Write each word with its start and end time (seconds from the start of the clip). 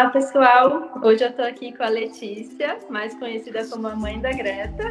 Olá, 0.00 0.08
pessoal! 0.08 0.98
Hoje 1.02 1.22
eu 1.22 1.28
estou 1.28 1.44
aqui 1.44 1.76
com 1.76 1.82
a 1.82 1.90
Letícia, 1.90 2.78
mais 2.88 3.12
conhecida 3.18 3.66
como 3.66 3.86
a 3.86 3.94
mãe 3.94 4.18
da 4.18 4.32
Greta. 4.32 4.84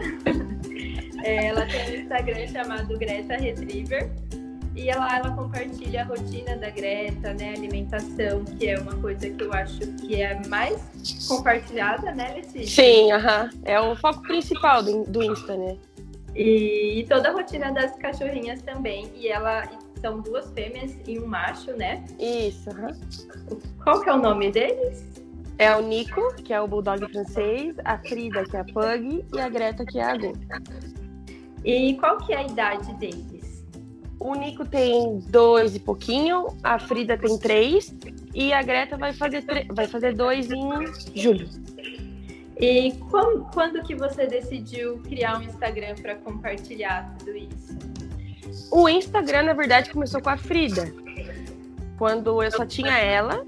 É, 1.24 1.48
ela 1.48 1.66
tem 1.66 1.98
um 1.98 2.02
Instagram 2.02 2.48
chamado 2.48 2.98
Greta 2.98 3.36
Retriever 3.36 4.10
e 4.74 4.90
ela, 4.90 5.18
ela 5.18 5.36
compartilha 5.36 6.04
a 6.04 6.06
rotina 6.06 6.56
da 6.56 6.70
Greta, 6.70 7.34
né, 7.34 7.56
alimentação, 7.58 8.46
que 8.46 8.70
é 8.70 8.80
uma 8.80 8.96
coisa 8.96 9.30
que 9.30 9.44
eu 9.44 9.52
acho 9.52 9.80
que 9.98 10.22
é 10.22 10.40
mais 10.48 11.28
compartilhada, 11.28 12.14
né, 12.14 12.36
Letícia? 12.36 12.84
Sim, 12.86 13.12
aham. 13.12 13.50
é 13.66 13.78
o 13.82 13.98
foco 13.98 14.22
principal 14.22 14.82
do, 14.82 15.04
do 15.04 15.22
Insta, 15.22 15.58
né? 15.58 15.76
E, 16.34 17.00
e 17.00 17.04
toda 17.06 17.30
a 17.30 17.32
rotina 17.34 17.72
das 17.74 17.98
cachorrinhas 17.98 18.62
também. 18.62 19.12
E 19.16 19.28
ela 19.28 19.68
são 20.02 20.22
duas 20.22 20.52
fêmeas 20.52 20.98
e 21.08 21.20
um 21.20 21.26
macho, 21.26 21.72
né? 21.74 22.04
Isso, 22.20 22.70
aham. 22.70 22.98
Qual 23.84 24.02
que 24.02 24.10
é 24.10 24.14
o 24.14 24.18
nome 24.18 24.52
deles? 24.52 25.06
É 25.58 25.76
o 25.76 25.82
Nico, 25.82 26.36
que 26.36 26.54
é 26.54 26.62
o 26.62 26.68
bulldog 26.68 27.06
francês, 27.12 27.76
a 27.84 27.98
Frida, 27.98 28.46
que 28.46 28.56
é 28.56 28.62
a 28.62 28.64
pug, 28.64 29.26
e 29.34 29.40
a 29.40 29.50
Greta, 29.50 29.86
que 29.86 30.00
é 30.00 30.04
a 30.04 30.16
Gu. 30.16 30.34
E 31.66 31.96
qual 31.96 32.18
que 32.18 32.32
é 32.32 32.38
a 32.38 32.44
idade 32.44 32.94
deles? 32.94 33.66
O 34.20 34.34
Nico 34.36 34.66
tem 34.66 35.20
dois 35.28 35.76
e 35.76 35.80
pouquinho, 35.80 36.48
a 36.64 36.80
Frida 36.80 37.18
tem 37.18 37.38
três, 37.38 37.94
e 38.34 38.54
a 38.54 38.62
Greta 38.62 38.98
vai 38.98 39.12
fazer, 39.12 39.44
vai 39.70 39.88
fazer 39.88 40.14
dois 40.14 40.50
em 40.50 40.70
julho. 41.14 41.50
E 42.58 42.94
quando, 43.10 43.46
quando 43.54 43.82
que 43.84 43.96
você 43.96 44.28
decidiu 44.28 45.00
criar 45.00 45.40
um 45.40 45.44
Instagram 45.44 45.96
para 45.96 46.16
compartilhar 46.16 47.16
tudo 47.18 47.36
isso? 47.36 47.78
O 48.72 48.88
Instagram, 48.88 49.44
na 49.44 49.54
verdade, 49.54 49.92
começou 49.92 50.22
com 50.22 50.30
a 50.30 50.38
Frida. 50.38 50.94
Quando 51.98 52.42
eu 52.42 52.52
só 52.52 52.66
tinha 52.66 52.98
ela, 52.98 53.46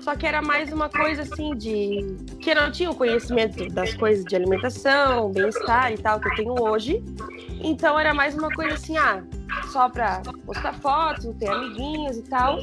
só 0.00 0.14
que 0.14 0.26
era 0.26 0.40
mais 0.40 0.72
uma 0.72 0.88
coisa 0.88 1.22
assim 1.22 1.54
de. 1.56 2.16
que 2.40 2.50
eu 2.50 2.54
não 2.54 2.70
tinha 2.70 2.90
o 2.90 2.94
conhecimento 2.94 3.66
das 3.68 3.94
coisas 3.94 4.24
de 4.24 4.36
alimentação, 4.36 5.30
bem-estar 5.32 5.92
e 5.92 5.98
tal 5.98 6.20
que 6.20 6.28
eu 6.28 6.34
tenho 6.36 6.62
hoje. 6.62 7.02
Então 7.62 7.98
era 7.98 8.14
mais 8.14 8.34
uma 8.36 8.48
coisa 8.50 8.74
assim, 8.74 8.96
ah, 8.96 9.22
só 9.72 9.88
pra 9.88 10.22
postar 10.46 10.72
fotos, 10.74 11.34
ter 11.36 11.50
amiguinhos 11.50 12.16
e 12.16 12.22
tal. 12.22 12.60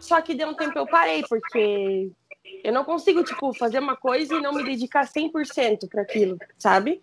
Só 0.00 0.20
que 0.20 0.34
deu 0.34 0.48
um 0.48 0.54
tempo 0.54 0.78
eu 0.78 0.86
parei, 0.86 1.22
porque 1.28 2.10
eu 2.62 2.72
não 2.72 2.84
consigo, 2.84 3.22
tipo, 3.22 3.52
fazer 3.54 3.78
uma 3.78 3.96
coisa 3.96 4.34
e 4.34 4.40
não 4.40 4.52
me 4.52 4.64
dedicar 4.64 5.06
100% 5.06 5.88
para 5.88 6.02
aquilo, 6.02 6.36
sabe? 6.58 7.00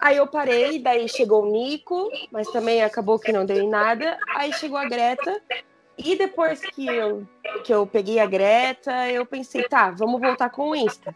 Aí 0.00 0.16
eu 0.16 0.26
parei, 0.26 0.78
daí 0.78 1.08
chegou 1.08 1.42
o 1.42 1.50
Nico, 1.50 2.08
mas 2.30 2.48
também 2.48 2.82
acabou 2.82 3.18
que 3.18 3.32
não 3.32 3.44
deu 3.44 3.58
em 3.58 3.68
nada. 3.68 4.18
Aí 4.36 4.52
chegou 4.52 4.78
a 4.78 4.88
Greta. 4.88 5.40
E 5.96 6.14
depois 6.16 6.60
que 6.60 6.86
eu, 6.86 7.26
que 7.64 7.74
eu 7.74 7.84
peguei 7.86 8.20
a 8.20 8.26
Greta, 8.26 9.10
eu 9.10 9.26
pensei, 9.26 9.64
tá, 9.64 9.90
vamos 9.90 10.20
voltar 10.20 10.50
com 10.50 10.70
o 10.70 10.76
Insta. 10.76 11.14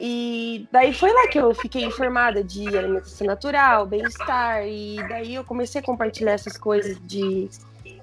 E 0.00 0.68
daí 0.70 0.92
foi 0.92 1.12
lá 1.12 1.28
que 1.28 1.38
eu 1.38 1.54
fiquei 1.54 1.84
informada 1.84 2.42
de 2.42 2.66
alimentação 2.76 3.26
natural, 3.26 3.86
bem-estar. 3.86 4.66
E 4.66 4.96
daí 5.08 5.34
eu 5.34 5.44
comecei 5.44 5.80
a 5.80 5.84
compartilhar 5.84 6.32
essas 6.32 6.56
coisas 6.56 6.98
de 7.06 7.48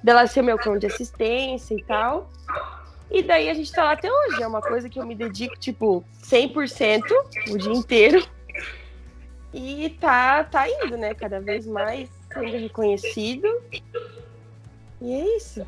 dela 0.04 0.28
ser 0.28 0.42
meu 0.42 0.58
cão 0.58 0.78
de 0.78 0.88
assistência 0.88 1.74
e 1.74 1.84
tal. 1.84 2.30
E 3.10 3.24
daí 3.24 3.50
a 3.50 3.54
gente 3.54 3.72
tá 3.72 3.84
lá 3.84 3.92
até 3.94 4.12
hoje. 4.12 4.42
É 4.42 4.48
uma 4.48 4.62
coisa 4.62 4.90
que 4.90 5.00
eu 5.00 5.06
me 5.06 5.16
dedico, 5.16 5.58
tipo, 5.58 6.04
100% 6.24 7.02
o 7.50 7.58
dia 7.58 7.74
inteiro. 7.74 8.26
E 9.58 9.90
tá, 10.02 10.44
tá 10.44 10.70
indo, 10.70 10.98
né? 10.98 11.14
Cada 11.14 11.40
vez 11.40 11.66
mais 11.66 12.10
sendo 12.34 12.58
reconhecido. 12.58 13.48
E 15.02 15.14
é 15.14 15.38
isso. 15.38 15.66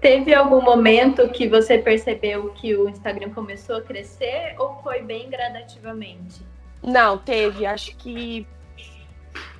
Teve 0.00 0.34
algum 0.34 0.60
momento 0.60 1.28
que 1.28 1.48
você 1.48 1.78
percebeu 1.78 2.50
que 2.54 2.74
o 2.74 2.88
Instagram 2.88 3.30
começou 3.30 3.76
a 3.76 3.82
crescer 3.82 4.56
ou 4.58 4.82
foi 4.82 5.02
bem 5.02 5.30
gradativamente? 5.30 6.42
Não, 6.82 7.18
teve. 7.18 7.64
Acho 7.64 7.94
que 7.96 8.44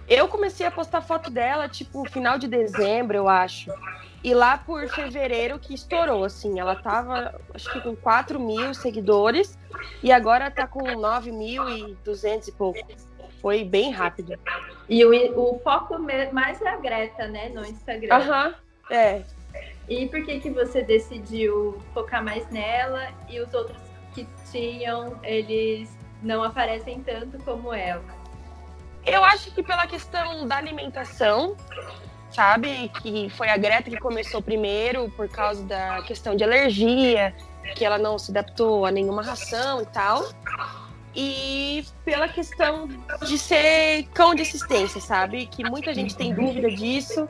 eu 0.08 0.26
comecei 0.26 0.66
a 0.66 0.70
postar 0.72 1.00
foto 1.00 1.30
dela, 1.30 1.68
tipo, 1.68 2.04
final 2.10 2.38
de 2.38 2.48
dezembro, 2.48 3.16
eu 3.16 3.28
acho. 3.28 3.72
E 4.24 4.34
lá 4.34 4.58
por 4.58 4.88
fevereiro 4.88 5.60
que 5.60 5.74
estourou, 5.74 6.24
assim. 6.24 6.58
Ela 6.58 6.74
tava, 6.74 7.40
acho 7.54 7.72
que 7.72 7.80
com 7.80 7.94
4 7.94 8.40
mil 8.40 8.74
seguidores. 8.74 9.56
E 10.02 10.10
agora 10.10 10.50
tá 10.50 10.66
com 10.66 10.80
9.200 10.82 12.48
e 12.48 12.52
pouco. 12.52 13.09
Foi 13.40 13.64
bem 13.64 13.90
rápido. 13.90 14.38
E 14.88 15.04
o, 15.04 15.38
o 15.38 15.58
foco 15.60 15.98
mais 16.32 16.60
é 16.60 16.68
a 16.68 16.76
Greta, 16.76 17.26
né? 17.26 17.48
No 17.48 17.64
Instagram. 17.64 18.14
Aham, 18.14 18.54
é. 18.90 19.22
E 19.88 20.06
por 20.06 20.24
que, 20.24 20.40
que 20.40 20.50
você 20.50 20.82
decidiu 20.82 21.82
focar 21.92 22.22
mais 22.22 22.48
nela 22.50 23.08
e 23.28 23.40
os 23.40 23.52
outros 23.52 23.80
que 24.14 24.26
tinham, 24.50 25.18
eles 25.22 25.90
não 26.22 26.42
aparecem 26.42 27.02
tanto 27.02 27.38
como 27.44 27.72
ela? 27.72 28.04
Eu 29.04 29.24
acho 29.24 29.50
que 29.52 29.62
pela 29.62 29.86
questão 29.86 30.46
da 30.46 30.56
alimentação, 30.56 31.56
sabe? 32.30 32.90
Que 33.02 33.28
foi 33.30 33.48
a 33.48 33.56
Greta 33.56 33.90
que 33.90 33.96
começou 33.96 34.42
primeiro 34.42 35.10
por 35.10 35.28
causa 35.28 35.64
da 35.64 36.02
questão 36.02 36.36
de 36.36 36.44
alergia, 36.44 37.34
que 37.74 37.84
ela 37.84 37.98
não 37.98 38.18
se 38.18 38.30
adaptou 38.30 38.84
a 38.84 38.90
nenhuma 38.90 39.22
ração 39.22 39.82
e 39.82 39.86
tal. 39.86 40.24
E 41.14 41.84
pela 42.04 42.28
questão 42.28 42.88
de 43.26 43.36
ser 43.36 44.04
cão 44.14 44.34
de 44.34 44.42
assistência, 44.42 45.00
sabe? 45.00 45.46
Que 45.46 45.68
muita 45.68 45.92
gente 45.92 46.16
tem 46.16 46.32
dúvida 46.32 46.70
disso. 46.70 47.26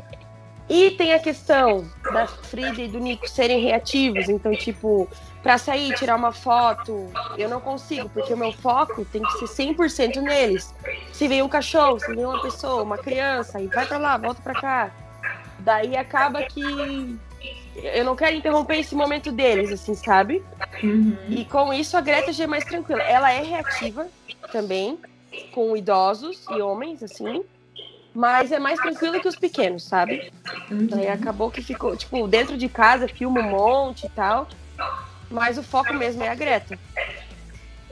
E 0.69 0.93
tem 0.93 1.13
a 1.13 1.19
questão 1.19 1.91
da 2.13 2.29
Frida 2.29 2.81
e 2.81 2.87
do 2.87 3.01
Nico 3.01 3.29
serem 3.29 3.61
reativos, 3.61 4.29
então, 4.29 4.53
tipo, 4.53 5.09
para 5.43 5.59
sair, 5.59 5.93
tirar 5.97 6.15
uma 6.15 6.31
foto, 6.31 7.11
eu 7.37 7.49
não 7.49 7.61
consigo, 7.61 8.09
porque 8.11 8.33
o 8.33 8.37
meu 8.37 8.53
foco 8.53 9.05
tem 9.07 9.21
que 9.21 9.49
ser 9.49 9.75
100% 9.75 10.21
neles. 10.21 10.73
Se 11.13 11.27
vem 11.27 11.43
um 11.43 11.49
cachorro, 11.49 11.99
se 11.99 12.15
vem 12.15 12.25
uma 12.25 12.41
pessoa, 12.41 12.85
uma 12.85 12.99
criança, 12.99 13.61
e 13.61 13.67
vai 13.67 13.85
para 13.85 13.99
lá, 13.99 14.17
volta 14.17 14.41
para 14.43 14.61
cá. 14.61 14.91
Daí 15.59 15.97
acaba 15.97 16.45
que 16.45 17.19
eu 17.77 18.05
não 18.05 18.17
quero 18.17 18.37
interromper 18.37 18.79
esse 18.79 18.95
momento 18.95 19.31
deles, 19.31 19.71
assim, 19.71 19.95
sabe? 19.95 20.43
Uhum. 20.83 21.17
E 21.29 21.45
com 21.45 21.73
isso 21.73 21.97
a 21.97 22.01
Greta 22.01 22.33
já 22.33 22.45
é 22.45 22.47
mais 22.47 22.65
tranquila. 22.65 23.03
Ela 23.03 23.33
é 23.33 23.43
reativa 23.43 24.09
também, 24.53 24.99
com 25.53 25.77
idosos 25.77 26.45
e 26.51 26.61
homens, 26.61 27.03
assim. 27.03 27.45
Mas 28.13 28.51
é 28.51 28.59
mais 28.59 28.81
tranquila 28.81 29.21
que 29.21 29.29
os 29.29 29.37
pequenos, 29.37 29.85
sabe? 29.85 30.33
Uhum. 30.71 30.87
Daí 30.89 31.09
acabou 31.09 31.51
que 31.51 31.63
ficou, 31.63 31.97
tipo, 31.97 32.27
dentro 32.27 32.57
de 32.59 32.69
casa, 32.69 33.07
filma 33.07 33.41
um 33.41 33.51
monte 33.51 34.07
e 34.07 34.11
tal. 34.11 34.49
Mas 35.31 35.57
o 35.57 35.63
foco 35.63 35.95
mesmo 35.95 36.25
é 36.25 36.29
a 36.29 36.35
Greta. 36.35 36.79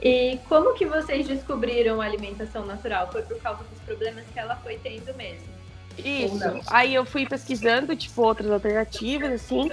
E 0.01 0.39
como 0.47 0.73
que 0.73 0.85
vocês 0.85 1.27
descobriram 1.27 2.01
a 2.01 2.05
alimentação 2.05 2.65
natural? 2.65 3.09
Foi 3.11 3.21
por 3.21 3.37
causa 3.39 3.63
dos 3.63 3.79
problemas 3.81 4.25
que 4.33 4.39
ela 4.39 4.55
foi 4.57 4.77
tendo 4.77 5.13
mesmo? 5.15 5.58
Isso. 5.99 6.61
Aí 6.67 6.93
eu 6.93 7.05
fui 7.05 7.25
pesquisando, 7.25 7.95
tipo, 7.95 8.21
outras 8.21 8.51
alternativas, 8.51 9.31
assim, 9.31 9.71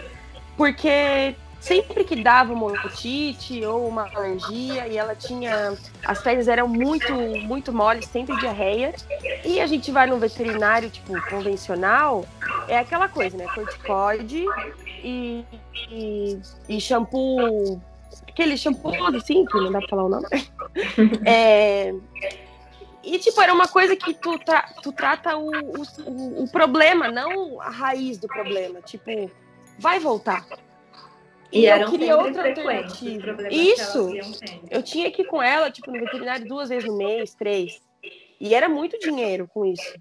porque 0.57 1.35
sempre 1.61 2.05
que 2.05 2.23
dava 2.23 2.53
uma 2.53 2.67
otite 2.67 3.65
ou 3.65 3.89
uma 3.89 4.09
alergia 4.15 4.87
e 4.87 4.97
ela 4.97 5.15
tinha. 5.15 5.77
As 6.05 6.23
fezes 6.23 6.49
eram 6.49 6.69
muito, 6.69 7.13
muito 7.13 7.73
moles, 7.73 8.07
sempre 8.07 8.37
diarreia. 8.39 8.95
E 9.45 9.61
a 9.61 9.67
gente 9.67 9.91
vai 9.91 10.07
no 10.07 10.19
veterinário, 10.19 10.89
tipo, 10.91 11.13
convencional, 11.29 12.25
é 12.69 12.79
aquela 12.79 13.09
coisa, 13.09 13.37
né? 13.37 13.47
Corticoide 13.55 14.45
e, 15.03 15.45
e, 15.91 16.39
e 16.69 16.81
shampoo. 16.81 17.81
Aquele 18.29 18.57
shampoo 18.57 19.07
assim, 19.17 19.45
que 19.47 19.57
não 19.57 19.73
dá 19.73 19.79
pra 19.81 19.89
falar 19.89 20.05
o 20.05 20.09
nome. 20.09 20.27
é, 21.25 21.95
e, 23.07 23.21
tipo, 23.21 23.41
era 23.41 23.55
uma 23.55 23.69
coisa 23.69 23.95
que 23.95 24.13
tu, 24.13 24.37
tra 24.37 24.63
tu 24.83 24.91
trata 24.91 25.37
o, 25.37 25.49
o, 25.49 26.43
o, 26.43 26.49
problema, 26.51 27.09
não 27.09 27.61
a 27.61 27.71
raiz 27.71 28.19
do 28.19 28.27
problema. 28.27 28.83
Tipo, 28.83 29.31
vai 29.79 30.01
voltar. 30.01 30.45
E, 31.53 31.61
e 31.61 31.67
eu 31.67 31.89
queria 31.89 32.17
outra 32.17 32.49
alternativa. 32.49 33.49
Isso. 33.49 34.11
Eu 34.69 34.83
tinha 34.83 35.09
que 35.13 35.23
ir 35.23 35.27
com 35.27 35.41
ela, 35.41 35.71
tipo, 35.71 35.93
no 35.93 36.01
veterinário 36.01 36.49
duas 36.49 36.69
vezes 36.69 36.89
no 36.89 36.97
mês, 36.97 37.33
três. 37.33 37.81
E 38.41 38.53
era 38.53 38.69
muito 38.69 38.99
dinheiro 38.99 39.49
com 39.55 39.65
isso. 39.65 39.95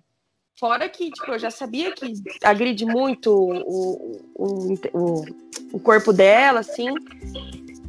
Fora 0.60 0.90
que, 0.90 1.12
tipo, 1.12 1.32
eu 1.32 1.38
já 1.38 1.52
sabia 1.52 1.92
que 1.92 2.12
agride 2.44 2.86
muito 2.86 3.30
o, 3.32 4.24
o, 4.36 4.74
o, 4.94 5.26
o 5.74 5.80
corpo 5.80 6.12
dela, 6.12 6.62
assim. 6.62 6.90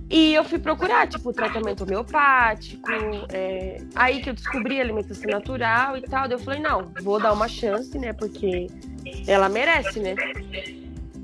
E 0.08 0.34
eu 0.34 0.44
fui 0.44 0.58
procurar, 0.58 1.08
tipo, 1.08 1.32
tratamento 1.32 1.82
homeopático. 1.82 2.88
É... 3.32 3.78
Aí 3.94 4.22
que 4.22 4.30
eu 4.30 4.34
descobri 4.34 4.80
alimentação 4.80 5.30
natural 5.30 5.96
e 5.96 6.02
tal. 6.02 6.28
Daí 6.28 6.38
eu 6.38 6.38
falei, 6.38 6.60
não, 6.60 6.92
vou 7.02 7.20
dar 7.20 7.32
uma 7.32 7.48
chance, 7.48 7.98
né? 7.98 8.12
Porque 8.12 8.68
ela 9.26 9.48
merece, 9.48 9.98
né? 9.98 10.14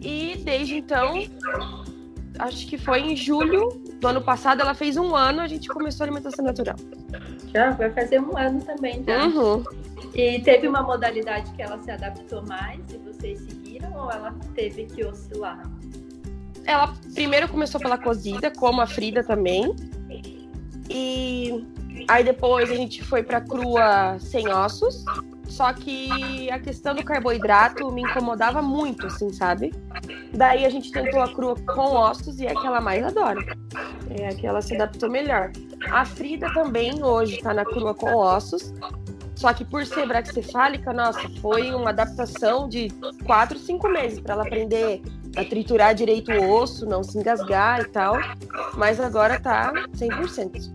E 0.01 0.37
desde 0.45 0.77
então, 0.77 1.15
acho 2.39 2.67
que 2.67 2.77
foi 2.77 3.01
em 3.01 3.17
julho 3.17 3.69
do 4.01 4.09
ano 4.09 4.21
passado, 4.21 4.61
ela 4.61 4.75
fez 4.75 4.97
um 4.97 5.15
ano, 5.15 5.41
a 5.41 5.47
gente 5.47 5.69
começou 5.69 6.05
a 6.05 6.07
alimentação 6.07 6.45
natural. 6.45 6.77
Já 7.55 7.71
vai 7.71 7.91
fazer 7.91 8.21
um 8.21 8.37
ano 8.37 8.61
também, 8.65 9.03
tá? 9.05 9.27
Uhum. 9.27 9.63
E 10.15 10.41
teve 10.41 10.67
uma 10.67 10.83
modalidade 10.83 11.53
que 11.53 11.63
ela 11.63 11.81
se 11.81 11.91
adaptou 11.91 12.43
mais 12.43 12.81
e 12.93 12.99
vocês 12.99 13.39
seguiram 13.41 13.93
ou 13.95 14.11
ela 14.11 14.35
teve 14.55 14.87
que 14.87 15.05
oscilar? 15.05 15.63
Ela 16.65 16.95
primeiro 17.15 17.49
começou 17.49 17.81
pela 17.81 17.99
cozida, 17.99 18.51
como 18.51 18.81
a 18.81 18.87
Frida 18.87 19.23
também. 19.23 19.75
E 20.89 21.65
aí 22.09 22.25
depois 22.25 22.71
a 22.71 22.75
gente 22.75 23.03
foi 23.03 23.23
para 23.23 23.41
crua 23.41 24.19
sem 24.19 24.49
ossos. 24.49 25.05
Só 25.49 25.71
que 25.73 26.51
a 26.51 26.59
questão 26.59 26.95
do 26.95 27.05
carboidrato 27.05 27.91
me 27.91 28.01
incomodava 28.03 28.63
muito, 28.63 29.07
assim, 29.07 29.31
sabe? 29.31 29.71
Daí 30.33 30.65
a 30.65 30.71
gente 30.71 30.91
tentou 30.91 31.21
a 31.21 31.29
crua 31.29 31.55
com 31.75 31.95
ossos 31.95 32.41
e 32.41 32.47
é 32.47 32.55
que 32.55 32.67
ela 32.67 32.81
mais 32.81 33.05
adora. 33.05 33.39
É 34.19 34.29
a 34.29 34.35
que 34.35 34.47
ela 34.47 34.63
se 34.63 34.75
adaptou 34.75 35.11
melhor. 35.11 35.53
A 35.91 36.07
Frida 36.07 36.51
também 36.55 37.05
hoje 37.05 37.39
tá 37.43 37.53
na 37.53 37.67
crua 37.67 37.95
com 37.95 38.15
ossos. 38.17 38.73
Só 39.35 39.53
que 39.53 39.65
por 39.65 39.85
ser 39.85 40.07
braxcefálica, 40.07 40.93
nossa, 40.93 41.29
foi 41.41 41.75
uma 41.75 41.91
adaptação 41.91 42.69
de 42.69 42.89
4, 43.27 43.59
5 43.59 43.89
meses 43.89 44.21
para 44.21 44.35
ela 44.35 44.45
aprender 44.45 45.03
a 45.37 45.45
triturar 45.45 45.95
direito 45.95 46.31
o 46.31 46.51
osso, 46.51 46.87
não 46.87 47.03
se 47.03 47.19
engasgar 47.19 47.81
e 47.81 47.85
tal. 47.89 48.17
Mas 48.77 49.01
agora 49.01 49.41
tá 49.41 49.73
100%. 49.97 50.71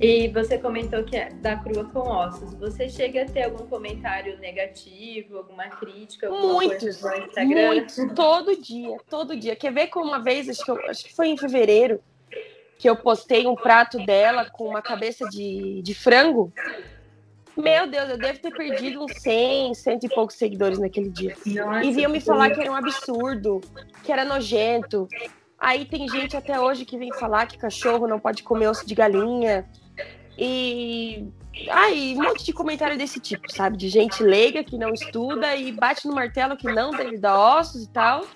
E 0.00 0.28
você 0.28 0.58
comentou 0.58 1.02
que 1.04 1.16
é 1.16 1.30
da 1.30 1.56
crua 1.56 1.84
com 1.84 2.00
ossos. 2.00 2.52
Você 2.54 2.88
chega 2.88 3.22
a 3.22 3.24
ter 3.24 3.44
algum 3.44 3.66
comentário 3.66 4.38
negativo, 4.38 5.38
alguma 5.38 5.68
crítica, 5.68 6.26
alguma 6.26 6.52
muitos, 6.52 6.98
coisa 6.98 7.18
no 7.18 7.26
Instagram? 7.26 7.66
Muitos, 7.66 7.96
todo 8.14 8.60
dia, 8.60 8.96
todo 9.08 9.36
dia. 9.36 9.56
Quer 9.56 9.72
ver 9.72 9.86
como 9.86 10.08
uma 10.08 10.22
vez, 10.22 10.48
acho 10.50 10.62
que, 10.62 10.70
eu, 10.70 10.78
acho 10.86 11.04
que 11.04 11.14
foi 11.14 11.28
em 11.28 11.38
fevereiro, 11.38 12.00
que 12.78 12.88
eu 12.88 12.96
postei 12.96 13.46
um 13.46 13.54
prato 13.54 14.04
dela 14.04 14.50
com 14.50 14.68
uma 14.68 14.82
cabeça 14.82 15.26
de, 15.30 15.80
de 15.80 15.94
frango. 15.94 16.52
Meu 17.56 17.86
Deus, 17.86 18.10
eu 18.10 18.18
devo 18.18 18.38
ter 18.38 18.52
perdido 18.52 19.02
uns 19.02 19.12
100, 19.18 19.74
cento 19.74 20.04
e 20.04 20.08
poucos 20.08 20.36
seguidores 20.36 20.78
naquele 20.78 21.08
dia. 21.08 21.34
Nossa, 21.46 21.84
e 21.84 21.92
vinham 21.92 22.10
me 22.10 22.20
falar 22.20 22.50
que 22.50 22.60
era 22.60 22.70
um 22.70 22.74
absurdo, 22.74 23.60
que 24.04 24.12
era 24.12 24.24
nojento. 24.24 25.08
Aí 25.58 25.86
tem 25.86 26.06
gente 26.08 26.36
até 26.36 26.60
hoje 26.60 26.84
que 26.84 26.98
vem 26.98 27.12
falar 27.14 27.46
que 27.46 27.56
cachorro 27.56 28.06
não 28.06 28.20
pode 28.20 28.42
comer 28.42 28.68
osso 28.68 28.86
de 28.86 28.94
galinha. 28.94 29.66
E 30.38 31.26
aí, 31.70 32.14
um 32.14 32.24
monte 32.24 32.44
de 32.44 32.52
comentário 32.52 32.98
desse 32.98 33.18
tipo, 33.18 33.50
sabe? 33.50 33.76
De 33.78 33.88
gente 33.88 34.22
leiga 34.22 34.62
que 34.62 34.76
não 34.76 34.92
estuda 34.92 35.56
e 35.56 35.72
bate 35.72 36.06
no 36.06 36.14
martelo 36.14 36.56
que 36.56 36.70
não 36.70 36.90
deve 36.90 37.16
dar 37.16 37.38
ossos 37.38 37.84
e 37.84 37.88
tal. 37.88 38.26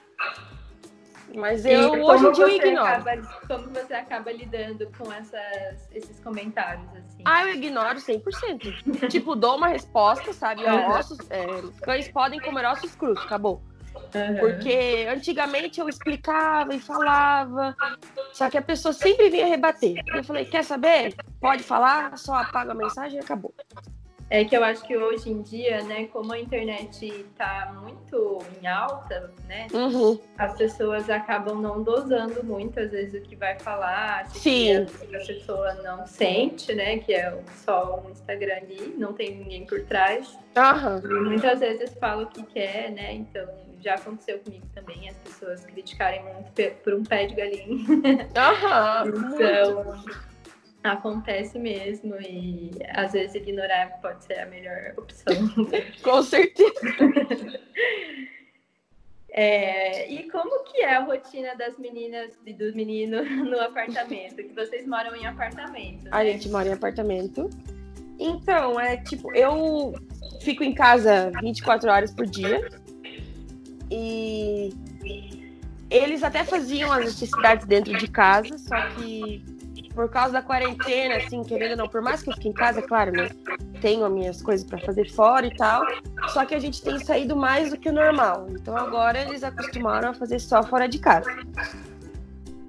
Mas 1.35 1.65
eu 1.65 1.97
e 1.97 2.00
hoje 2.00 2.27
em 2.27 2.32
dia 2.32 2.44
eu 2.44 2.49
ignoro. 2.49 2.87
Acaba, 2.87 3.38
como 3.47 3.69
você 3.71 3.94
acaba 3.94 4.32
lidando 4.32 4.91
com 4.97 5.12
essas, 5.12 5.88
esses 5.93 6.21
comentários, 6.21 6.88
assim? 6.91 7.23
Ah, 7.25 7.44
eu 7.44 7.55
ignoro 7.55 7.99
100%. 7.99 9.09
tipo, 9.09 9.37
dou 9.37 9.56
uma 9.56 9.69
resposta, 9.69 10.32
sabe? 10.32 10.62
Ó, 10.67 10.99
ossos, 10.99 11.19
é, 11.31 11.47
cães 11.82 12.09
podem 12.09 12.41
comer 12.41 12.67
ossos 12.67 12.94
crus, 12.94 13.19
acabou. 13.21 13.62
Uhum. 13.94 14.38
Porque 14.38 15.06
antigamente 15.09 15.81
eu 15.81 15.88
explicava 15.88 16.75
e 16.75 16.81
falava, 16.81 17.77
só 18.32 18.50
que 18.50 18.59
a 18.59 18.62
pessoa 18.62 18.93
sempre 18.93 19.31
vinha 19.31 19.47
rebater. 19.47 20.03
Eu 20.15 20.25
falei, 20.25 20.44
quer 20.44 20.65
saber? 20.65 21.15
Pode 21.41 21.62
falar, 21.62 22.17
só 22.19 22.35
apaga 22.35 22.73
a 22.73 22.75
mensagem 22.75 23.19
e 23.19 23.23
acabou. 23.23 23.55
É 24.31 24.44
que 24.44 24.56
eu 24.56 24.62
acho 24.62 24.87
que 24.87 24.97
hoje 24.97 25.29
em 25.29 25.43
dia, 25.43 25.82
né, 25.82 26.06
como 26.06 26.32
a 26.32 26.38
internet 26.38 27.05
está 27.05 27.77
muito 27.82 28.38
em 28.62 28.67
alta, 28.67 29.35
né, 29.49 29.67
uhum. 29.75 30.21
as 30.38 30.56
pessoas 30.56 31.11
acabam 31.11 31.61
não 31.61 31.82
dosando 31.82 32.44
muito, 32.44 32.79
às 32.79 32.93
vezes, 32.93 33.21
o 33.21 33.29
que 33.29 33.35
vai 33.35 33.59
falar, 33.59 34.31
Sim. 34.31 34.87
que 34.87 35.17
a 35.17 35.19
pessoa 35.19 35.75
não 35.82 36.06
sente, 36.06 36.73
né, 36.73 36.99
que 36.99 37.12
é 37.12 37.37
só 37.65 38.00
um 38.06 38.11
Instagram 38.11 38.55
ali, 38.55 38.94
não 38.97 39.12
tem 39.12 39.37
ninguém 39.37 39.67
por 39.67 39.82
trás. 39.82 40.38
Uhum. 40.56 41.11
E 41.11 41.21
muitas 41.25 41.59
vezes 41.59 41.93
fala 41.99 42.23
o 42.23 42.27
que 42.29 42.44
quer, 42.44 42.93
né, 42.93 43.12
então 43.12 43.49
já 43.81 43.94
aconteceu 43.97 44.38
comigo 44.38 44.67
também, 44.73 45.09
as 45.09 45.17
pessoas 45.17 45.65
criticarem 45.65 46.23
muito 46.23 46.53
por 46.85 46.94
um 46.94 47.03
pé 47.03 47.27
de 47.27 47.35
galinha. 47.35 48.29
Aham, 48.37 49.09
então, 49.09 49.85
muito. 49.85 50.31
Acontece 50.82 51.59
mesmo 51.59 52.15
e 52.21 52.71
às 52.91 53.12
vezes 53.12 53.35
ignorar 53.35 54.00
pode 54.00 54.25
ser 54.25 54.41
a 54.41 54.47
melhor 54.47 54.94
opção. 54.97 55.35
Com 56.03 56.23
certeza. 56.23 56.81
É, 59.32 60.11
e 60.11 60.29
como 60.29 60.65
que 60.65 60.79
é 60.81 60.97
a 60.97 61.05
rotina 61.05 61.55
das 61.55 61.79
meninas 61.79 62.32
e 62.44 62.53
do 62.53 62.75
menino 62.75 63.23
no 63.49 63.61
apartamento? 63.61 64.37
Que 64.37 64.53
vocês 64.53 64.85
moram 64.88 65.15
em 65.15 65.25
apartamento, 65.25 66.03
né? 66.03 66.11
A 66.12 66.25
gente 66.25 66.49
mora 66.49 66.69
em 66.69 66.73
apartamento. 66.73 67.49
Então, 68.19 68.79
é 68.79 68.97
tipo, 68.97 69.32
eu 69.32 69.94
fico 70.41 70.65
em 70.65 70.75
casa 70.75 71.31
24 71.41 71.88
horas 71.88 72.12
por 72.12 72.27
dia. 72.27 72.69
E 73.88 74.75
eles 75.88 76.23
até 76.23 76.44
faziam 76.44 76.93
as 76.93 77.05
necessidades 77.05 77.67
dentro 77.67 77.97
de 77.97 78.09
casa, 78.09 78.59
só 78.59 78.81
que 78.97 79.44
por 79.94 80.08
causa 80.08 80.32
da 80.32 80.42
quarentena, 80.42 81.16
assim, 81.16 81.42
querendo 81.42 81.72
ou 81.72 81.76
não, 81.76 81.88
por 81.88 82.00
mais 82.00 82.22
que 82.22 82.31
eu 82.31 82.34
fique 82.34 82.48
em 82.48 82.52
casa, 82.52 82.81
claro, 82.82 83.12
né? 83.12 83.28
Tenho 83.81 84.04
as 84.04 84.12
minhas 84.12 84.42
coisas 84.42 84.64
para 84.64 84.78
fazer 84.78 85.10
fora 85.10 85.46
e 85.46 85.54
tal. 85.54 85.84
Só 86.28 86.44
que 86.44 86.54
a 86.54 86.58
gente 86.58 86.82
tem 86.82 86.98
saído 86.98 87.37
mais 87.37 87.70
do 87.70 87.76
que 87.76 87.88
o 87.88 87.92
normal. 87.92 88.46
Então 88.50 88.76
agora 88.76 89.20
eles 89.20 89.42
acostumaram 89.42 90.10
a 90.10 90.14
fazer 90.14 90.38
só 90.38 90.62
fora 90.62 90.88
de 90.88 90.98
casa. 90.98 91.31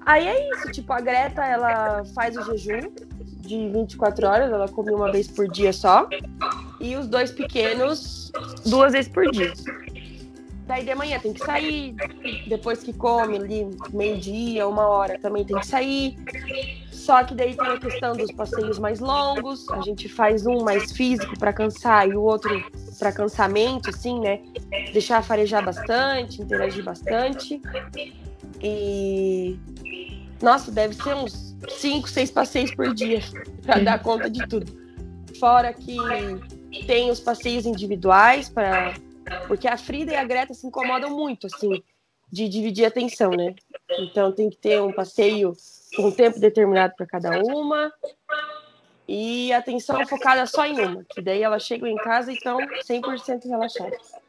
Aí 0.05 0.27
é 0.27 0.49
isso, 0.51 0.71
tipo, 0.71 0.91
a 0.93 0.99
Greta, 0.99 1.43
ela 1.43 2.03
faz 2.15 2.35
o 2.35 2.43
jejum 2.43 2.91
de 3.41 3.69
24 3.69 4.27
horas, 4.27 4.51
ela 4.51 4.67
come 4.67 4.91
uma 4.91 5.11
vez 5.11 5.27
por 5.27 5.47
dia 5.47 5.71
só. 5.71 6.07
E 6.79 6.95
os 6.95 7.07
dois 7.07 7.31
pequenos, 7.31 8.31
duas 8.65 8.93
vezes 8.93 9.11
por 9.11 9.29
dia. 9.31 9.53
Daí 10.65 10.85
de 10.85 10.95
manhã 10.95 11.19
tem 11.19 11.33
que 11.33 11.45
sair, 11.45 11.95
depois 12.47 12.81
que 12.81 12.93
come 12.93 13.35
ali, 13.35 13.69
meio-dia, 13.91 14.67
uma 14.67 14.87
hora, 14.87 15.19
também 15.19 15.43
tem 15.43 15.59
que 15.59 15.67
sair. 15.67 16.15
Só 17.11 17.25
que 17.25 17.35
daí 17.35 17.53
tem 17.53 17.67
a 17.67 17.77
questão 17.77 18.15
dos 18.15 18.31
passeios 18.31 18.79
mais 18.79 19.01
longos, 19.01 19.69
a 19.71 19.81
gente 19.81 20.07
faz 20.07 20.45
um 20.45 20.63
mais 20.63 20.93
físico 20.93 21.37
para 21.37 21.51
cansar 21.51 22.07
e 22.07 22.15
o 22.15 22.21
outro 22.21 22.63
para 22.97 23.11
cansamento, 23.11 23.89
assim, 23.89 24.17
né? 24.21 24.39
Deixar 24.93 25.21
farejar 25.21 25.61
bastante, 25.61 26.41
interagir 26.41 26.81
bastante. 26.85 27.61
E 28.63 29.59
nossa, 30.41 30.71
deve 30.71 30.93
ser 30.93 31.13
uns 31.13 31.53
5, 31.67 32.07
6 32.07 32.31
passeios 32.31 32.73
por 32.73 32.93
dia 32.93 33.19
para 33.61 33.79
dar 33.79 34.01
conta 34.01 34.29
de 34.29 34.47
tudo. 34.47 34.71
Fora 35.37 35.73
que 35.73 35.97
tem 36.87 37.11
os 37.11 37.19
passeios 37.19 37.65
individuais 37.65 38.47
para 38.47 38.93
porque 39.49 39.67
a 39.67 39.75
Frida 39.75 40.13
e 40.13 40.15
a 40.15 40.23
Greta 40.23 40.53
se 40.53 40.65
incomodam 40.65 41.09
muito, 41.09 41.47
assim, 41.47 41.83
de 42.31 42.47
dividir 42.47 42.85
a 42.85 42.87
atenção, 42.87 43.31
né? 43.31 43.53
Então 43.99 44.31
tem 44.31 44.49
que 44.49 44.55
ter 44.55 44.81
um 44.81 44.93
passeio 44.93 45.53
um 45.99 46.11
tempo 46.11 46.39
determinado 46.39 46.93
para 46.95 47.05
cada 47.05 47.39
uma 47.43 47.91
e 49.07 49.51
atenção 49.51 50.05
focada 50.07 50.45
só 50.45 50.65
em 50.65 50.79
uma, 50.79 51.03
que 51.09 51.21
daí 51.21 51.43
elas 51.43 51.63
chegam 51.63 51.87
em 51.87 51.97
casa 51.97 52.31
e 52.31 52.35
estão 52.35 52.57
100% 52.57 53.43
relaxadas. 53.45 54.21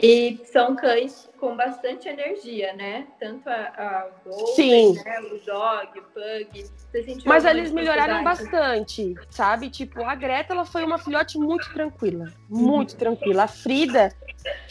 E 0.00 0.40
são 0.44 0.76
cães 0.76 1.28
com 1.40 1.56
bastante 1.56 2.08
energia, 2.08 2.72
né? 2.74 3.08
Tanto 3.18 3.48
a, 3.48 3.52
a 3.52 4.08
Golden, 4.24 4.54
Sim. 4.54 5.02
Né? 5.04 5.20
o 5.22 5.44
Dog, 5.44 5.98
o 5.98 6.02
Pug. 6.02 7.24
Mas 7.26 7.44
eles 7.44 7.72
melhoraram 7.72 8.22
bastante, 8.22 9.16
sabe? 9.28 9.68
Tipo, 9.68 10.04
a 10.04 10.14
Greta 10.14 10.52
ela 10.52 10.64
foi 10.64 10.84
uma 10.84 10.98
filhote 10.98 11.36
muito 11.36 11.68
tranquila. 11.72 12.32
Muito 12.48 12.96
tranquila. 12.96 13.44
A 13.44 13.48
Frida 13.48 14.14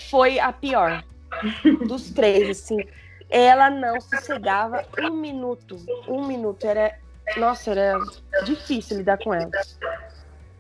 foi 0.09 0.39
a 0.39 0.53
pior 0.53 1.03
dos 1.85 2.09
três, 2.11 2.49
assim. 2.49 2.77
Ela 3.29 3.69
não 3.69 4.00
sossegava 4.00 4.86
um 5.00 5.12
minuto. 5.12 5.77
Um 6.07 6.25
minuto. 6.25 6.65
Era. 6.65 6.98
Nossa, 7.36 7.72
era 7.72 8.00
difícil 8.46 8.98
lidar 8.98 9.17
com 9.17 9.34
ela. 9.34 9.51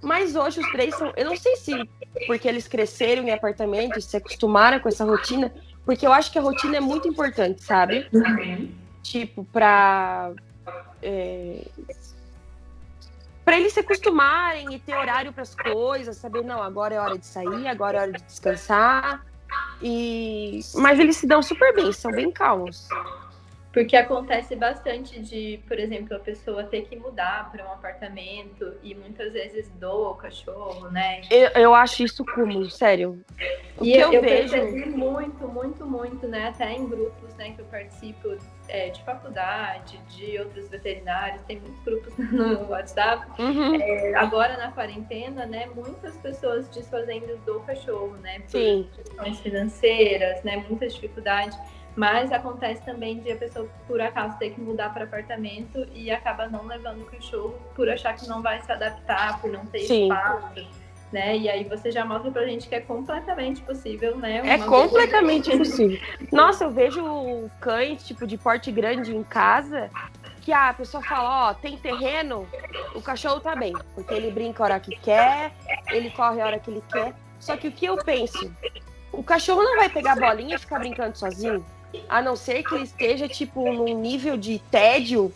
Mas 0.01 0.35
hoje 0.35 0.59
os 0.59 0.71
três 0.71 0.95
são. 0.95 1.13
Eu 1.15 1.25
não 1.25 1.37
sei 1.37 1.55
se 1.55 1.89
porque 2.25 2.47
eles 2.47 2.67
cresceram 2.67 3.23
em 3.23 3.31
apartamento, 3.31 4.01
se 4.01 4.17
acostumaram 4.17 4.79
com 4.79 4.89
essa 4.89 5.05
rotina, 5.05 5.53
porque 5.85 6.05
eu 6.05 6.11
acho 6.11 6.31
que 6.31 6.39
a 6.39 6.41
rotina 6.41 6.77
é 6.77 6.81
muito 6.81 7.07
importante, 7.07 7.63
sabe? 7.63 8.07
Uhum. 8.13 8.71
Tipo, 9.01 9.43
pra. 9.45 10.31
É, 11.01 11.65
para 13.45 13.57
eles 13.57 13.71
se 13.71 13.79
acostumarem 13.79 14.73
e 14.73 14.79
ter 14.79 14.93
horário 14.93 15.31
para 15.31 15.43
as 15.43 15.55
coisas, 15.55 16.17
saber, 16.17 16.43
não, 16.43 16.61
agora 16.61 16.95
é 16.95 16.99
hora 16.99 17.17
de 17.17 17.25
sair, 17.25 17.65
agora 17.67 17.97
é 17.97 18.01
hora 18.01 18.11
de 18.11 18.23
descansar. 18.23 19.25
E 19.81 20.59
mas 20.75 20.99
eles 20.99 21.17
se 21.17 21.27
dão 21.27 21.41
super 21.41 21.73
bem, 21.75 21.91
são 21.91 22.11
bem 22.11 22.31
calmos. 22.31 22.87
Porque 23.77 23.95
acontece 23.95 24.55
bastante 24.55 25.19
de, 25.19 25.59
por 25.67 25.77
exemplo, 25.77 26.15
a 26.15 26.19
pessoa 26.19 26.63
ter 26.63 26.81
que 26.85 26.95
mudar 26.95 27.51
para 27.51 27.63
um 27.63 27.71
apartamento 27.71 28.73
e 28.81 28.95
muitas 28.95 29.33
vezes 29.33 29.69
doa 29.79 30.09
o 30.09 30.15
cachorro, 30.15 30.89
né? 30.89 31.21
Eu, 31.29 31.49
eu 31.49 31.75
acho 31.75 32.03
isso 32.03 32.25
cúmulo, 32.25 32.71
sério. 32.71 33.23
O 33.77 33.85
e 33.85 33.93
eu, 33.93 34.11
eu, 34.11 34.19
vejo... 34.19 34.57
muito, 34.97 35.47
muito, 35.47 35.85
muito, 35.85 36.27
né? 36.27 36.47
Até 36.47 36.73
em 36.73 36.87
grupos 36.87 37.35
né, 37.35 37.51
que 37.51 37.61
eu 37.61 37.65
participo 37.65 38.35
é, 38.67 38.89
de 38.89 39.03
faculdade, 39.03 39.99
de 40.09 40.39
outros 40.39 40.67
veterinários, 40.69 41.43
tem 41.43 41.59
muitos 41.59 41.79
grupos 41.83 42.17
no 42.33 42.67
WhatsApp. 42.69 43.27
Uhum. 43.39 43.79
É, 43.79 44.15
agora 44.15 44.57
na 44.57 44.71
quarentena, 44.71 45.45
né? 45.45 45.69
Muitas 45.75 46.17
pessoas 46.17 46.67
desfazendo 46.69 47.37
do 47.45 47.59
cachorro, 47.59 48.17
né? 48.23 48.39
Por 48.39 48.49
Sim. 48.49 48.89
questões 48.95 49.39
financeiras, 49.39 50.43
né? 50.43 50.65
Muitas 50.67 50.95
dificuldades 50.95 51.55
Mas 51.97 52.31
acontece 52.31 52.83
também 52.83 53.19
de 53.21 53.31
a 53.31 53.35
pessoa, 53.35 53.67
por 53.87 53.99
acaso, 53.99 54.37
ter 54.37 54.51
que 54.51 54.61
mudar 54.61 54.93
para 54.93 55.05
apartamento 55.05 55.87
e 55.95 56.11
acaba 56.11 56.47
não 56.47 56.67
levando 56.67 57.01
o 57.01 57.05
cachorro 57.05 57.55
por 57.73 57.89
achar 57.89 58.15
que 58.15 58.27
não 58.27 58.39
vai 58.39 58.61
se 58.61 58.71
adaptar, 58.71 59.41
por 59.41 59.51
não 59.51 59.65
ter 59.65 59.79
Sim. 59.79 60.03
espaço. 60.03 60.67
Né? 61.11 61.37
E 61.37 61.49
aí 61.49 61.63
você 61.63 61.89
já 61.89 62.05
mostra 62.05 62.29
pra 62.29 62.45
gente 62.45 62.69
que 62.69 62.75
é 62.75 62.81
completamente 62.81 63.63
possível, 63.63 64.15
né? 64.15 64.43
é 64.45 64.59
completamente 64.59 65.57
possível. 65.57 65.99
Nossa, 66.31 66.65
eu 66.65 66.69
vejo 66.69 67.49
cães, 67.59 68.05
tipo, 68.05 68.27
de 68.27 68.37
porte 68.37 68.71
grande 68.71 69.15
em 69.15 69.23
casa, 69.23 69.89
que 70.41 70.53
a 70.53 70.71
pessoa 70.73 71.01
fala, 71.01 71.49
ó, 71.49 71.53
tem 71.55 71.77
terreno, 71.77 72.47
o 72.93 73.01
cachorro 73.01 73.39
tá 73.39 73.55
bem, 73.55 73.73
porque 73.95 74.13
ele 74.13 74.29
brinca 74.29 74.61
a 74.61 74.65
hora 74.65 74.79
que 74.79 74.95
quer, 74.97 75.51
ele 75.91 76.11
corre 76.11 76.41
a 76.41 76.45
hora 76.45 76.59
que 76.59 76.69
ele 76.69 76.83
quer. 76.89 77.15
Só 77.39 77.57
que 77.57 77.69
o 77.69 77.71
que 77.71 77.87
eu 77.87 77.97
penso? 77.97 78.53
O 79.11 79.23
cachorro 79.23 79.63
não 79.63 79.77
vai 79.77 79.89
pegar 79.89 80.11
a 80.11 80.15
bolinha 80.15 80.55
e 80.57 80.59
ficar 80.59 80.77
brincando 80.77 81.17
sozinho. 81.17 81.65
A 82.07 82.21
não 82.21 82.35
ser 82.35 82.63
que 82.63 82.75
ele 82.75 82.83
esteja, 82.83 83.27
tipo, 83.27 83.71
num 83.71 83.99
nível 83.99 84.37
de 84.37 84.59
tédio 84.71 85.33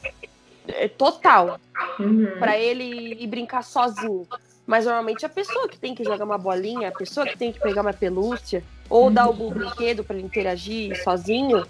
é, 0.67 0.87
total. 0.87 1.59
Uhum. 1.99 2.37
para 2.39 2.57
ele 2.57 3.17
ir 3.19 3.27
brincar 3.27 3.63
sozinho. 3.63 4.27
Mas 4.65 4.85
normalmente 4.85 5.25
a 5.25 5.29
pessoa 5.29 5.67
que 5.67 5.77
tem 5.77 5.95
que 5.95 6.03
jogar 6.03 6.23
uma 6.23 6.37
bolinha, 6.37 6.89
a 6.89 6.91
pessoa 6.91 7.25
que 7.25 7.37
tem 7.37 7.51
que 7.51 7.59
pegar 7.59 7.81
uma 7.81 7.93
pelúcia, 7.93 8.63
ou 8.89 9.09
dar 9.09 9.23
algum 9.23 9.49
brinquedo 9.49 10.03
para 10.03 10.15
ele 10.15 10.25
interagir 10.25 11.01
sozinho. 11.03 11.65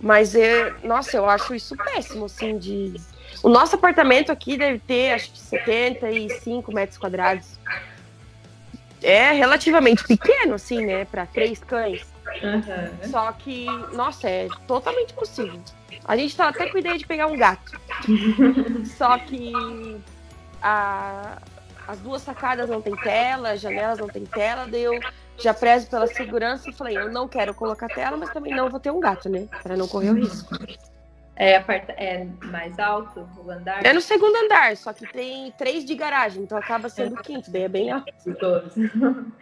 Mas, 0.00 0.34
é, 0.34 0.74
nossa, 0.82 1.16
eu 1.16 1.28
acho 1.28 1.54
isso 1.54 1.76
péssimo, 1.76 2.26
assim, 2.26 2.58
de... 2.58 2.94
O 3.42 3.48
nosso 3.48 3.76
apartamento 3.76 4.30
aqui 4.30 4.56
deve 4.56 4.78
ter, 4.78 5.12
acho 5.12 5.32
que 5.32 5.38
75 5.38 6.72
metros 6.72 6.98
quadrados. 6.98 7.58
É 9.02 9.32
relativamente 9.32 10.04
pequeno, 10.04 10.54
assim, 10.54 10.84
né, 10.84 11.04
para 11.06 11.26
três 11.26 11.58
cães. 11.60 12.13
Uhum. 12.42 13.10
Só 13.10 13.32
que, 13.32 13.66
nossa, 13.92 14.28
é 14.28 14.48
totalmente 14.66 15.12
possível. 15.14 15.60
A 16.04 16.16
gente 16.16 16.36
tá 16.36 16.48
até 16.48 16.68
com 16.68 16.78
ideia 16.78 16.98
de 16.98 17.06
pegar 17.06 17.26
um 17.26 17.36
gato. 17.36 17.80
Só 18.96 19.18
que 19.18 19.52
a, 20.62 21.38
as 21.86 21.98
duas 22.00 22.22
sacadas 22.22 22.68
não 22.68 22.80
tem 22.80 22.94
tela, 22.96 23.52
as 23.52 23.60
janelas 23.60 23.98
não 23.98 24.08
tem 24.08 24.24
tela, 24.24 24.66
daí 24.66 24.82
eu 24.82 24.98
já 25.38 25.52
prezo 25.52 25.88
pela 25.88 26.06
segurança 26.06 26.70
e 26.70 26.72
falei, 26.72 26.96
eu 26.96 27.10
não 27.10 27.26
quero 27.26 27.54
colocar 27.54 27.88
tela, 27.88 28.16
mas 28.16 28.30
também 28.30 28.54
não 28.54 28.68
vou 28.68 28.80
ter 28.80 28.90
um 28.90 29.00
gato, 29.00 29.28
né? 29.28 29.48
Para 29.62 29.76
não 29.76 29.88
correr 29.88 30.10
o 30.10 30.14
risco. 30.14 30.56
É, 31.36 31.54
é 31.96 32.26
mais 32.44 32.78
alto 32.78 33.28
o 33.36 33.50
andar? 33.50 33.84
É 33.84 33.92
no 33.92 34.00
segundo 34.00 34.36
andar, 34.36 34.76
só 34.76 34.92
que 34.92 35.06
tem 35.06 35.52
três 35.58 35.84
de 35.84 35.94
garagem, 35.94 36.44
então 36.44 36.56
acaba 36.56 36.88
sendo 36.88 37.14
o 37.16 37.22
quinto, 37.22 37.50
daí 37.50 37.62
é 37.62 37.68
bem 37.68 37.90
alto. 37.90 38.12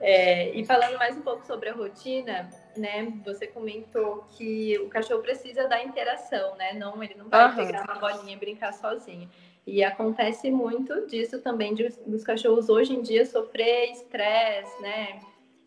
É, 0.00 0.50
e 0.50 0.64
falando 0.64 0.98
mais 0.98 1.16
um 1.16 1.22
pouco 1.22 1.46
sobre 1.46 1.70
a 1.70 1.72
rotina, 1.72 2.48
né? 2.76 3.12
Você 3.24 3.46
comentou 3.46 4.24
que 4.36 4.78
o 4.78 4.88
cachorro 4.88 5.22
precisa 5.22 5.66
da 5.66 5.82
interação, 5.82 6.54
né? 6.56 6.74
Não, 6.74 7.02
ele 7.02 7.14
não 7.14 7.28
vai 7.28 7.48
uhum. 7.48 7.56
pegar 7.56 7.84
uma 7.84 7.98
bolinha 7.98 8.34
e 8.34 8.38
brincar 8.38 8.72
sozinho. 8.74 9.30
E 9.66 9.82
acontece 9.82 10.50
muito 10.50 11.06
disso 11.06 11.40
também 11.40 11.74
de, 11.74 11.88
dos 12.06 12.22
cachorros 12.22 12.68
hoje 12.68 12.92
em 12.92 13.02
dia 13.02 13.26
sofrer 13.26 13.90
estresse, 13.90 14.80
né? 14.80 15.20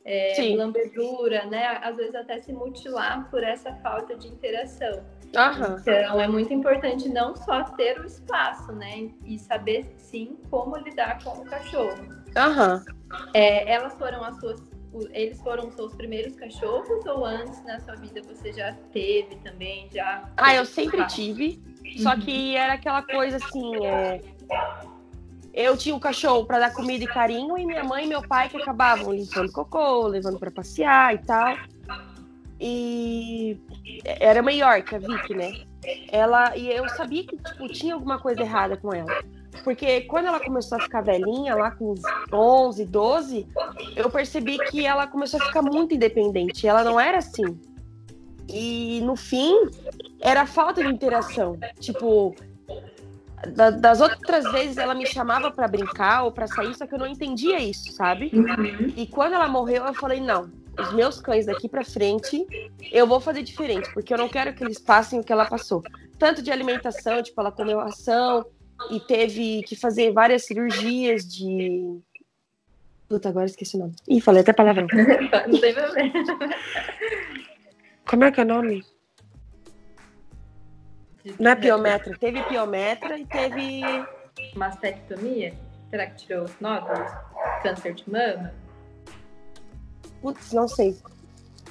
É, 0.06 0.56
lambedura, 0.56 1.46
né? 1.46 1.80
Às 1.84 1.98
vezes 1.98 2.16
até 2.16 2.40
se 2.40 2.52
mutilar 2.52 3.30
por 3.30 3.44
essa 3.44 3.74
falta 3.76 4.16
de 4.16 4.28
interação. 4.28 5.04
Uhum. 5.36 5.78
Então 5.80 6.20
é 6.20 6.28
muito 6.28 6.52
importante 6.52 7.08
não 7.08 7.36
só 7.36 7.64
ter 7.64 8.00
o 8.00 8.06
espaço, 8.06 8.72
né? 8.72 9.10
E 9.24 9.38
saber 9.38 9.94
sim 9.98 10.38
como 10.50 10.76
lidar 10.78 11.24
com 11.24 11.42
o 11.42 11.46
cachorro. 11.46 12.00
Uhum. 12.00 12.86
É, 13.34 13.72
elas 13.72 13.94
foram 13.94 14.24
as 14.24 14.40
suas. 14.40 14.62
Eles 15.12 15.40
foram 15.42 15.68
os 15.68 15.76
seus 15.76 15.94
primeiros 15.94 16.36
cachorros 16.36 17.06
ou 17.06 17.24
antes 17.24 17.64
na 17.64 17.80
sua 17.80 17.96
vida 17.96 18.22
você 18.24 18.52
já 18.52 18.74
teve 18.92 19.36
também? 19.44 19.88
Já 19.94 20.28
ah, 20.36 20.56
eu 20.56 20.66
sempre 20.66 21.06
tive. 21.06 21.62
Só 21.98 22.14
uhum. 22.14 22.20
que 22.20 22.56
era 22.56 22.74
aquela 22.74 23.04
coisa 23.04 23.38
assim. 23.38 23.86
É... 23.86 24.20
Eu 25.54 25.76
tinha 25.76 25.96
o 25.96 26.00
cachorro 26.00 26.46
para 26.46 26.60
dar 26.60 26.74
comida 26.74 27.04
e 27.04 27.08
carinho, 27.08 27.58
e 27.58 27.66
minha 27.66 27.84
mãe 27.84 28.06
e 28.06 28.08
meu 28.08 28.22
pai 28.28 28.50
que 28.50 28.58
acabavam 28.58 29.14
limpando 29.14 29.52
cocô, 29.52 30.08
levando 30.08 30.40
para 30.40 30.52
passear 30.52 31.16
e 31.16 31.18
tal. 31.20 31.58
E 32.60 33.60
era 34.06 34.42
maior 34.42 34.82
que 34.82 34.96
a 34.96 35.00
Vicky, 35.00 35.34
né? 35.34 35.54
Ela 36.12 36.56
e 36.58 36.70
eu 36.70 36.88
sabia 36.90 37.26
que 37.26 37.38
tipo, 37.38 37.68
tinha 37.70 37.94
alguma 37.94 38.20
coisa 38.20 38.42
errada 38.42 38.76
com 38.78 38.94
ela. 38.94 39.24
Porque 39.64 40.02
quando 40.02 40.28
ela 40.28 40.40
começou 40.40 40.78
a 40.78 40.82
ficar 40.82 41.02
velhinha, 41.02 41.56
lá 41.56 41.72
com 41.72 41.92
uns 41.92 42.02
11, 42.32 42.86
12, 42.86 43.48
eu 43.96 44.10
percebi 44.10 44.58
que 44.70 44.86
ela 44.86 45.08
começou 45.08 45.42
a 45.42 45.46
ficar 45.46 45.62
muito 45.62 45.96
independente. 45.96 46.68
Ela 46.68 46.84
não 46.84 47.00
era 47.00 47.18
assim. 47.18 47.60
E 48.48 49.02
no 49.04 49.16
fim, 49.16 49.56
era 50.20 50.46
falta 50.46 50.84
de 50.84 50.90
interação. 50.90 51.58
Tipo, 51.80 52.36
da, 53.48 53.70
das 53.70 54.02
outras 54.02 54.52
vezes 54.52 54.78
ela 54.78 54.94
me 54.94 55.06
chamava 55.06 55.52
para 55.52 55.68
brincar 55.68 56.24
ou 56.24 56.32
para 56.32 56.48
sair, 56.48 56.76
só 56.76 56.86
que 56.86 56.94
eu 56.94 57.00
não 57.00 57.08
entendia 57.08 57.60
isso, 57.60 57.92
sabe? 57.94 58.32
Uhum. 58.34 58.94
E 58.96 59.08
quando 59.08 59.34
ela 59.34 59.48
morreu, 59.48 59.86
eu 59.86 59.94
falei: 59.94 60.20
não, 60.20 60.52
os 60.78 60.94
meus 60.94 61.20
cães 61.20 61.46
daqui 61.46 61.68
para 61.68 61.84
frente, 61.84 62.46
eu 62.92 63.08
vou 63.08 63.20
fazer 63.20 63.44
diferente, 63.44 63.92
porque 63.94 64.14
eu 64.14 64.18
não 64.18 64.30
quero 64.30 64.54
que 64.54 64.64
eles 64.64 64.80
passem 64.80 65.20
o 65.20 65.24
que 65.24 65.32
ela 65.32 65.46
passou. 65.46 65.84
Tanto 66.18 66.42
de 66.42 66.52
alimentação, 66.52 67.22
tipo, 67.24 67.40
ela 67.40 67.52
comeu 67.52 67.80
ração 67.80 68.46
e 68.92 69.00
teve 69.00 69.64
que 69.64 69.76
fazer 69.76 70.12
várias 70.12 70.46
cirurgias 70.46 71.24
de. 71.26 72.00
Puta, 73.08 73.30
agora 73.30 73.46
esqueci 73.46 73.76
o 73.76 73.80
nome. 73.80 73.96
Ih, 74.08 74.22
falei 74.22 74.42
até 74.42 74.54
palavrão. 74.54 74.88
não 75.48 75.60
tem 75.60 75.74
problema. 75.74 76.12
Como 78.08 78.24
é 78.24 78.32
que 78.32 78.40
é 78.40 78.44
o 78.44 78.48
nome? 78.48 78.84
Não 81.40 81.52
é 81.52 81.56
piometra. 81.56 82.18
Teve 82.18 82.42
piometra 82.44 83.18
e 83.18 83.26
teve. 83.26 83.82
Mastectomia? 84.56 85.54
Será 85.90 86.08
que 86.08 86.18
tirou 86.18 86.46
os 86.46 86.60
nódulos? 86.60 87.12
Câncer 87.62 87.94
de 87.94 88.10
mama? 88.10 88.54
Putz, 90.22 90.54
não 90.54 90.68
sei. 90.68 90.98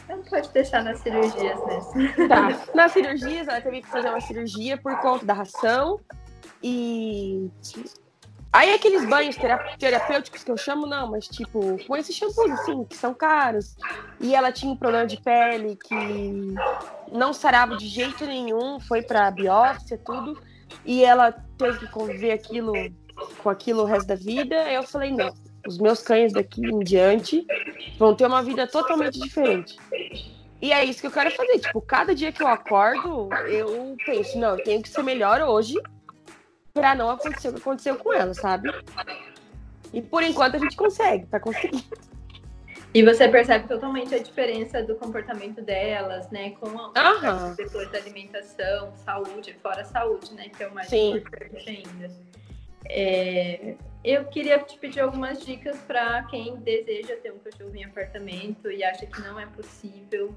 Não 0.08 0.22
pode 0.22 0.48
deixar 0.50 0.82
nas 0.82 1.00
cirurgias 1.00 1.58
mesmo. 1.66 2.28
Tá. 2.28 2.48
Nas 2.74 2.92
cirurgias, 2.92 3.46
ela 3.46 3.60
teve 3.60 3.82
que 3.82 3.88
fazer 3.88 4.08
uma 4.08 4.20
cirurgia 4.20 4.76
por 4.78 4.96
conta 5.00 5.24
da 5.24 5.34
ração. 5.34 6.00
E. 6.62 7.50
Aí 8.52 8.74
aqueles 8.74 9.04
banhos 9.06 9.36
terapêuticos 9.78 10.42
que 10.42 10.50
eu 10.50 10.56
chamo, 10.56 10.86
não, 10.86 11.10
mas 11.10 11.28
tipo, 11.28 11.78
com 11.86 11.96
esses 11.96 12.16
shampoos 12.16 12.50
assim, 12.52 12.84
que 12.84 12.96
são 12.96 13.12
caros. 13.12 13.76
E 14.20 14.34
ela 14.34 14.50
tinha 14.50 14.72
um 14.72 14.76
problema 14.76 15.06
de 15.06 15.20
pele 15.20 15.76
que 15.76 16.54
não 17.12 17.32
sarava 17.32 17.76
de 17.76 17.86
jeito 17.86 18.24
nenhum, 18.24 18.80
foi 18.80 19.02
pra 19.02 19.30
biópsia, 19.30 20.00
tudo. 20.02 20.40
E 20.84 21.04
ela 21.04 21.32
teve 21.58 21.78
que 21.80 21.88
conviver 21.88 22.32
aquilo 22.32 22.72
com 23.42 23.50
aquilo 23.50 23.82
o 23.82 23.84
resto 23.84 24.06
da 24.06 24.14
vida. 24.14 24.56
Eu 24.72 24.82
falei, 24.82 25.10
não, 25.10 25.32
os 25.66 25.78
meus 25.78 26.02
cães 26.02 26.32
daqui 26.32 26.64
em 26.64 26.78
diante 26.80 27.46
vão 27.98 28.14
ter 28.14 28.26
uma 28.26 28.42
vida 28.42 28.66
totalmente 28.66 29.20
diferente. 29.20 29.76
E 30.60 30.72
é 30.72 30.84
isso 30.84 31.02
que 31.02 31.06
eu 31.06 31.12
quero 31.12 31.30
fazer. 31.32 31.58
Tipo, 31.58 31.82
cada 31.82 32.14
dia 32.14 32.32
que 32.32 32.42
eu 32.42 32.48
acordo, 32.48 33.28
eu 33.46 33.94
penso, 34.06 34.38
não, 34.38 34.56
eu 34.56 34.64
tenho 34.64 34.82
que 34.82 34.88
ser 34.88 35.02
melhor 35.02 35.42
hoje 35.42 35.74
para 36.72 36.94
não 36.94 37.10
acontecer 37.10 37.48
o 37.48 37.54
que 37.54 37.60
aconteceu 37.60 37.96
com 37.96 38.12
ela, 38.12 38.34
sabe? 38.34 38.70
E 39.92 40.02
por 40.02 40.22
enquanto 40.22 40.56
a 40.56 40.58
gente 40.58 40.76
consegue, 40.76 41.26
tá 41.26 41.40
conseguindo. 41.40 41.84
E 42.94 43.02
você 43.02 43.28
percebe 43.28 43.68
totalmente 43.68 44.14
a 44.14 44.18
diferença 44.18 44.82
do 44.82 44.96
comportamento 44.96 45.60
delas, 45.60 46.30
né? 46.30 46.50
Com 46.52 46.68
a, 46.94 47.54
depois 47.56 47.90
da 47.92 47.98
alimentação, 47.98 48.94
saúde, 48.96 49.54
fora 49.62 49.82
a 49.82 49.84
saúde, 49.84 50.32
né? 50.34 50.48
Que 50.48 50.64
é 50.64 50.68
o 50.68 50.74
mais 50.74 50.88
Sim. 50.88 51.16
importante 51.16 51.68
ainda. 51.68 52.10
É, 52.86 53.74
eu 54.02 54.24
queria 54.26 54.58
te 54.60 54.78
pedir 54.78 55.00
algumas 55.00 55.44
dicas 55.44 55.76
para 55.80 56.22
quem 56.24 56.56
deseja 56.56 57.16
ter 57.16 57.32
um 57.32 57.38
cachorro 57.38 57.74
em 57.74 57.84
apartamento 57.84 58.70
e 58.70 58.82
acha 58.82 59.04
que 59.04 59.20
não 59.20 59.38
é 59.38 59.46
possível. 59.46 60.34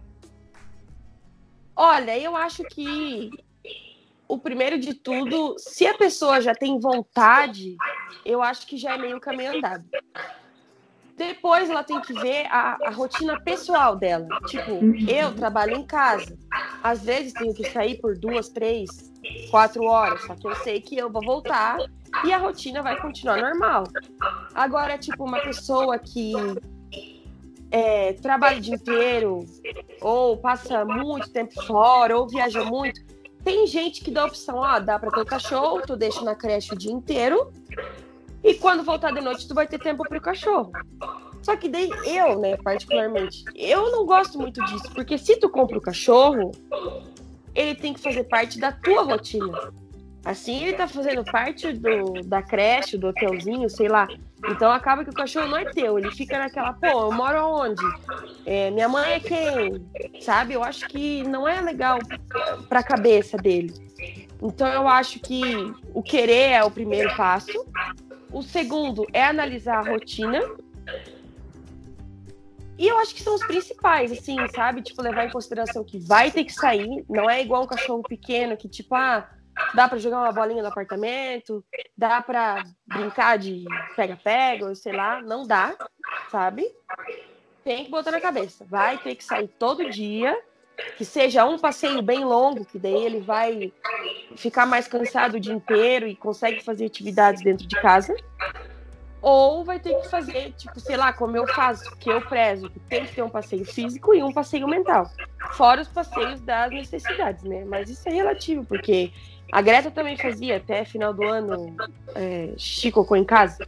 Olha, 1.75 2.17
eu 2.19 2.35
acho 2.35 2.63
que 2.65 3.31
o 4.31 4.37
primeiro 4.37 4.79
de 4.79 4.93
tudo, 4.93 5.55
se 5.57 5.85
a 5.85 5.97
pessoa 5.97 6.39
já 6.39 6.55
tem 6.55 6.79
vontade, 6.79 7.75
eu 8.25 8.41
acho 8.41 8.65
que 8.65 8.77
já 8.77 8.93
é 8.93 8.97
meio 8.97 9.19
caminho 9.19 9.57
andado. 9.57 9.83
Depois 11.17 11.69
ela 11.69 11.83
tem 11.83 11.99
que 11.99 12.13
ver 12.13 12.45
a, 12.45 12.77
a, 12.81 12.89
rotina 12.91 13.37
pessoal 13.41 13.97
dela. 13.97 14.27
Tipo, 14.47 14.79
eu 15.05 15.35
trabalho 15.35 15.75
em 15.75 15.85
casa. 15.85 16.37
Às 16.81 17.03
vezes 17.03 17.33
tenho 17.33 17.53
que 17.53 17.69
sair 17.69 17.99
por 17.99 18.17
duas, 18.17 18.47
três, 18.47 19.11
quatro 19.51 19.83
horas. 19.83 20.21
Só 20.23 20.33
que 20.33 20.47
eu 20.47 20.55
sei 20.55 20.79
que 20.79 20.97
eu 20.97 21.11
vou 21.11 21.21
voltar 21.21 21.77
e 22.23 22.31
a 22.31 22.37
rotina 22.37 22.81
vai 22.81 22.99
continuar 23.01 23.35
normal. 23.37 23.83
Agora, 24.55 24.97
tipo, 24.97 25.25
uma 25.25 25.41
pessoa 25.41 25.99
que 25.99 26.31
é, 27.69 28.13
trabalha 28.13 28.57
o 28.57 28.61
dia 28.61 28.75
inteiro, 28.75 29.45
ou 29.99 30.37
passa 30.37 30.85
muito 30.85 31.29
tempo 31.29 31.61
fora, 31.65 32.17
ou 32.17 32.29
viaja 32.29 32.63
muito. 32.63 33.11
Tem 33.43 33.65
gente 33.65 34.03
que 34.03 34.11
dá 34.11 34.23
a 34.23 34.25
opção, 34.25 34.63
ah, 34.63 34.79
dá 34.79 34.99
pra 34.99 35.09
ter 35.09 35.21
o 35.21 35.25
cachorro, 35.25 35.81
tu 35.85 35.95
deixa 35.95 36.21
na 36.21 36.35
creche 36.35 36.73
o 36.73 36.77
dia 36.77 36.91
inteiro, 36.91 37.51
e 38.43 38.53
quando 38.55 38.83
voltar 38.83 39.11
de 39.11 39.21
noite, 39.21 39.47
tu 39.47 39.53
vai 39.53 39.67
ter 39.67 39.79
tempo 39.79 40.03
pro 40.07 40.21
cachorro. 40.21 40.71
Só 41.41 41.55
que 41.55 41.67
daí 41.67 41.89
eu, 42.05 42.39
né, 42.39 42.55
particularmente, 42.57 43.43
eu 43.55 43.91
não 43.91 44.05
gosto 44.05 44.37
muito 44.37 44.63
disso, 44.65 44.91
porque 44.93 45.17
se 45.17 45.37
tu 45.37 45.49
compra 45.49 45.77
o 45.77 45.81
cachorro, 45.81 46.51
ele 47.55 47.75
tem 47.75 47.93
que 47.93 47.99
fazer 47.99 48.23
parte 48.25 48.59
da 48.59 48.71
tua 48.71 49.03
rotina. 49.03 49.73
Assim 50.23 50.63
ele 50.63 50.73
tá 50.73 50.87
fazendo 50.87 51.23
parte 51.23 51.73
do, 51.73 52.21
da 52.23 52.43
creche, 52.43 52.97
do 52.97 53.07
hotelzinho, 53.07 53.69
sei 53.69 53.87
lá. 53.87 54.07
Então 54.49 54.71
acaba 54.71 55.03
que 55.03 55.09
o 55.09 55.13
cachorro 55.13 55.47
não 55.47 55.57
é 55.57 55.65
teu, 55.65 55.97
ele 55.97 56.11
fica 56.11 56.37
naquela, 56.37 56.73
pô, 56.73 56.87
eu 56.87 57.11
moro 57.11 57.43
onde? 57.43 57.83
É, 58.45 58.69
minha 58.69 58.87
mãe 58.87 59.13
é 59.13 59.19
quem? 59.19 59.85
Sabe? 60.21 60.53
Eu 60.53 60.63
acho 60.63 60.87
que 60.87 61.23
não 61.23 61.47
é 61.47 61.59
legal 61.59 61.99
pra 62.69 62.83
cabeça 62.83 63.37
dele. 63.37 63.73
Então 64.41 64.67
eu 64.67 64.87
acho 64.87 65.19
que 65.19 65.41
o 65.93 66.01
querer 66.01 66.51
é 66.51 66.63
o 66.63 66.71
primeiro 66.71 67.15
passo. 67.15 67.65
O 68.31 68.41
segundo 68.41 69.05
é 69.13 69.23
analisar 69.23 69.77
a 69.77 69.89
rotina. 69.89 70.39
E 72.77 72.87
eu 72.87 72.97
acho 72.97 73.13
que 73.13 73.21
são 73.21 73.35
os 73.35 73.45
principais, 73.45 74.11
assim, 74.11 74.35
sabe? 74.55 74.81
Tipo, 74.81 75.03
levar 75.03 75.25
em 75.25 75.31
consideração 75.31 75.83
que 75.83 75.99
vai 75.99 76.31
ter 76.31 76.43
que 76.43 76.53
sair. 76.53 77.05
Não 77.07 77.29
é 77.29 77.39
igual 77.39 77.63
um 77.63 77.67
cachorro 77.67 78.01
pequeno 78.01 78.57
que, 78.57 78.67
tipo, 78.67 78.95
ah, 78.95 79.29
dá 79.73 79.87
para 79.87 79.97
jogar 79.97 80.19
uma 80.19 80.31
bolinha 80.31 80.61
no 80.61 80.69
apartamento, 80.69 81.63
dá 81.97 82.21
para 82.21 82.63
brincar 82.87 83.37
de 83.37 83.65
pega-pega, 83.95 84.73
sei 84.75 84.93
lá. 84.93 85.21
Não 85.21 85.45
dá, 85.45 85.75
sabe? 86.29 86.69
Tem 87.63 87.85
que 87.85 87.91
botar 87.91 88.11
na 88.11 88.21
cabeça. 88.21 88.65
Vai 88.65 88.97
ter 88.97 89.15
que 89.15 89.23
sair 89.23 89.47
todo 89.47 89.89
dia 89.89 90.37
que 90.97 91.05
seja 91.05 91.45
um 91.45 91.59
passeio 91.59 92.01
bem 92.01 92.23
longo, 92.23 92.65
que 92.65 92.79
daí 92.79 93.05
ele 93.05 93.19
vai 93.19 93.71
ficar 94.35 94.65
mais 94.65 94.87
cansado 94.87 95.35
o 95.35 95.39
dia 95.39 95.53
inteiro 95.53 96.07
e 96.07 96.15
consegue 96.15 96.63
fazer 96.63 96.85
atividades 96.85 97.43
dentro 97.43 97.67
de 97.67 97.79
casa. 97.81 98.15
Ou 99.21 99.63
vai 99.63 99.79
ter 99.79 99.93
que 100.01 100.09
fazer, 100.09 100.51
tipo, 100.53 100.79
sei 100.79 100.97
lá, 100.97 101.13
como 101.13 101.37
eu 101.37 101.47
faço, 101.47 101.95
que 101.97 102.09
eu 102.09 102.21
prezo, 102.21 102.69
que 102.69 102.79
tem 102.79 103.05
que 103.05 103.13
ter 103.13 103.21
um 103.21 103.29
passeio 103.29 103.63
físico 103.63 104.15
e 104.15 104.23
um 104.23 104.33
passeio 104.33 104.67
mental. 104.67 105.09
Fora 105.51 105.81
os 105.81 105.87
passeios 105.87 106.41
das 106.41 106.71
necessidades, 106.71 107.43
né? 107.43 107.63
Mas 107.65 107.89
isso 107.89 108.07
é 108.09 108.11
relativo, 108.11 108.65
porque 108.65 109.11
a 109.51 109.61
Greta 109.61 109.91
também 109.91 110.17
fazia 110.17 110.57
até 110.57 110.83
final 110.83 111.13
do 111.13 111.23
ano 111.23 111.75
é, 112.15 112.53
Chico 112.57 113.15
em 113.15 113.23
casa. 113.23 113.67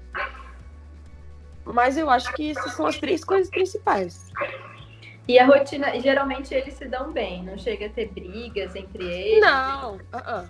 Mas 1.66 1.98
eu 1.98 2.10
acho 2.10 2.34
que 2.34 2.52
essas 2.52 2.74
são 2.74 2.88
as 2.88 2.98
três 2.98 3.24
coisas 3.24 3.50
principais. 3.50 4.32
E 5.28 5.40
a 5.40 5.46
rotina, 5.46 6.00
geralmente 6.00 6.54
eles 6.54 6.74
se 6.74 6.86
dão 6.86 7.14
bem, 7.14 7.44
não 7.44 7.58
chega 7.58 7.86
a 7.86 7.90
ter 7.90 8.10
brigas 8.10 8.76
entre 8.76 9.06
eles. 9.06 9.42
Não, 9.42 9.96
uh 9.96 10.00
-uh. 10.12 10.50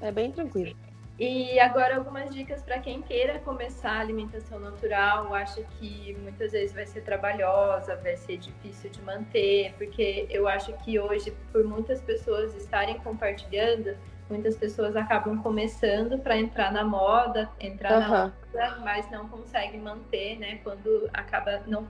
é 0.00 0.12
bem 0.12 0.30
tranquilo. 0.30 0.76
E 1.18 1.60
agora 1.60 1.96
algumas 1.96 2.34
dicas 2.34 2.60
para 2.62 2.80
quem 2.80 3.00
queira 3.00 3.38
começar 3.38 3.92
a 3.92 4.00
alimentação 4.00 4.58
natural, 4.58 5.32
acha 5.32 5.62
que 5.78 6.16
muitas 6.20 6.50
vezes 6.50 6.74
vai 6.74 6.86
ser 6.86 7.02
trabalhosa, 7.02 7.94
vai 7.96 8.16
ser 8.16 8.36
difícil 8.38 8.90
de 8.90 9.00
manter, 9.02 9.72
porque 9.78 10.26
eu 10.28 10.48
acho 10.48 10.72
que 10.78 10.98
hoje, 10.98 11.32
por 11.52 11.62
muitas 11.64 12.00
pessoas 12.00 12.52
estarem 12.56 12.98
compartilhando, 12.98 13.96
muitas 14.28 14.56
pessoas 14.56 14.96
acabam 14.96 15.40
começando 15.40 16.18
para 16.18 16.36
entrar 16.36 16.72
na 16.72 16.82
moda, 16.82 17.48
entrar 17.60 17.92
uhum. 17.92 18.00
na 18.00 18.32
moda, 18.52 18.80
mas 18.82 19.08
não 19.08 19.28
conseguem 19.28 19.80
manter, 19.80 20.36
né? 20.38 20.58
Quando 20.64 21.08
acaba 21.12 21.62
não 21.66 21.86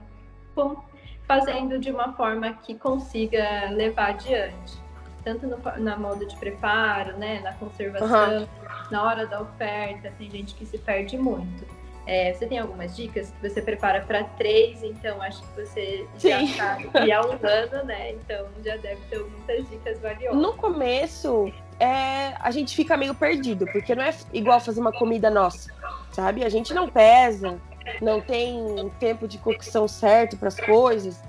fazendo 1.27 1.79
de 1.79 1.91
uma 1.91 2.13
forma 2.13 2.53
que 2.53 2.75
consiga 2.75 3.69
levar 3.71 4.09
adiante. 4.09 4.84
Tanto 5.25 5.47
no, 5.47 5.57
na 5.79 5.97
moda 5.97 6.25
de 6.25 6.35
preparo, 6.37 7.17
né, 7.17 7.41
na 7.41 7.51
conservação, 7.53 8.43
uhum. 8.43 8.47
na 8.91 9.03
hora 9.03 9.25
da 9.25 9.41
oferta, 9.41 10.13
tem 10.17 10.29
gente 10.29 10.53
que 10.53 10.65
se 10.65 10.77
perde 10.77 11.17
muito. 11.17 11.65
É, 12.07 12.31
você 12.31 12.45
tem 12.45 12.59
algumas 12.59 12.95
dicas 12.95 13.31
que 13.31 13.49
você 13.49 13.59
prepara 13.61 14.01
para 14.01 14.23
três, 14.23 14.83
então 14.83 15.19
acho 15.23 15.41
que 15.41 15.61
você 15.61 16.07
já 16.19 16.39
Sim. 16.39 16.47
sabe 16.53 16.87
que 16.89 17.11
há 17.11 17.21
um 17.21 17.31
ano, 17.41 17.83
né? 17.83 18.11
Então 18.11 18.45
já 18.63 18.77
deve 18.77 19.01
ter 19.09 19.19
muitas 19.19 19.67
dicas 19.67 19.99
valiosas. 19.99 20.39
No 20.39 20.53
começo, 20.53 21.51
é, 21.79 22.35
a 22.39 22.51
gente 22.51 22.75
fica 22.75 22.95
meio 22.95 23.15
perdido, 23.15 23.65
porque 23.65 23.95
não 23.95 24.03
é 24.03 24.13
igual 24.31 24.59
fazer 24.59 24.79
uma 24.79 24.91
comida 24.91 25.31
nossa, 25.31 25.73
sabe? 26.11 26.43
A 26.43 26.49
gente 26.49 26.75
não 26.75 26.87
pesa, 26.87 27.59
não 27.99 28.21
tem 28.21 28.87
tempo 28.99 29.27
de 29.27 29.39
cocção 29.39 29.87
certo 29.87 30.37
para 30.37 30.49
as 30.49 30.59
coisas. 30.59 31.19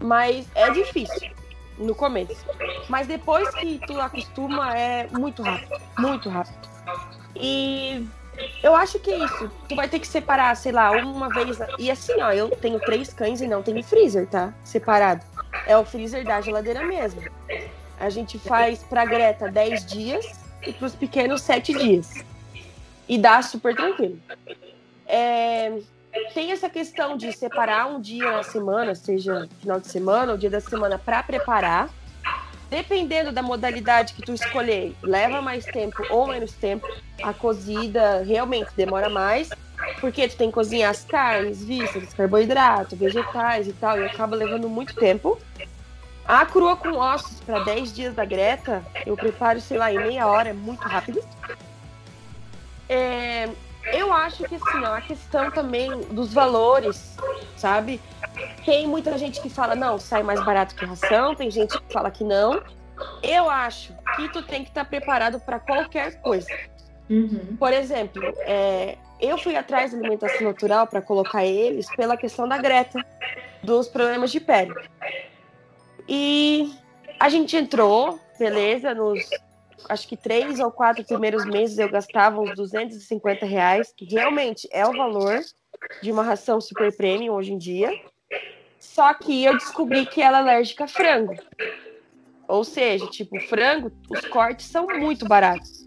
Mas 0.00 0.46
é 0.54 0.68
difícil 0.70 1.35
no 1.78 1.94
começo. 1.94 2.44
Mas 2.88 3.06
depois 3.06 3.48
que 3.54 3.78
tu 3.86 4.00
acostuma, 4.00 4.76
é 4.76 5.08
muito 5.08 5.42
rápido. 5.42 5.80
Muito 5.98 6.28
rápido. 6.28 6.68
E 7.34 8.06
eu 8.62 8.74
acho 8.74 8.98
que 8.98 9.10
é 9.10 9.24
isso. 9.24 9.50
Tu 9.68 9.74
vai 9.74 9.88
ter 9.88 9.98
que 9.98 10.06
separar, 10.06 10.54
sei 10.56 10.72
lá, 10.72 10.90
uma 10.92 11.28
vez. 11.28 11.58
E 11.78 11.90
assim, 11.90 12.20
ó, 12.20 12.32
eu 12.32 12.50
tenho 12.50 12.78
três 12.80 13.12
cães 13.12 13.40
e 13.40 13.46
não 13.46 13.62
tenho 13.62 13.82
freezer, 13.82 14.26
tá? 14.26 14.52
Separado. 14.64 15.24
É 15.66 15.76
o 15.76 15.84
freezer 15.84 16.24
da 16.24 16.40
geladeira 16.40 16.84
mesmo. 16.84 17.22
A 17.98 18.10
gente 18.10 18.38
faz 18.38 18.82
pra 18.82 19.04
Greta 19.04 19.50
10 19.50 19.86
dias 19.86 20.26
e 20.66 20.72
pros 20.72 20.94
pequenos 20.94 21.42
7 21.42 21.74
dias. 21.74 22.24
E 23.08 23.18
dá 23.18 23.40
super 23.42 23.74
tranquilo. 23.74 24.18
É, 25.06 25.78
tem 26.32 26.52
essa 26.52 26.68
questão 26.68 27.16
de 27.16 27.32
separar 27.32 27.86
um 27.86 28.00
dia 28.00 28.30
na 28.30 28.42
semana, 28.42 28.94
seja 28.94 29.48
final 29.60 29.80
de 29.80 29.88
semana 29.88 30.32
ou 30.32 30.38
dia 30.38 30.50
da 30.50 30.60
semana, 30.60 30.98
para 30.98 31.22
preparar. 31.22 31.90
Dependendo 32.68 33.30
da 33.30 33.42
modalidade 33.42 34.12
que 34.12 34.22
tu 34.22 34.32
escolher, 34.32 34.94
leva 35.00 35.40
mais 35.40 35.64
tempo 35.64 36.02
ou 36.10 36.26
menos 36.26 36.52
tempo. 36.52 36.86
A 37.22 37.32
cozida 37.32 38.24
realmente 38.24 38.70
demora 38.76 39.08
mais, 39.08 39.50
porque 40.00 40.26
tu 40.28 40.36
tem 40.36 40.48
que 40.48 40.54
cozinhar 40.54 40.90
as 40.90 41.04
carnes, 41.04 41.64
vísceras, 41.64 42.12
carboidrato, 42.12 42.96
vegetais 42.96 43.68
e 43.68 43.72
tal, 43.72 44.00
e 44.00 44.04
acaba 44.04 44.34
levando 44.34 44.68
muito 44.68 44.94
tempo. 44.96 45.38
A 46.26 46.44
crua 46.44 46.76
com 46.76 46.88
ossos 46.96 47.40
para 47.40 47.60
10 47.60 47.94
dias 47.94 48.14
da 48.14 48.24
Greta, 48.24 48.84
eu 49.06 49.16
preparo, 49.16 49.60
sei 49.60 49.78
lá, 49.78 49.92
em 49.92 49.98
meia 49.98 50.26
hora, 50.26 50.48
é 50.48 50.52
muito 50.52 50.80
rápido. 50.80 51.22
É, 52.88 53.48
eu 53.92 54.12
acho 54.12 54.44
que 54.44 54.54
assim, 54.54 54.84
ó, 54.84 54.94
a 54.94 55.00
questão 55.00 55.50
também 55.50 56.00
dos 56.10 56.32
valores, 56.32 57.16
sabe? 57.56 58.00
Tem 58.64 58.86
muita 58.86 59.16
gente 59.16 59.40
que 59.40 59.48
fala, 59.48 59.74
não, 59.74 59.98
sai 59.98 60.22
mais 60.22 60.44
barato 60.44 60.74
que 60.74 60.84
ração, 60.84 61.34
tem 61.34 61.50
gente 61.50 61.78
que 61.80 61.92
fala 61.92 62.10
que 62.10 62.24
não. 62.24 62.62
Eu 63.22 63.48
acho 63.48 63.94
que 64.16 64.28
tu 64.30 64.42
tem 64.42 64.62
que 64.62 64.70
estar 64.70 64.84
tá 64.84 64.90
preparado 64.90 65.38
para 65.40 65.58
qualquer 65.58 66.20
coisa. 66.20 66.48
Uhum. 67.08 67.56
Por 67.58 67.72
exemplo, 67.72 68.22
é, 68.40 68.96
eu 69.20 69.38
fui 69.38 69.56
atrás 69.56 69.92
da 69.92 69.98
alimentação 69.98 70.42
natural 70.42 70.86
para 70.86 71.00
colocar 71.00 71.44
eles 71.44 71.86
pela 71.94 72.16
questão 72.16 72.48
da 72.48 72.58
Greta, 72.58 73.04
dos 73.62 73.88
problemas 73.88 74.30
de 74.30 74.40
pele. 74.40 74.74
E 76.08 76.74
a 77.18 77.28
gente 77.28 77.56
entrou, 77.56 78.18
beleza, 78.38 78.94
nos 78.94 79.20
acho 79.88 80.08
que 80.08 80.16
três 80.16 80.58
ou 80.60 80.70
quatro 80.70 81.04
primeiros 81.04 81.44
meses 81.44 81.78
eu 81.78 81.88
gastava 81.88 82.40
uns 82.40 82.54
250 82.54 83.46
reais, 83.46 83.92
que 83.96 84.04
realmente 84.04 84.68
é 84.70 84.86
o 84.86 84.92
valor 84.92 85.40
de 86.02 86.12
uma 86.12 86.22
ração 86.22 86.60
super 86.60 86.94
premium 86.96 87.34
hoje 87.34 87.52
em 87.52 87.58
dia. 87.58 87.90
Só 88.78 89.12
que 89.14 89.44
eu 89.44 89.52
descobri 89.54 90.06
que 90.06 90.20
ela 90.22 90.38
é 90.38 90.40
alérgica 90.42 90.84
a 90.84 90.88
frango. 90.88 91.34
Ou 92.48 92.62
seja, 92.64 93.06
tipo, 93.08 93.38
frango, 93.40 93.90
os 94.08 94.20
cortes 94.26 94.66
são 94.66 94.86
muito 94.86 95.26
baratos. 95.26 95.84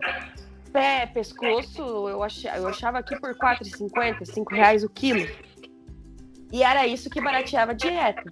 Pé, 0.72 1.08
pescoço, 1.08 1.82
eu 1.82 2.22
achava, 2.22 2.58
eu 2.58 2.68
achava 2.68 3.00
aqui 3.00 3.20
por 3.20 3.36
4,50, 3.36 4.26
5 4.26 4.54
reais 4.54 4.84
o 4.84 4.90
quilo. 4.90 5.26
E 6.52 6.64
era 6.64 6.88
isso 6.88 7.10
que 7.10 7.22
barateava 7.22 7.72
a 7.72 7.76
dieta. 7.76 8.32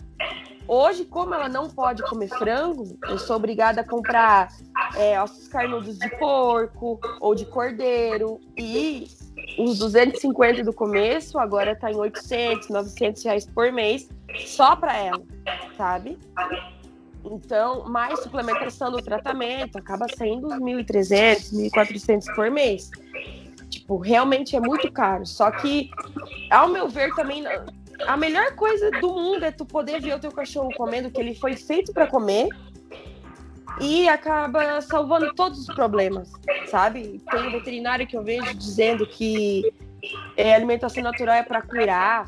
Hoje, 0.67 1.05
como 1.05 1.33
ela 1.33 1.47
não 1.47 1.69
pode 1.69 2.03
comer 2.03 2.27
frango, 2.27 2.97
eu 3.07 3.17
sou 3.17 3.37
obrigada 3.37 3.81
a 3.81 3.87
comprar 3.87 4.49
é, 4.97 5.21
ossos 5.21 5.47
carnudos 5.47 5.97
de 5.97 6.09
porco 6.17 6.99
ou 7.21 7.33
de 7.33 7.45
cordeiro. 7.45 8.39
E 8.57 9.07
os 9.57 9.79
250 9.79 10.63
do 10.63 10.73
começo 10.73 11.39
agora 11.39 11.73
tá 11.73 11.89
em 11.89 11.95
800, 11.95 12.67
900 12.67 13.23
reais 13.23 13.45
por 13.45 13.71
mês 13.71 14.09
só 14.45 14.75
para 14.75 14.97
ela, 14.97 15.21
sabe? 15.77 16.17
Então, 17.23 17.87
mais 17.87 18.19
suplementação 18.19 18.91
do 18.91 19.01
tratamento, 19.01 19.77
acaba 19.77 20.05
uns 20.05 20.59
1.300, 20.59 21.53
1.400 21.71 22.35
por 22.35 22.51
mês. 22.51 22.89
Tipo, 23.69 23.97
realmente 23.97 24.55
é 24.55 24.59
muito 24.59 24.91
caro. 24.91 25.25
Só 25.25 25.51
que, 25.51 25.89
ao 26.49 26.69
meu 26.69 26.87
ver, 26.87 27.13
também 27.15 27.43
a 28.05 28.17
melhor 28.17 28.55
coisa 28.55 28.91
do 28.91 29.13
mundo 29.13 29.43
é 29.43 29.51
tu 29.51 29.65
poder 29.65 30.01
ver 30.01 30.15
o 30.15 30.19
teu 30.19 30.31
cachorro 30.31 30.69
comendo 30.75 31.09
que 31.09 31.19
ele 31.19 31.35
foi 31.35 31.55
feito 31.55 31.93
para 31.93 32.07
comer 32.07 32.47
e 33.79 34.07
acaba 34.07 34.81
salvando 34.81 35.33
todos 35.33 35.59
os 35.59 35.75
problemas, 35.75 36.31
sabe? 36.67 37.21
Tem 37.29 37.47
um 37.47 37.51
veterinário 37.51 38.07
que 38.07 38.17
eu 38.17 38.23
vejo 38.23 38.53
dizendo 38.55 39.05
que 39.05 39.71
é, 40.35 40.53
alimentação 40.53 41.03
natural 41.03 41.35
é 41.35 41.43
para 41.43 41.61
curar 41.61 42.27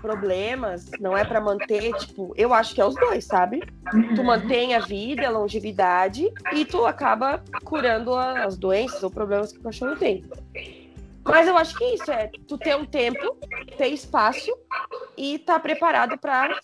problemas, 0.00 0.88
não 1.00 1.16
é 1.16 1.24
para 1.24 1.40
manter, 1.40 1.92
tipo, 1.94 2.32
eu 2.36 2.54
acho 2.54 2.74
que 2.74 2.80
é 2.80 2.86
os 2.86 2.94
dois, 2.94 3.24
sabe? 3.24 3.60
Tu 4.14 4.22
mantém 4.22 4.74
a 4.74 4.78
vida, 4.78 5.26
a 5.26 5.30
longevidade 5.30 6.30
e 6.52 6.64
tu 6.64 6.86
acaba 6.86 7.42
curando 7.64 8.14
as 8.14 8.56
doenças 8.56 9.02
ou 9.02 9.10
problemas 9.10 9.52
que 9.52 9.58
o 9.58 9.62
cachorro 9.62 9.96
tem. 9.96 10.22
Mas 11.26 11.48
eu 11.48 11.56
acho 11.56 11.76
que 11.76 11.84
isso 11.84 12.10
é 12.10 12.30
tu 12.46 12.56
ter 12.56 12.76
um 12.76 12.86
tempo, 12.86 13.36
ter 13.76 13.88
espaço 13.88 14.56
e 15.16 15.38
tá 15.38 15.58
preparado 15.58 16.16
para 16.18 16.56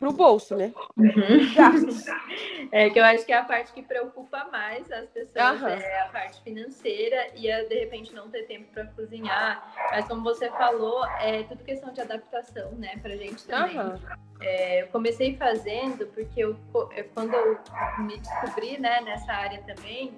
o 0.00 0.12
bolso, 0.12 0.56
né? 0.56 0.72
Uhum. 0.96 1.10
É 2.72 2.90
que 2.90 2.98
eu 2.98 3.04
acho 3.04 3.24
que 3.24 3.32
é 3.32 3.36
a 3.36 3.44
parte 3.44 3.72
que 3.72 3.82
preocupa 3.82 4.46
mais 4.50 4.90
as 4.90 5.08
pessoas 5.10 5.60
uhum. 5.60 5.68
é 5.68 6.00
a 6.00 6.08
parte 6.08 6.42
financeira 6.42 7.28
e 7.36 7.50
a, 7.50 7.62
de 7.62 7.74
repente 7.74 8.12
não 8.12 8.28
ter 8.28 8.44
tempo 8.44 8.66
para 8.72 8.86
cozinhar. 8.86 9.72
Mas 9.90 10.06
como 10.08 10.22
você 10.22 10.50
falou, 10.50 11.06
é 11.20 11.44
tudo 11.44 11.62
questão 11.62 11.92
de 11.92 12.00
adaptação, 12.00 12.72
né? 12.72 12.96
Pra 13.00 13.16
gente 13.16 13.44
também. 13.46 13.78
Uhum. 13.78 13.98
É, 14.40 14.82
eu 14.82 14.88
comecei 14.88 15.36
fazendo 15.36 16.06
porque 16.08 16.40
eu, 16.40 16.56
quando 17.14 17.34
eu 17.34 17.58
me 17.98 18.18
descobri 18.18 18.78
né, 18.78 19.00
nessa 19.02 19.32
área 19.32 19.62
também, 19.62 20.12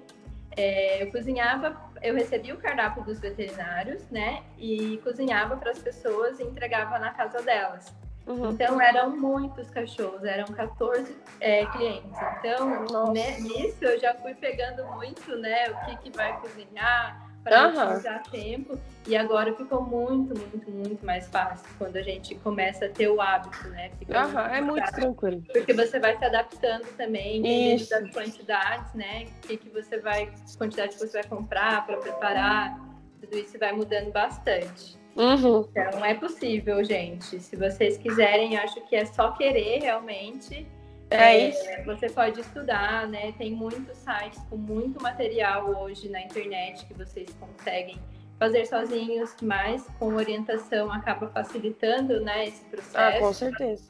é, 0.55 1.03
eu 1.03 1.11
cozinhava, 1.11 1.79
eu 2.01 2.15
recebia 2.15 2.53
o 2.53 2.57
cardápio 2.57 3.03
dos 3.03 3.19
veterinários, 3.19 4.03
né? 4.09 4.43
E 4.57 4.97
cozinhava 5.03 5.57
para 5.57 5.71
as 5.71 5.79
pessoas 5.79 6.39
e 6.39 6.43
entregava 6.43 6.97
na 6.99 7.11
casa 7.11 7.41
delas. 7.41 7.93
Uhum. 8.27 8.51
Então 8.51 8.79
eram 8.81 9.15
muitos 9.15 9.69
cachorros, 9.69 10.23
eram 10.25 10.45
14 10.47 11.15
é, 11.39 11.65
clientes. 11.67 12.11
Então, 12.39 13.13
né, 13.13 13.39
nisso 13.39 13.85
eu 13.85 13.97
já 13.99 14.13
fui 14.15 14.35
pegando 14.35 14.85
muito, 14.95 15.35
né? 15.37 15.69
O 15.69 15.85
que, 15.85 15.97
que 15.97 16.17
vai 16.17 16.37
cozinhar, 16.41 17.26
para 17.47 17.67
uhum. 17.67 17.83
otimizar 17.83 18.23
tempo. 18.29 18.77
E 19.07 19.15
agora 19.15 19.53
ficou 19.55 19.81
muito, 19.81 20.37
muito, 20.37 20.69
muito 20.69 21.05
mais 21.05 21.27
fácil 21.29 21.65
quando 21.77 21.95
a 21.95 22.01
gente 22.01 22.35
começa 22.35 22.85
a 22.85 22.89
ter 22.89 23.07
o 23.07 23.21
hábito, 23.21 23.69
né? 23.69 23.89
Uhum, 24.09 24.39
é 24.39 24.61
muito 24.61 24.85
fácil, 24.85 25.01
tranquilo. 25.01 25.43
Porque 25.53 25.73
você 25.73 25.97
vai 25.97 26.17
se 26.17 26.25
adaptando 26.25 26.85
também, 26.97 27.41
dependendo 27.41 27.89
das 27.89 28.11
quantidades, 28.11 28.93
né? 28.93 29.27
O 29.43 29.47
que, 29.47 29.57
que 29.57 29.69
você 29.69 29.97
vai, 29.99 30.29
quantidade 30.57 30.95
que 30.95 30.99
você 30.99 31.21
vai 31.21 31.29
comprar 31.29 31.85
para 31.85 31.97
preparar, 31.97 32.77
tudo 33.21 33.37
isso 33.37 33.57
vai 33.57 33.71
mudando 33.71 34.11
bastante. 34.11 34.97
Uhum. 35.15 35.67
Então 35.71 36.05
é 36.05 36.13
possível, 36.13 36.83
gente. 36.83 37.39
Se 37.39 37.55
vocês 37.55 37.97
quiserem, 37.97 38.57
acho 38.57 38.79
que 38.87 38.95
é 38.95 39.05
só 39.05 39.31
querer 39.31 39.79
realmente 39.79 40.67
é, 41.09 41.15
é 41.15 41.49
isso. 41.49 41.63
Você 41.85 42.09
pode 42.09 42.41
estudar, 42.41 43.07
né? 43.07 43.33
Tem 43.37 43.51
muitos 43.51 43.97
sites 43.97 44.41
com 44.49 44.57
muito 44.57 45.01
material 45.01 45.81
hoje 45.81 46.09
na 46.09 46.21
internet 46.21 46.85
que 46.85 46.93
vocês 46.93 47.35
conseguem 47.39 47.97
fazer 48.37 48.65
sozinhos, 48.65 49.35
mas 49.41 49.87
com 49.97 50.13
orientação 50.13 50.91
acaba 50.91 51.27
facilitando, 51.29 52.21
né, 52.21 52.47
esse 52.47 52.63
processo. 52.65 52.97
Ah, 52.97 53.19
com 53.19 53.33
certeza. 53.33 53.83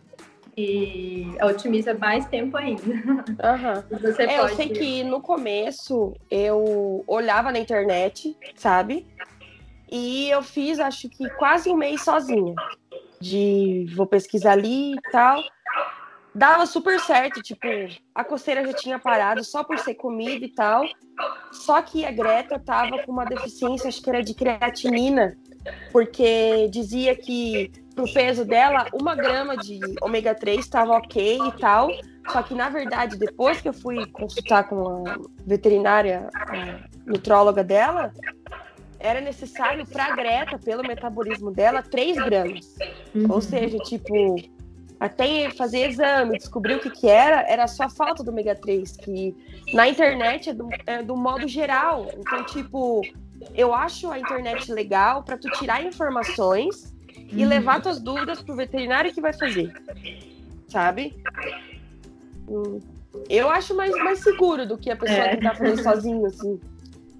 E 0.56 1.28
otimiza 1.44 1.94
mais 1.94 2.26
tempo 2.28 2.56
ainda. 2.56 2.82
Uhum. 2.82 4.00
Você 4.00 4.24
é, 4.24 4.38
pode... 4.38 4.52
Eu 4.52 4.56
sei 4.56 4.70
que 4.70 5.04
no 5.04 5.22
começo 5.22 6.16
eu 6.32 7.04
olhava 7.06 7.52
na 7.52 7.60
internet, 7.60 8.36
sabe? 8.56 9.06
E 9.92 10.30
eu 10.30 10.42
fiz, 10.42 10.80
acho 10.80 11.10
que 11.10 11.30
quase 11.32 11.70
um 11.70 11.76
mês 11.76 12.04
sozinha. 12.04 12.56
De 13.20 13.86
vou 13.96 14.08
pesquisar 14.08 14.54
ali 14.54 14.94
e 14.94 15.02
tal 15.12 15.44
dava 16.38 16.66
super 16.68 17.00
certo, 17.00 17.42
tipo, 17.42 17.68
a 18.14 18.24
coceira 18.24 18.66
já 18.66 18.74
tinha 18.74 19.00
parado 19.00 19.44
só 19.44 19.64
por 19.64 19.80
ser 19.80 19.96
comida 19.96 20.46
e 20.46 20.50
tal. 20.50 20.84
Só 21.52 21.82
que 21.82 22.06
a 22.06 22.12
Greta 22.12 22.60
tava 22.60 23.04
com 23.04 23.12
uma 23.12 23.26
deficiência, 23.26 23.90
acho 23.90 24.02
que 24.02 24.10
era 24.10 24.22
de 24.22 24.36
creatinina, 24.36 25.36
porque 25.92 26.68
dizia 26.70 27.16
que 27.16 27.72
pro 27.96 28.14
peso 28.14 28.46
dela, 28.46 28.88
uma 28.94 29.16
grama 29.16 29.58
de 29.58 29.80
ômega 30.02 30.36
3 30.36 30.60
estava 30.60 30.96
ok 30.96 31.40
e 31.40 31.52
tal. 31.60 31.90
Só 32.32 32.44
que, 32.44 32.54
na 32.54 32.70
verdade, 32.70 33.18
depois 33.18 33.60
que 33.60 33.70
eu 33.70 33.74
fui 33.74 34.06
consultar 34.08 34.68
com 34.68 35.08
a 35.08 35.18
veterinária, 35.46 36.30
a 36.36 36.88
nutróloga 37.10 37.64
dela, 37.64 38.14
era 39.00 39.22
necessário 39.22 39.88
para 39.88 40.06
a 40.06 40.16
Greta, 40.16 40.60
pelo 40.60 40.84
metabolismo 40.84 41.52
dela, 41.52 41.82
3 41.82 42.18
gramas. 42.18 42.76
Uhum. 43.16 43.32
Ou 43.32 43.42
seja, 43.42 43.78
tipo, 43.80 44.36
até 45.00 45.50
fazer 45.52 45.90
exame, 45.90 46.38
descobrir 46.38 46.76
o 46.76 46.80
que, 46.80 46.90
que 46.90 47.08
era, 47.08 47.42
era 47.48 47.68
só 47.68 47.90
falta 47.90 48.24
do 48.24 48.32
ômega 48.32 48.56
3, 48.56 48.98
que 48.98 49.36
na 49.74 49.88
internet 49.88 50.50
é 50.50 50.54
do, 50.54 50.70
é 50.86 51.04
do 51.04 51.16
modo 51.16 51.48
geral. 51.48 52.10
Então, 52.18 52.44
tipo, 52.46 53.02
eu 53.54 53.74
acho 53.74 54.10
a 54.10 54.20
internet 54.20 54.72
legal 54.72 55.24
para 55.24 55.38
tu 55.38 55.50
tirar 55.52 55.84
informações 55.84 56.96
e 57.32 57.44
uhum. 57.44 57.50
levar 57.50 57.82
tuas 57.82 58.00
dúvidas 58.00 58.42
pro 58.42 58.56
veterinário 58.56 59.14
que 59.14 59.22
vai 59.22 59.34
fazer. 59.34 59.72
Sabe? 60.68 61.16
Hum, 62.50 62.80
eu 63.30 63.50
acho 63.50 63.76
mais, 63.76 63.92
mais 64.04 64.20
seguro 64.20 64.66
do 64.66 64.78
que 64.78 64.90
a 64.90 64.96
pessoa 64.96 65.20
é. 65.20 65.36
tentar 65.36 65.56
fazer 65.56 65.84
sozinho, 65.84 66.26
assim 66.26 66.60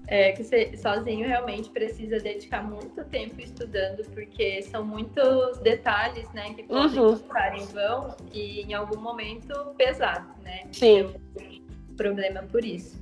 é, 0.08 0.32
que 0.32 0.42
você 0.42 0.74
sozinho 0.76 1.28
realmente 1.28 1.68
precisa 1.68 2.18
dedicar 2.18 2.62
muito 2.62 3.04
tempo 3.04 3.40
estudando, 3.40 4.02
porque 4.10 4.62
são 4.62 4.84
muitos 4.84 5.58
detalhes, 5.58 6.30
né, 6.32 6.54
que 6.54 6.62
podem 6.62 6.98
uhum. 6.98 7.12
estar 7.12 7.54
em 7.54 7.66
vão 7.66 8.16
e 8.32 8.62
em 8.62 8.72
algum 8.72 8.98
momento 8.98 9.74
pesar, 9.76 10.34
né? 10.42 10.62
Sim. 10.72 11.14
problema 11.96 12.42
por 12.44 12.64
isso. 12.64 12.98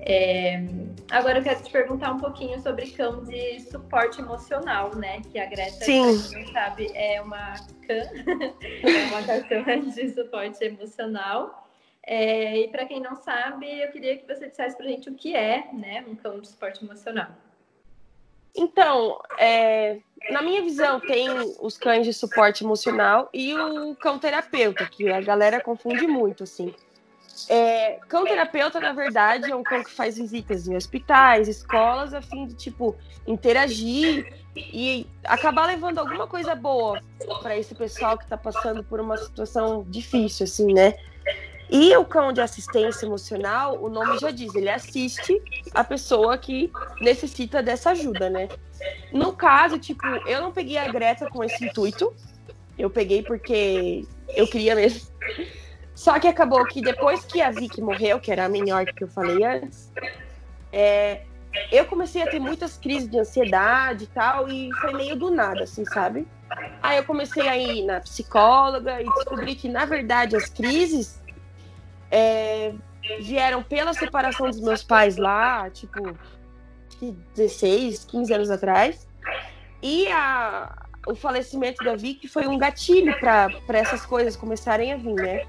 É, 0.00 0.64
agora 1.10 1.38
eu 1.38 1.42
quero 1.42 1.62
te 1.62 1.70
perguntar 1.70 2.12
um 2.12 2.18
pouquinho 2.18 2.60
sobre 2.60 2.90
cão 2.90 3.22
de 3.24 3.60
suporte 3.60 4.20
emocional, 4.20 4.94
né? 4.96 5.20
Que 5.30 5.38
a 5.38 5.46
Greta, 5.46 5.84
Sim. 5.84 6.12
não 6.32 6.52
sabe, 6.52 6.90
é 6.94 7.20
uma 7.20 7.54
cã, 7.86 8.02
é 8.82 9.06
uma 9.10 9.22
cachorra 9.22 9.78
de 9.78 10.10
suporte 10.10 10.62
emocional. 10.64 11.69
É, 12.06 12.58
e 12.58 12.68
para 12.68 12.86
quem 12.86 13.00
não 13.00 13.16
sabe, 13.16 13.66
eu 13.80 13.90
queria 13.90 14.16
que 14.16 14.26
você 14.26 14.48
dissesse 14.48 14.76
para 14.76 14.86
a 14.86 14.88
gente 14.88 15.08
o 15.08 15.14
que 15.14 15.34
é 15.34 15.68
né, 15.72 16.04
um 16.08 16.14
cão 16.14 16.40
de 16.40 16.48
suporte 16.48 16.84
emocional. 16.84 17.30
Então, 18.56 19.20
é, 19.38 19.98
na 20.30 20.42
minha 20.42 20.62
visão, 20.62 20.98
tem 21.00 21.28
os 21.60 21.78
cães 21.78 22.04
de 22.04 22.12
suporte 22.12 22.64
emocional 22.64 23.28
e 23.32 23.54
o 23.54 23.94
cão 23.94 24.18
terapeuta, 24.18 24.86
que 24.86 25.08
a 25.10 25.20
galera 25.20 25.60
confunde 25.60 26.06
muito, 26.06 26.42
assim. 26.42 26.74
É, 27.48 27.98
cão 28.08 28.24
terapeuta, 28.24 28.80
na 28.80 28.92
verdade, 28.92 29.50
é 29.50 29.54
um 29.54 29.62
cão 29.62 29.82
que 29.82 29.90
faz 29.90 30.18
visitas 30.18 30.66
em 30.66 30.76
hospitais, 30.76 31.48
escolas, 31.48 32.12
a 32.12 32.20
fim 32.20 32.46
de, 32.46 32.54
tipo, 32.54 32.96
interagir 33.26 34.34
e 34.56 35.06
acabar 35.24 35.66
levando 35.66 35.98
alguma 35.98 36.26
coisa 36.26 36.54
boa 36.54 37.00
para 37.40 37.56
esse 37.56 37.74
pessoal 37.74 38.18
que 38.18 38.24
está 38.24 38.36
passando 38.36 38.82
por 38.82 39.00
uma 39.00 39.16
situação 39.16 39.84
difícil, 39.88 40.44
assim, 40.44 40.72
né? 40.72 40.94
E 41.70 41.96
o 41.96 42.04
cão 42.04 42.32
de 42.32 42.40
assistência 42.40 43.06
emocional, 43.06 43.80
o 43.80 43.88
nome 43.88 44.18
já 44.18 44.30
diz, 44.30 44.52
ele 44.54 44.68
assiste 44.68 45.40
a 45.72 45.84
pessoa 45.84 46.36
que 46.36 46.70
necessita 47.00 47.62
dessa 47.62 47.90
ajuda, 47.90 48.28
né? 48.28 48.48
No 49.12 49.32
caso, 49.32 49.78
tipo, 49.78 50.04
eu 50.26 50.40
não 50.40 50.50
peguei 50.50 50.78
a 50.78 50.90
Greta 50.90 51.28
com 51.28 51.44
esse 51.44 51.64
intuito. 51.64 52.12
Eu 52.76 52.90
peguei 52.90 53.22
porque 53.22 54.04
eu 54.34 54.48
queria 54.48 54.74
mesmo. 54.74 55.08
Só 55.94 56.18
que 56.18 56.26
acabou 56.26 56.64
que 56.66 56.80
depois 56.80 57.24
que 57.24 57.42
a 57.42 57.50
Vicky 57.50 57.80
morreu, 57.80 58.18
que 58.18 58.32
era 58.32 58.46
a 58.46 58.48
menor 58.48 58.86
que 58.86 59.04
eu 59.04 59.08
falei 59.08 59.44
antes, 59.44 59.92
é, 60.72 61.22
eu 61.70 61.84
comecei 61.84 62.22
a 62.22 62.26
ter 62.26 62.40
muitas 62.40 62.78
crises 62.78 63.08
de 63.08 63.18
ansiedade 63.18 64.04
e 64.04 64.06
tal, 64.06 64.48
e 64.48 64.70
foi 64.80 64.94
meio 64.94 65.14
do 65.14 65.30
nada, 65.30 65.64
assim, 65.64 65.84
sabe? 65.84 66.26
Aí 66.82 66.96
eu 66.96 67.04
comecei 67.04 67.46
a 67.46 67.56
ir 67.56 67.84
na 67.84 68.00
psicóloga 68.00 69.00
e 69.00 69.04
descobri 69.04 69.54
que, 69.54 69.68
na 69.68 69.84
verdade, 69.84 70.34
as 70.34 70.48
crises 70.48 71.19
é, 72.10 72.72
vieram 73.20 73.62
pela 73.62 73.92
separação 73.92 74.48
dos 74.48 74.60
meus 74.60 74.82
pais 74.82 75.16
lá, 75.16 75.70
tipo, 75.70 76.16
16, 77.34 78.04
15 78.04 78.32
anos 78.32 78.50
atrás. 78.50 79.06
E 79.82 80.08
a, 80.08 80.74
o 81.06 81.14
falecimento 81.14 81.82
da 81.84 81.96
Vicky 81.96 82.28
foi 82.28 82.46
um 82.46 82.58
gatilho 82.58 83.18
para 83.18 83.48
essas 83.68 84.04
coisas 84.04 84.36
começarem 84.36 84.92
a 84.92 84.96
vir, 84.96 85.14
né? 85.14 85.46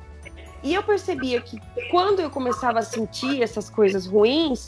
E 0.63 0.75
eu 0.75 0.83
percebia 0.83 1.41
que 1.41 1.59
quando 1.89 2.19
eu 2.19 2.29
começava 2.29 2.79
a 2.79 2.83
sentir 2.83 3.41
essas 3.41 3.69
coisas 3.69 4.05
ruins, 4.05 4.67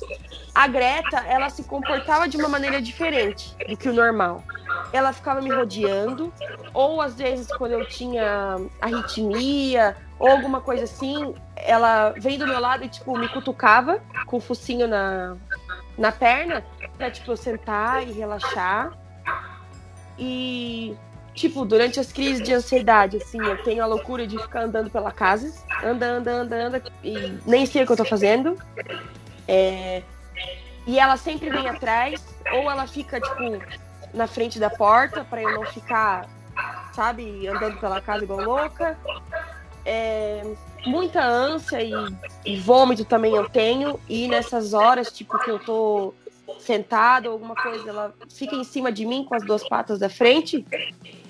a 0.54 0.68
Greta, 0.68 1.18
ela 1.28 1.50
se 1.50 1.64
comportava 1.64 2.28
de 2.28 2.36
uma 2.36 2.50
maneira 2.50 2.82
diferente 2.82 3.56
do 3.68 3.78
que 3.78 3.90
o 3.90 3.94
normal. 3.94 4.44
Ela 4.92 5.14
ficava 5.14 5.40
me 5.40 5.52
rodeando, 5.52 6.34
ou 6.74 7.00
às 7.00 7.16
vezes 7.16 7.48
quando 7.58 7.74
eu 7.74 7.88
tinha 7.88 8.58
arritmia 8.82 9.96
ou 10.24 10.30
alguma 10.30 10.62
coisa 10.62 10.86
assim, 10.86 11.36
ela 11.54 12.12
vem 12.12 12.38
do 12.38 12.48
meu 12.48 12.58
lado 12.58 12.86
e 12.86 12.88
tipo 12.88 13.18
me 13.18 13.28
cutucava 13.28 14.02
com 14.26 14.38
o 14.38 14.40
focinho 14.40 14.88
na, 14.88 15.36
na 15.98 16.14
perna 16.14 16.64
para 16.98 17.12
tipo 17.12 17.30
eu 17.30 17.36
sentar 17.36 18.08
e 18.08 18.14
relaxar. 18.14 18.94
E 20.18 20.96
tipo, 21.34 21.66
durante 21.66 22.00
as 22.00 22.14
crises 22.14 22.42
de 22.42 22.54
ansiedade, 22.54 23.18
assim, 23.18 23.38
eu 23.38 23.62
tenho 23.64 23.84
a 23.84 23.86
loucura 23.86 24.26
de 24.26 24.40
ficar 24.40 24.62
andando 24.62 24.90
pela 24.90 25.12
casa, 25.12 25.54
anda, 25.84 26.06
anda, 26.06 26.32
anda, 26.32 26.56
anda, 26.56 26.84
e 27.04 27.38
nem 27.46 27.66
sei 27.66 27.84
o 27.84 27.86
que 27.86 27.92
eu 27.92 27.98
tô 27.98 28.06
fazendo. 28.06 28.58
É... 29.46 30.04
E 30.88 31.00
ela 31.00 31.18
sempre 31.18 31.50
vem 31.50 31.68
atrás, 31.68 32.24
ou 32.54 32.72
ela 32.72 32.88
fica, 32.88 33.20
tipo, 33.20 33.62
na 34.14 34.26
frente 34.26 34.58
da 34.58 34.70
porta 34.70 35.26
para 35.26 35.42
eu 35.42 35.52
não 35.52 35.66
ficar, 35.66 36.30
sabe, 36.94 37.46
andando 37.46 37.78
pela 37.78 38.00
casa 38.00 38.24
igual 38.24 38.40
louca. 38.40 38.98
É... 39.86 40.44
Muita 40.86 41.24
ânsia 41.24 41.82
e, 41.82 41.94
e 42.46 42.58
vômito 42.58 43.06
também 43.06 43.34
eu 43.34 43.48
tenho, 43.48 43.98
e 44.10 44.28
nessas 44.28 44.74
horas, 44.74 45.10
tipo, 45.14 45.40
que 45.40 45.50
eu 45.50 45.58
tô 45.58 46.14
sentada 46.60 47.30
ou 47.30 47.34
alguma 47.34 47.56
coisa, 47.56 47.90
ela 47.90 48.14
fica 48.30 48.54
em 48.54 48.66
cima 48.66 48.92
de 48.92 49.06
mim 49.06 49.24
com 49.24 49.34
as 49.34 49.46
duas 49.46 49.66
patas 49.68 49.98
da 49.98 50.10
frente 50.10 50.66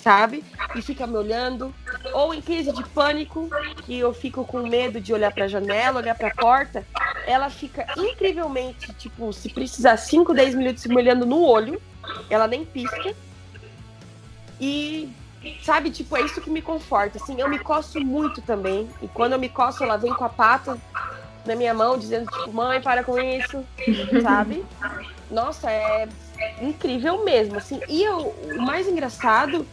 sabe? 0.04 0.44
E 0.76 0.82
fica 0.82 1.08
me 1.08 1.16
olhando. 1.16 1.74
Ou 2.12 2.34
em 2.34 2.42
crise 2.42 2.74
de 2.74 2.84
pânico, 2.90 3.50
que 3.86 3.98
eu 3.98 4.14
fico 4.14 4.44
com 4.44 4.68
medo 4.68 5.00
de 5.00 5.14
olhar 5.14 5.32
para 5.32 5.46
a 5.46 5.48
janela, 5.48 6.00
olhar 6.00 6.16
para 6.16 6.28
a 6.28 6.36
porta, 6.36 6.86
ela 7.26 7.50
fica 7.50 7.88
incrivelmente, 7.98 8.94
tipo, 8.94 9.32
se 9.32 9.50
precisar 9.50 9.96
5, 9.96 10.34
10 10.34 10.56
minutos 10.56 10.86
me 10.86 10.98
olhando 10.98 11.26
no 11.26 11.42
olho, 11.42 11.82
ela 12.30 12.48
nem 12.48 12.66
pisca. 12.66 13.16
E 14.60 15.10
sabe, 15.62 15.92
tipo, 15.92 16.16
é 16.16 16.22
isso 16.22 16.42
que 16.42 16.50
me 16.50 16.62
conforta. 16.62 17.18
Assim, 17.18 17.40
eu 17.40 17.50
me 17.50 17.60
coço 17.60 18.00
muito 18.00 18.42
também. 18.42 18.90
E 19.02 19.08
quando 19.08 19.34
eu 19.34 19.40
me 19.40 19.50
coço, 19.50 19.84
ela 19.84 19.98
vem 19.98 20.14
com 20.14 20.24
a 20.24 20.30
pata 20.30 20.78
na 21.46 21.56
minha 21.56 21.74
mão, 21.74 21.98
dizendo, 21.98 22.30
tipo, 22.32 22.54
mãe, 22.54 22.82
para 22.82 23.04
com 23.04 23.20
isso, 23.20 23.64
sabe? 24.22 24.66
Nossa, 25.30 25.70
é 25.70 26.08
incrível 26.62 27.24
mesmo, 27.24 27.58
assim. 27.58 27.82
E 27.88 28.04
eu, 28.04 28.34
o 28.56 28.62
mais 28.62 28.88
engraçado 28.88 29.66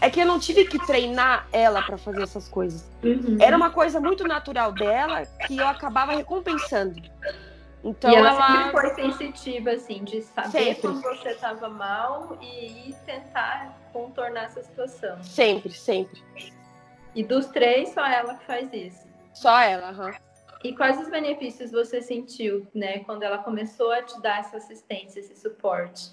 é 0.00 0.10
que 0.10 0.20
eu 0.20 0.26
não 0.26 0.38
tive 0.38 0.66
que 0.66 0.78
treinar 0.86 1.46
ela 1.52 1.82
para 1.82 1.98
fazer 1.98 2.22
essas 2.22 2.48
coisas. 2.48 2.88
Uhum. 3.02 3.38
Era 3.40 3.56
uma 3.56 3.70
coisa 3.70 4.00
muito 4.00 4.26
natural 4.26 4.72
dela 4.72 5.26
que 5.46 5.56
eu 5.56 5.66
acabava 5.66 6.12
recompensando. 6.12 7.00
Então 7.82 8.10
e 8.10 8.16
ela, 8.16 8.30
ela, 8.30 8.46
sempre 8.46 8.70
foi 8.72 8.94
sensitiva, 8.94 9.70
assim, 9.70 10.02
de 10.02 10.22
saber 10.22 10.50
Sempre. 10.50 10.80
quando 10.80 11.02
você 11.02 11.28
estava 11.30 11.68
mal 11.68 12.36
e 12.42 12.94
tentar 13.04 13.78
contornar 13.96 14.44
essa 14.44 14.62
situação. 14.62 15.22
sempre, 15.22 15.72
sempre. 15.72 16.22
E 17.14 17.24
dos 17.24 17.46
três, 17.46 17.90
só 17.90 18.06
ela 18.06 18.34
que 18.34 18.44
faz 18.44 18.72
isso. 18.72 19.06
Só 19.32 19.58
ela, 19.60 19.88
aham. 19.88 20.14
E 20.62 20.74
quais 20.74 21.00
os 21.00 21.08
benefícios 21.08 21.70
você 21.70 22.02
sentiu, 22.02 22.66
né, 22.74 22.98
quando 23.00 23.22
ela 23.22 23.38
começou 23.38 23.90
a 23.92 24.02
te 24.02 24.20
dar 24.20 24.40
essa 24.40 24.56
assistência, 24.56 25.20
esse 25.20 25.36
suporte? 25.36 26.10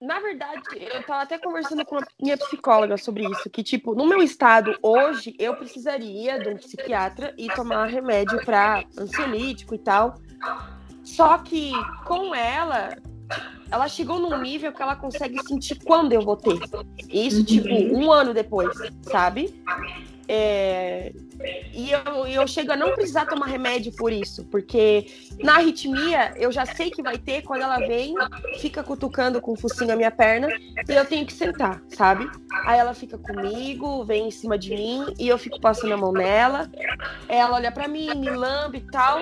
Na 0.00 0.20
verdade, 0.20 0.62
eu 0.74 1.02
tava 1.02 1.22
até 1.22 1.38
conversando 1.38 1.84
com 1.84 1.96
a 1.96 2.06
minha 2.20 2.36
psicóloga 2.36 2.98
sobre 2.98 3.24
isso, 3.24 3.48
que, 3.48 3.62
tipo, 3.62 3.94
no 3.94 4.06
meu 4.06 4.22
estado 4.22 4.76
hoje, 4.82 5.34
eu 5.38 5.56
precisaria 5.56 6.38
de 6.38 6.50
um 6.50 6.56
psiquiatra 6.56 7.34
e 7.38 7.48
tomar 7.48 7.86
remédio 7.86 8.38
para 8.44 8.84
ansiolítico 8.98 9.74
e 9.74 9.78
tal. 9.78 10.20
Só 11.02 11.38
que 11.38 11.72
com 12.04 12.34
ela, 12.34 12.96
ela 13.70 13.88
chegou 13.88 14.18
num 14.18 14.40
nível 14.40 14.72
que 14.72 14.82
ela 14.82 14.96
consegue 14.96 15.42
sentir 15.46 15.76
quando 15.84 16.12
eu 16.12 16.22
vou 16.22 16.36
ter. 16.36 16.58
Isso, 17.08 17.44
tipo, 17.44 17.68
um 17.68 18.12
ano 18.12 18.32
depois, 18.32 18.76
sabe? 19.02 19.54
É, 20.28 21.12
E 21.72 21.92
eu, 21.92 22.26
eu 22.26 22.46
chego 22.48 22.72
a 22.72 22.76
não 22.76 22.94
precisar 22.94 23.26
tomar 23.26 23.46
remédio 23.46 23.92
por 23.92 24.12
isso, 24.12 24.44
porque 24.46 25.06
na 25.40 25.56
arritmia 25.56 26.32
eu 26.36 26.50
já 26.50 26.66
sei 26.66 26.90
que 26.90 27.02
vai 27.02 27.16
ter 27.18 27.42
quando 27.42 27.62
ela 27.62 27.78
vem, 27.78 28.14
fica 28.58 28.82
cutucando 28.82 29.40
com 29.40 29.52
o 29.52 29.56
focinho 29.56 29.92
a 29.92 29.96
minha 29.96 30.10
perna 30.10 30.48
e 30.88 30.92
eu 30.92 31.04
tenho 31.04 31.24
que 31.24 31.32
sentar, 31.32 31.80
sabe? 31.90 32.28
Aí 32.64 32.78
ela 32.78 32.94
fica 32.94 33.16
comigo, 33.18 34.04
vem 34.04 34.28
em 34.28 34.30
cima 34.30 34.58
de 34.58 34.70
mim 34.70 35.14
e 35.18 35.28
eu 35.28 35.38
fico 35.38 35.60
passando 35.60 35.92
a 35.92 35.96
mão 35.96 36.12
nela. 36.12 36.68
Ela 37.28 37.54
olha 37.56 37.70
pra 37.70 37.86
mim, 37.86 38.08
me 38.16 38.30
lambe 38.30 38.78
e 38.78 38.90
tal. 38.90 39.20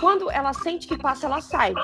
Quando 0.00 0.30
ela 0.30 0.52
sente 0.54 0.86
que 0.86 0.96
passa, 0.96 1.26
ela 1.26 1.40
sai. 1.40 1.74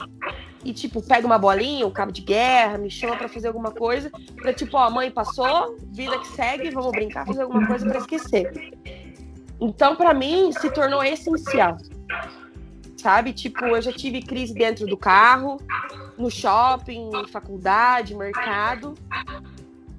E, 0.65 0.73
tipo, 0.73 1.03
pega 1.03 1.27
uma 1.27 1.39
bolinha, 1.39 1.87
um 1.87 1.91
cabo 1.91 2.13
de 2.13 2.23
guerra, 2.23 2.79
me 2.79 2.91
chama 2.91 3.17
pra 3.17 3.29
fazer 3.29 3.49
alguma 3.49 3.73
coisa. 3.73 4.11
Pra, 4.37 4.53
tipo, 4.53 4.77
ó, 4.77 4.89
mãe 4.91 5.11
passou, 5.11 5.77
vida 5.89 6.19
que 6.19 6.29
segue, 6.29 6.71
vamos 6.71 6.93
brincar, 6.93 7.27
fazer 7.27 7.43
alguma 7.43 7.67
coisa 7.67 7.85
pra 7.85 7.99
esquecer. 7.99 8.73
Então, 9.61 9.97
pra 9.97 10.15
mim, 10.15 10.53
se 10.53 10.71
tornou 10.71 11.03
essencial. 11.03 11.77
Sabe? 12.97 13.33
Tipo, 13.33 13.65
eu 13.65 13.83
já 13.83 13.93
tive 13.93 14.23
crise 14.23 14.55
dentro 14.55 14.87
do 14.87 14.97
carro, 14.97 15.59
no 16.17 16.31
shopping, 16.31 17.11
faculdade, 17.33 18.15
mercado. 18.15 18.95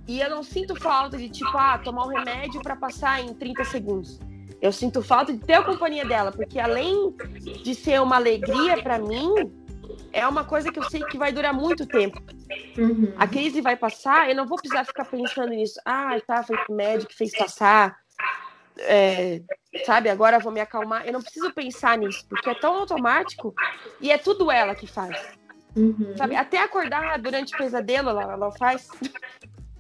E 0.07 0.19
eu 0.19 0.29
não 0.29 0.43
sinto 0.43 0.75
falta 0.75 1.17
de, 1.17 1.29
tipo, 1.29 1.57
ah, 1.57 1.77
tomar 1.77 2.05
um 2.05 2.09
remédio 2.09 2.61
pra 2.61 2.75
passar 2.75 3.21
em 3.21 3.33
30 3.33 3.65
segundos. 3.65 4.19
Eu 4.61 4.71
sinto 4.71 5.01
falta 5.01 5.33
de 5.33 5.39
ter 5.39 5.55
a 5.55 5.63
companhia 5.63 6.05
dela, 6.05 6.31
porque 6.31 6.57
além 6.57 7.13
de 7.63 7.75
ser 7.75 8.01
uma 8.01 8.15
alegria 8.15 8.81
pra 8.81 8.97
mim, 8.97 9.51
é 10.13 10.27
uma 10.27 10.45
coisa 10.45 10.71
que 10.71 10.77
eu 10.77 10.83
sei 10.83 11.03
que 11.03 11.17
vai 11.17 11.31
durar 11.31 11.53
muito 11.53 11.87
tempo. 11.87 12.21
Uhum. 12.77 13.13
A 13.17 13.27
crise 13.27 13.59
vai 13.59 13.75
passar, 13.75 14.29
eu 14.29 14.35
não 14.35 14.45
vou 14.45 14.57
precisar 14.57 14.85
ficar 14.85 15.05
pensando 15.05 15.49
nisso. 15.49 15.81
Ah, 15.83 16.15
tá, 16.25 16.43
foi 16.43 16.55
o 16.69 16.73
médico 16.73 17.09
que 17.09 17.17
fez 17.17 17.35
passar. 17.35 17.97
É, 18.77 19.41
sabe, 19.85 20.09
agora 20.09 20.39
vou 20.39 20.51
me 20.51 20.61
acalmar. 20.61 21.05
Eu 21.05 21.13
não 21.13 21.21
preciso 21.21 21.51
pensar 21.51 21.97
nisso, 21.97 22.25
porque 22.29 22.49
é 22.49 22.55
tão 22.55 22.75
automático 22.75 23.53
e 23.99 24.11
é 24.11 24.17
tudo 24.17 24.51
ela 24.51 24.75
que 24.75 24.85
faz. 24.85 25.19
Uhum. 25.75 26.13
Sabe, 26.15 26.35
até 26.35 26.61
acordar 26.61 27.17
durante 27.19 27.55
o 27.55 27.57
pesadelo 27.57 28.09
ela, 28.11 28.33
ela 28.33 28.51
faz. 28.51 28.87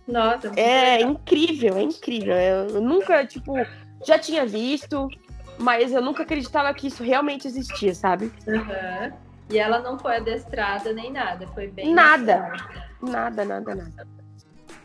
Nossa, 0.07 0.51
É 0.55 0.99
incrível, 0.99 1.77
é 1.77 1.83
incrível. 1.83 2.35
Eu 2.35 2.81
nunca, 2.81 3.25
tipo, 3.25 3.53
já 4.05 4.17
tinha 4.17 4.45
visto, 4.45 5.07
mas 5.59 5.93
eu 5.93 6.01
nunca 6.01 6.23
acreditava 6.23 6.73
que 6.73 6.87
isso 6.87 7.03
realmente 7.03 7.47
existia, 7.47 7.93
sabe? 7.93 8.31
Uhum. 8.47 9.22
E 9.53 9.59
ela 9.59 9.77
não 9.77 9.99
foi 9.99 10.15
adestrada 10.15 10.91
nem 10.91 11.11
nada, 11.11 11.45
foi 11.49 11.67
bem. 11.67 11.93
Nada. 11.93 12.51
Nada, 12.99 13.45
nada, 13.45 13.75
nada. 13.75 14.07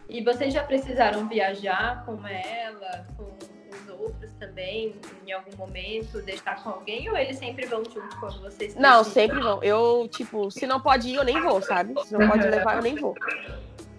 E 0.07 0.23
vocês 0.23 0.53
já 0.53 0.63
precisaram 0.63 1.27
viajar 1.27 2.05
com 2.05 2.19
ela, 2.27 3.07
com 3.17 3.25
os 3.25 3.89
outros 3.99 4.31
também, 4.35 4.95
em 5.27 5.33
algum 5.33 5.57
momento, 5.57 6.21
deixar 6.21 6.63
com 6.63 6.69
alguém, 6.69 7.09
ou 7.09 7.17
eles 7.17 7.39
sempre 7.39 7.65
vão 7.65 7.83
junto 7.83 8.15
quando 8.21 8.43
vocês 8.43 8.75
Não, 8.75 9.03
precisam? 9.03 9.05
sempre 9.05 9.41
vão. 9.41 9.63
Eu, 9.63 10.07
tipo, 10.11 10.51
se 10.51 10.67
não 10.67 10.79
pode 10.79 11.09
ir, 11.09 11.15
eu 11.15 11.25
nem 11.25 11.41
vou, 11.41 11.63
sabe? 11.63 11.95
Se 12.05 12.13
não 12.13 12.29
pode 12.29 12.47
levar, 12.47 12.77
eu 12.77 12.83
nem 12.83 12.95
vou. 12.95 13.15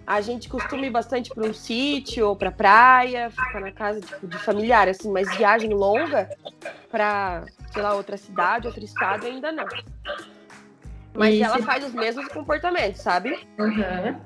A 0.06 0.20
gente 0.20 0.48
costuma 0.48 0.86
ir 0.86 0.90
bastante 0.90 1.30
para 1.30 1.44
um 1.44 1.52
sítio 1.52 2.28
ou 2.28 2.36
pra 2.36 2.52
praia, 2.52 3.28
ficar 3.28 3.60
na 3.60 3.72
casa 3.72 4.00
tipo, 4.00 4.28
de 4.28 4.38
familiar, 4.38 4.86
assim, 4.88 5.10
mas 5.10 5.36
viagem 5.36 5.70
longa 5.70 6.30
pra, 6.88 7.44
sei 7.72 7.82
lá, 7.82 7.94
outra 7.94 8.16
cidade, 8.16 8.68
outro 8.68 8.84
estado, 8.84 9.26
ainda 9.26 9.50
não. 9.50 9.66
Mas 11.14 11.34
E 11.34 11.42
ela 11.42 11.56
se- 11.56 11.62
faz 11.62 11.84
os 11.84 11.92
mesmos 11.92 12.28
comportamentos, 12.28 13.00
sabe? 13.00 13.46
Uhum. 13.58 14.20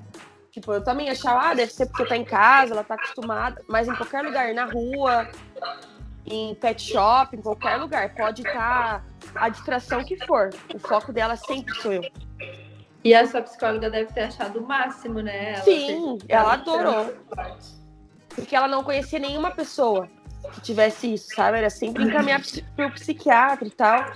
Tipo, 0.50 0.72
eu 0.72 0.84
também 0.84 1.10
achava, 1.10 1.50
ah, 1.50 1.54
deve 1.54 1.72
ser 1.72 1.86
porque 1.86 2.04
tá 2.04 2.16
em 2.16 2.24
casa, 2.24 2.74
ela 2.74 2.84
tá 2.84 2.94
acostumada, 2.94 3.60
mas 3.68 3.88
em 3.88 3.94
qualquer 3.94 4.22
lugar, 4.22 4.54
na 4.54 4.64
rua, 4.66 5.28
em 6.26 6.54
pet 6.54 6.80
shop, 6.80 7.36
em 7.36 7.42
qualquer 7.42 7.76
lugar, 7.76 8.14
pode 8.14 8.42
estar 8.42 9.04
a 9.34 9.48
distração 9.48 10.04
que 10.04 10.16
for. 10.26 10.50
O 10.72 10.78
foco 10.78 11.12
dela 11.12 11.34
sempre 11.36 11.74
sou 11.74 11.92
eu. 11.92 12.06
E 13.02 13.14
a 13.14 13.26
sua 13.26 13.42
psicóloga 13.42 13.90
deve 13.90 14.12
ter 14.12 14.22
achado 14.22 14.60
o 14.60 14.66
máximo, 14.66 15.20
né? 15.20 15.54
Ela 15.54 15.62
Sim, 15.64 16.18
ela 16.28 16.52
adorou. 16.54 17.14
Porque 18.28 18.54
ela 18.56 18.66
não 18.68 18.82
conhecia 18.82 19.18
nenhuma 19.18 19.50
pessoa 19.50 20.08
que 20.52 20.60
tivesse 20.60 21.12
isso, 21.12 21.34
sabe? 21.34 21.58
Era 21.58 21.68
sempre 21.68 22.04
encaminhar 22.04 22.40
pro 22.76 22.90
psiquiatra 22.92 23.66
e 23.66 23.70
tal. 23.70 24.06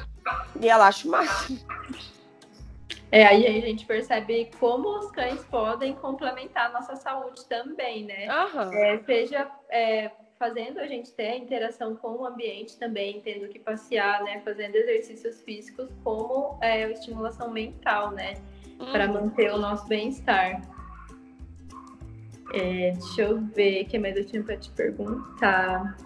E 0.60 0.68
ela 0.68 0.86
acha 0.86 1.06
o 1.06 1.10
máximo. 1.10 1.58
É, 3.10 3.24
aí 3.26 3.46
a 3.46 3.60
gente 3.66 3.86
percebe 3.86 4.50
como 4.60 4.86
os 4.98 5.10
cães 5.10 5.42
podem 5.44 5.94
complementar 5.94 6.66
a 6.66 6.72
nossa 6.72 6.94
saúde 6.96 7.46
também, 7.48 8.04
né? 8.04 8.28
Aham. 8.28 8.70
É, 8.74 8.98
seja 9.04 9.50
é, 9.70 10.10
fazendo 10.38 10.78
a 10.78 10.86
gente 10.86 11.12
ter 11.12 11.28
a 11.30 11.36
interação 11.36 11.96
com 11.96 12.08
o 12.18 12.26
ambiente 12.26 12.76
também, 12.78 13.20
tendo 13.22 13.48
que 13.48 13.58
passear, 13.58 14.22
né? 14.24 14.40
Fazendo 14.44 14.76
exercícios 14.76 15.40
físicos, 15.42 15.88
como 16.04 16.58
é, 16.60 16.84
a 16.84 16.90
estimulação 16.90 17.50
mental, 17.50 18.10
né? 18.10 18.34
Para 18.92 19.06
Uhum. 19.06 19.14
manter 19.14 19.52
o 19.52 19.58
nosso 19.58 19.86
bem-estar. 19.88 20.60
É, 22.54 22.92
deixa 22.92 23.22
eu 23.22 23.40
ver 23.40 23.82
o 23.84 23.86
que 23.86 23.98
mais 23.98 24.16
eu 24.16 24.24
tinha 24.24 24.42
para 24.42 24.56
te 24.56 24.70
perguntar. 24.70 25.96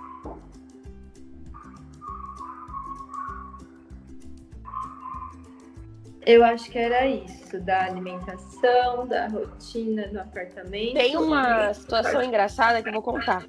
Eu 6.24 6.44
acho 6.44 6.70
que 6.70 6.78
era 6.78 7.06
isso, 7.06 7.58
da 7.60 7.84
alimentação, 7.84 9.06
da 9.06 9.26
rotina 9.26 10.06
do 10.08 10.20
apartamento. 10.20 10.94
Tem 10.94 11.16
uma 11.16 11.74
situação 11.74 12.22
engraçada 12.22 12.82
que 12.82 12.88
eu 12.88 12.92
vou 12.92 13.02
contar. 13.02 13.44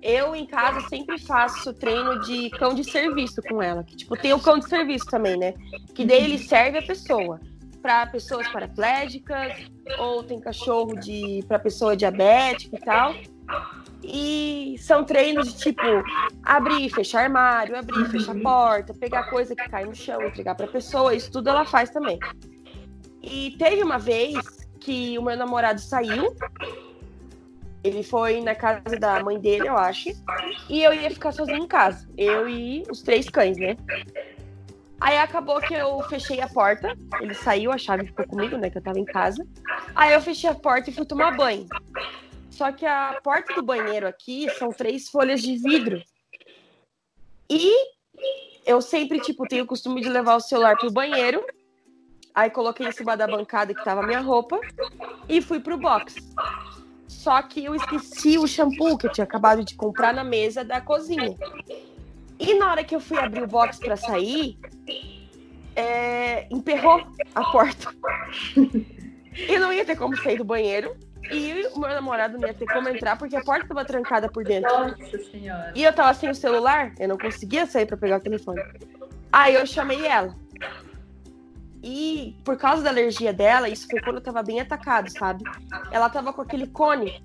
Eu 0.00 0.34
em 0.34 0.46
casa 0.46 0.80
sempre 0.88 1.18
faço 1.18 1.74
treino 1.74 2.20
de 2.20 2.48
cão 2.50 2.74
de 2.74 2.84
serviço 2.84 3.42
com 3.42 3.60
ela. 3.62 3.84
Que, 3.84 3.96
tipo, 3.96 4.16
tem 4.16 4.32
o 4.32 4.40
cão 4.40 4.58
de 4.58 4.68
serviço 4.68 5.06
também, 5.06 5.36
né? 5.36 5.52
Que 5.94 6.04
daí 6.04 6.24
ele 6.24 6.38
serve 6.38 6.78
a 6.78 6.82
pessoa. 6.82 7.40
Para 7.82 8.06
pessoas 8.06 8.48
paraplégicas, 8.48 9.52
ou 9.98 10.22
tem 10.22 10.40
cachorro 10.40 10.94
de 10.98 11.44
para 11.46 11.58
pessoa 11.58 11.96
diabética 11.96 12.76
e 12.76 12.80
tal. 12.80 13.14
E 14.08 14.76
são 14.78 15.02
treinos 15.02 15.52
de 15.52 15.58
tipo 15.58 15.82
abrir 16.44 16.88
fechar 16.90 17.24
armário, 17.24 17.76
abrir 17.76 18.08
fechar 18.08 18.36
porta, 18.40 18.94
pegar 18.94 19.28
coisa 19.28 19.56
que 19.56 19.68
cai 19.68 19.84
no 19.84 19.94
chão, 19.94 20.22
entregar 20.22 20.54
para 20.54 20.68
pessoa, 20.68 21.12
isso 21.12 21.30
tudo 21.32 21.50
ela 21.50 21.64
faz 21.64 21.90
também. 21.90 22.18
E 23.20 23.56
teve 23.58 23.82
uma 23.82 23.98
vez 23.98 24.36
que 24.78 25.18
o 25.18 25.22
meu 25.22 25.36
namorado 25.36 25.80
saiu, 25.80 26.36
ele 27.82 28.04
foi 28.04 28.40
na 28.40 28.54
casa 28.54 28.96
da 28.96 29.22
mãe 29.24 29.40
dele, 29.40 29.68
eu 29.68 29.76
acho, 29.76 30.10
e 30.68 30.84
eu 30.84 30.94
ia 30.94 31.10
ficar 31.10 31.32
sozinha 31.32 31.58
em 31.58 31.66
casa, 31.66 32.08
eu 32.16 32.48
e 32.48 32.84
os 32.88 33.02
três 33.02 33.28
cães, 33.28 33.56
né? 33.58 33.76
Aí 35.00 35.18
acabou 35.18 35.60
que 35.60 35.74
eu 35.74 36.00
fechei 36.04 36.40
a 36.40 36.48
porta, 36.48 36.96
ele 37.20 37.34
saiu, 37.34 37.72
a 37.72 37.76
chave 37.76 38.06
ficou 38.06 38.26
comigo, 38.26 38.56
né, 38.56 38.70
que 38.70 38.78
eu 38.78 38.82
tava 38.82 38.98
em 38.98 39.04
casa. 39.04 39.46
Aí 39.94 40.12
eu 40.12 40.20
fechei 40.22 40.48
a 40.48 40.54
porta 40.54 40.88
e 40.88 40.92
fui 40.92 41.04
tomar 41.04 41.36
banho. 41.36 41.66
Só 42.56 42.72
que 42.72 42.86
a 42.86 43.20
porta 43.22 43.52
do 43.52 43.62
banheiro 43.62 44.08
aqui 44.08 44.48
são 44.58 44.70
três 44.70 45.10
folhas 45.10 45.42
de 45.42 45.58
vidro. 45.58 46.02
E 47.50 47.70
eu 48.64 48.80
sempre, 48.80 49.20
tipo, 49.20 49.46
tenho 49.46 49.64
o 49.64 49.66
costume 49.66 50.00
de 50.00 50.08
levar 50.08 50.36
o 50.36 50.40
celular 50.40 50.74
pro 50.78 50.90
banheiro. 50.90 51.44
Aí 52.34 52.48
coloquei 52.48 52.88
em 52.88 52.92
cima 52.92 53.14
da 53.14 53.26
bancada 53.26 53.74
que 53.74 53.84
tava 53.84 54.06
minha 54.06 54.20
roupa 54.20 54.58
e 55.28 55.42
fui 55.42 55.60
pro 55.60 55.76
box. 55.76 56.14
Só 57.06 57.42
que 57.42 57.62
eu 57.62 57.74
esqueci 57.74 58.38
o 58.38 58.46
shampoo 58.46 58.96
que 58.96 59.06
eu 59.06 59.12
tinha 59.12 59.24
acabado 59.24 59.62
de 59.62 59.74
comprar 59.74 60.14
na 60.14 60.24
mesa 60.24 60.64
da 60.64 60.80
cozinha. 60.80 61.36
E 62.38 62.54
na 62.54 62.70
hora 62.70 62.84
que 62.84 62.94
eu 62.94 63.00
fui 63.00 63.18
abrir 63.18 63.42
o 63.42 63.46
box 63.46 63.78
para 63.78 63.98
sair, 63.98 64.58
é, 65.74 66.48
emperrou 66.50 67.06
a 67.34 67.44
porta. 67.50 67.94
e 69.36 69.58
não 69.58 69.70
ia 69.70 69.84
ter 69.84 69.96
como 69.96 70.16
sair 70.16 70.38
do 70.38 70.44
banheiro. 70.44 70.96
E 71.30 71.66
o 71.74 71.80
meu 71.80 71.90
namorado 71.90 72.38
não 72.38 72.46
ia 72.46 72.54
ter 72.54 72.66
como 72.66 72.88
entrar 72.88 73.16
porque 73.16 73.36
a 73.36 73.42
porta 73.42 73.64
estava 73.64 73.84
trancada 73.84 74.28
por 74.28 74.44
dentro. 74.44 74.70
Nossa 74.70 75.18
senhora. 75.30 75.72
E 75.74 75.82
eu 75.82 75.92
tava 75.92 76.14
sem 76.14 76.30
o 76.30 76.34
celular, 76.34 76.92
eu 76.98 77.08
não 77.08 77.18
conseguia 77.18 77.66
sair 77.66 77.86
para 77.86 77.96
pegar 77.96 78.18
o 78.18 78.20
telefone. 78.20 78.62
Aí 79.32 79.54
eu 79.54 79.66
chamei 79.66 80.06
ela. 80.06 80.34
E 81.82 82.36
por 82.44 82.56
causa 82.56 82.82
da 82.82 82.90
alergia 82.90 83.32
dela, 83.32 83.68
isso 83.68 83.86
foi 83.88 84.00
quando 84.00 84.16
eu 84.16 84.22
tava 84.22 84.42
bem 84.42 84.60
atacado, 84.60 85.08
sabe? 85.10 85.44
Ela 85.92 86.08
tava 86.08 86.32
com 86.32 86.42
aquele 86.42 86.66
cone. 86.66 87.22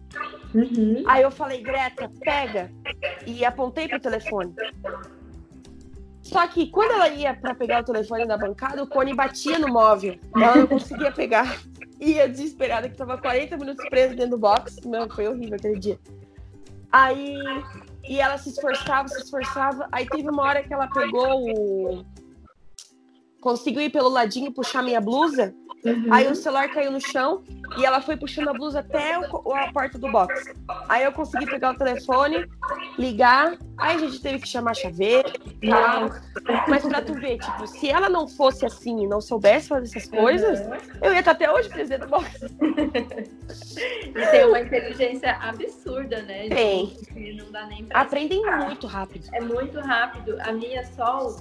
Uhum. 0.53 1.03
Aí 1.07 1.23
eu 1.23 1.31
falei, 1.31 1.61
Greta, 1.61 2.11
pega. 2.19 2.71
E 3.25 3.43
apontei 3.43 3.87
pro 3.87 3.99
telefone. 3.99 4.53
Só 6.21 6.47
que 6.47 6.67
quando 6.67 6.91
ela 6.91 7.09
ia 7.09 7.33
para 7.33 7.55
pegar 7.55 7.81
o 7.81 7.85
telefone 7.85 8.27
da 8.27 8.37
bancada, 8.37 8.83
o 8.83 8.87
cone 8.87 9.13
batia 9.13 9.57
no 9.57 9.67
móvel. 9.67 10.19
Ela 10.35 10.57
não 10.57 10.67
conseguia 10.67 11.11
pegar. 11.11 11.57
Ia 12.01 12.27
desesperada, 12.27 12.89
que 12.89 12.97
tava 12.97 13.15
40 13.17 13.57
minutos 13.57 13.87
presa 13.87 14.15
dentro 14.15 14.31
do 14.31 14.37
box. 14.39 14.77
Meu, 14.85 15.07
foi 15.07 15.27
horrível 15.27 15.55
aquele 15.55 15.77
dia. 15.77 15.99
Aí. 16.91 17.37
E 18.03 18.19
ela 18.19 18.37
se 18.39 18.49
esforçava, 18.49 19.07
se 19.07 19.21
esforçava. 19.21 19.87
Aí 19.91 20.07
teve 20.07 20.27
uma 20.27 20.41
hora 20.41 20.63
que 20.63 20.73
ela 20.73 20.87
pegou 20.87 21.47
o. 21.47 22.05
Conseguiu 23.39 23.83
ir 23.83 23.91
pelo 23.91 24.09
ladinho 24.09 24.47
e 24.47 24.53
puxar 24.53 24.81
minha 24.81 24.99
blusa. 24.99 25.53
Uhum. 25.83 26.05
Aí 26.13 26.27
o 26.27 26.35
celular 26.35 26.69
caiu 26.69 26.91
no 26.91 27.01
chão 27.01 27.43
e 27.77 27.85
ela 27.85 28.01
foi 28.01 28.15
puxando 28.15 28.49
a 28.49 28.53
blusa 28.53 28.79
até 28.81 29.17
o- 29.17 29.53
a 29.55 29.71
porta 29.71 29.97
do 29.97 30.11
box. 30.11 30.53
Aí 30.87 31.03
eu 31.03 31.11
consegui 31.11 31.45
pegar 31.47 31.71
o 31.71 31.77
telefone, 31.77 32.45
ligar. 32.99 33.57
Aí 33.77 33.95
a 33.95 33.97
gente 33.97 34.21
teve 34.21 34.39
que 34.39 34.47
chamar 34.47 34.75
chaveiro 34.75 35.31
e 35.61 35.69
tal. 35.69 36.09
Mas 36.67 36.85
pra 36.85 37.01
tu 37.01 37.13
ver, 37.15 37.39
tipo, 37.39 37.65
se 37.65 37.89
ela 37.89 38.09
não 38.09 38.27
fosse 38.27 38.65
assim 38.65 39.03
e 39.03 39.07
não 39.07 39.19
soubesse 39.21 39.69
fazer 39.69 39.85
essas 39.97 40.07
coisas, 40.09 40.59
Uhum. 40.59 40.73
eu 41.01 41.13
ia 41.13 41.19
estar 41.19 41.31
até 41.31 41.51
hoje 41.51 41.69
presa 41.69 41.89
dentro 41.97 42.07
do 42.07 42.11
box. 42.11 42.39
E 44.15 44.27
tem 44.31 44.45
uma 44.45 44.59
inteligência 44.59 45.31
absurda, 45.37 46.21
né? 46.23 46.47
Tem. 46.49 46.95
Não 47.37 47.51
dá 47.51 47.65
nem 47.65 47.85
pra 47.85 48.01
Aprendem 48.01 48.37
explicar. 48.39 48.65
muito 48.65 48.87
rápido. 48.87 49.25
É 49.33 49.41
muito 49.41 49.79
rápido. 49.79 50.37
A 50.41 50.51
minha 50.51 50.85
Sol, 50.93 51.35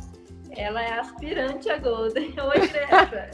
ela 0.57 0.83
é 0.83 0.99
aspirante 0.99 1.71
a 1.71 1.79
Golden. 1.79 2.35
Oi, 2.41 2.69
Greta. 2.69 3.31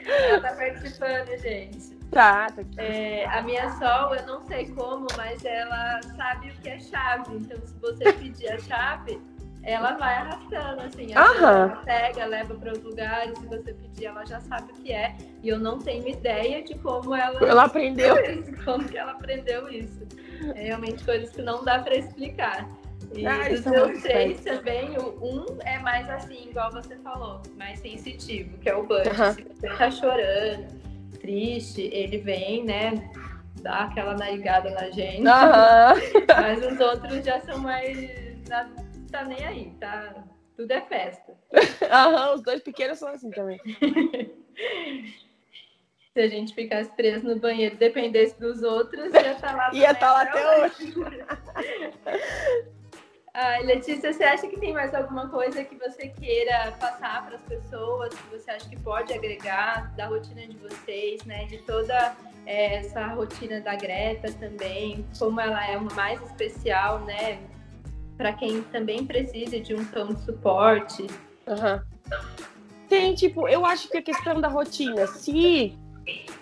ela 0.00 0.40
tá 0.40 0.54
participando, 0.54 1.38
gente. 1.38 1.96
Tá, 2.10 2.46
tá 2.46 2.62
aqui. 2.62 2.80
É, 2.80 3.26
a 3.26 3.42
minha 3.42 3.68
Sol, 3.70 4.14
eu 4.14 4.26
não 4.26 4.46
sei 4.46 4.66
como, 4.72 5.06
mas 5.16 5.44
ela 5.44 6.00
sabe 6.16 6.50
o 6.50 6.52
que 6.62 6.68
é 6.68 6.78
chave. 6.78 7.36
Então, 7.36 7.58
se 7.66 7.74
você 7.80 8.12
pedir 8.12 8.48
a 8.52 8.58
chave, 8.58 9.20
ela 9.66 9.94
vai 9.94 10.14
arrastando, 10.14 10.82
assim. 10.82 11.12
Ela 11.12 11.82
pega, 11.84 12.24
leva 12.24 12.54
para 12.54 12.72
os 12.72 12.82
lugares. 12.82 13.36
Se 13.36 13.46
você 13.46 13.74
pedir, 13.74 14.06
ela 14.06 14.24
já 14.24 14.40
sabe 14.40 14.72
o 14.72 14.74
que 14.76 14.92
é. 14.92 15.16
E 15.42 15.48
eu 15.48 15.58
não 15.58 15.78
tenho 15.78 16.08
ideia 16.08 16.62
de 16.62 16.78
como 16.78 17.14
ela, 17.14 17.40
Ela 17.44 17.64
aprendeu. 17.64 18.14
como 18.64 18.88
que 18.88 18.96
ela 18.96 19.12
aprendeu 19.12 19.68
isso. 19.68 20.06
É 20.54 20.66
realmente 20.66 21.04
coisas 21.04 21.30
que 21.30 21.42
não 21.42 21.64
dá 21.64 21.80
para 21.80 21.96
explicar. 21.96 22.68
E 23.14 23.26
Ah, 23.26 23.48
dos 23.48 23.64
meus 23.64 24.02
três 24.02 24.40
também, 24.40 24.96
o 24.98 25.24
um 25.24 25.58
é 25.64 25.78
mais 25.78 26.08
assim, 26.10 26.48
igual 26.48 26.70
você 26.72 26.96
falou, 26.96 27.42
mais 27.56 27.78
sensitivo, 27.78 28.58
que 28.58 28.68
é 28.68 28.74
o 28.74 28.82
Bud. 28.86 29.08
Aham. 29.08 29.32
Se 29.32 29.42
você 29.42 29.68
tá 29.68 29.90
chorando, 29.90 30.66
triste, 31.20 31.82
ele 31.92 32.18
vem, 32.18 32.64
né, 32.64 33.10
dá 33.62 33.84
aquela 33.84 34.14
narigada 34.14 34.70
na 34.70 34.90
gente. 34.90 35.26
Aham. 35.26 35.94
Mas 36.28 36.66
os 36.66 36.80
outros 36.80 37.24
já 37.24 37.40
são 37.40 37.58
mais. 37.58 37.96
Tá, 38.46 38.68
tá 39.10 39.24
nem 39.24 39.44
aí, 39.44 39.72
tá? 39.80 40.14
Tudo 40.56 40.70
é 40.70 40.80
festa. 40.82 41.34
Aham, 41.90 42.34
os 42.34 42.42
dois 42.42 42.62
pequenos 42.62 42.98
são 42.98 43.08
assim 43.08 43.30
também. 43.30 43.60
Se 46.14 46.20
a 46.20 46.28
gente 46.28 46.54
ficasse 46.54 46.90
preso 46.92 47.26
no 47.26 47.38
banheiro 47.38 47.76
dependesse 47.76 48.40
dos 48.40 48.62
outros, 48.62 49.12
ia 49.12 49.32
estar 49.32 49.54
lá. 49.54 49.70
Ia 49.74 49.90
estar 49.90 50.12
lá 50.12 50.22
até 50.22 50.64
hoje. 50.64 50.94
Ai, 53.38 53.64
Letícia, 53.64 54.14
você 54.14 54.24
acha 54.24 54.48
que 54.48 54.58
tem 54.58 54.72
mais 54.72 54.94
alguma 54.94 55.28
coisa 55.28 55.62
que 55.62 55.76
você 55.76 56.08
queira 56.08 56.72
passar 56.80 57.26
para 57.26 57.36
as 57.36 57.42
pessoas, 57.42 58.14
que 58.14 58.30
você 58.30 58.50
acha 58.50 58.66
que 58.66 58.80
pode 58.80 59.12
agregar 59.12 59.94
da 59.94 60.06
rotina 60.06 60.46
de 60.46 60.56
vocês, 60.56 61.22
né? 61.26 61.44
De 61.44 61.58
toda 61.58 62.16
é, 62.46 62.76
essa 62.76 63.08
rotina 63.08 63.60
da 63.60 63.74
Greta 63.74 64.32
também, 64.40 65.04
como 65.18 65.38
ela 65.38 65.70
é 65.70 65.76
uma 65.76 65.92
mais 65.92 66.18
especial, 66.22 67.00
né? 67.00 67.38
Para 68.16 68.32
quem 68.32 68.62
também 68.62 69.04
precisa 69.04 69.60
de 69.60 69.74
um 69.74 69.84
cão 69.84 70.14
de 70.14 70.22
suporte. 70.22 71.06
Aham. 71.46 71.84
Tem, 72.88 73.14
tipo, 73.14 73.46
eu 73.48 73.66
acho 73.66 73.90
que 73.90 73.98
a 73.98 74.02
questão 74.02 74.40
da 74.40 74.48
rotina, 74.48 75.06
se 75.06 75.76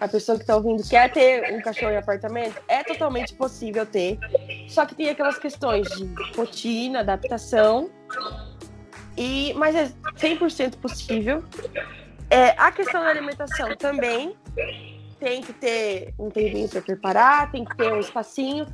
a 0.01 0.09
pessoa 0.09 0.39
que 0.39 0.45
tá 0.45 0.57
ouvindo 0.57 0.87
quer 0.89 1.11
ter 1.13 1.53
um 1.53 1.61
cachorro 1.63 1.93
em 1.93 1.97
apartamento, 1.97 2.61
é 2.69 2.83
totalmente 2.83 3.35
possível 3.35 3.87
ter. 3.87 4.19
Só 4.69 4.85
que 4.85 4.95
tem 4.95 5.09
aquelas 5.09 5.39
questões 5.39 5.89
de 5.91 6.09
rotina, 6.37 7.01
adaptação. 7.01 7.91
E, 9.17 9.55
mas 9.55 9.75
é 9.75 9.91
100% 10.17 10.77
possível. 10.77 11.43
É, 12.29 12.51
a 12.59 12.73
questão 12.73 13.03
da 13.03 13.09
alimentação 13.09 13.77
também. 13.77 14.37
Tem 15.21 15.41
que 15.41 15.55
ter 15.55 16.13
um 16.19 16.29
tempinho 16.29 16.69
para 16.69 16.83
preparar, 16.83 17.51
tem 17.51 17.65
que 17.65 17.75
ter 17.77 17.91
um 17.91 18.01
espacinho. 18.01 18.67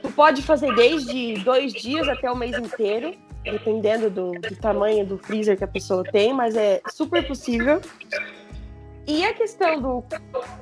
Tu 0.00 0.12
pode 0.12 0.42
fazer 0.42 0.72
desde 0.76 1.34
dois 1.42 1.72
dias 1.72 2.06
até 2.06 2.30
o 2.30 2.36
mês 2.36 2.56
inteiro 2.56 3.16
dependendo 3.42 4.10
do, 4.10 4.32
do, 4.32 4.56
tamanho 4.56 5.06
do 5.06 5.18
freezer 5.18 5.56
que 5.56 5.64
a 5.64 5.68
pessoa 5.68 6.04
tem, 6.04 6.32
mas 6.32 6.56
é 6.56 6.80
super 6.90 7.26
possível. 7.26 7.80
E 9.08 9.24
a 9.24 9.32
questão 9.32 9.80
do, 9.80 10.04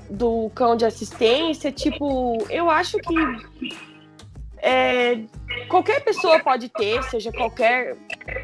do 0.09 0.51
cão 0.55 0.77
de 0.77 0.85
assistência, 0.85 1.73
tipo, 1.73 2.39
eu 2.49 2.71
acho 2.71 2.97
que 2.99 3.15
é, 4.59 5.25
qualquer 5.69 6.05
pessoa 6.05 6.39
pode 6.39 6.69
ter, 6.69 7.03
seja 7.05 7.33
qualquer 7.33 7.97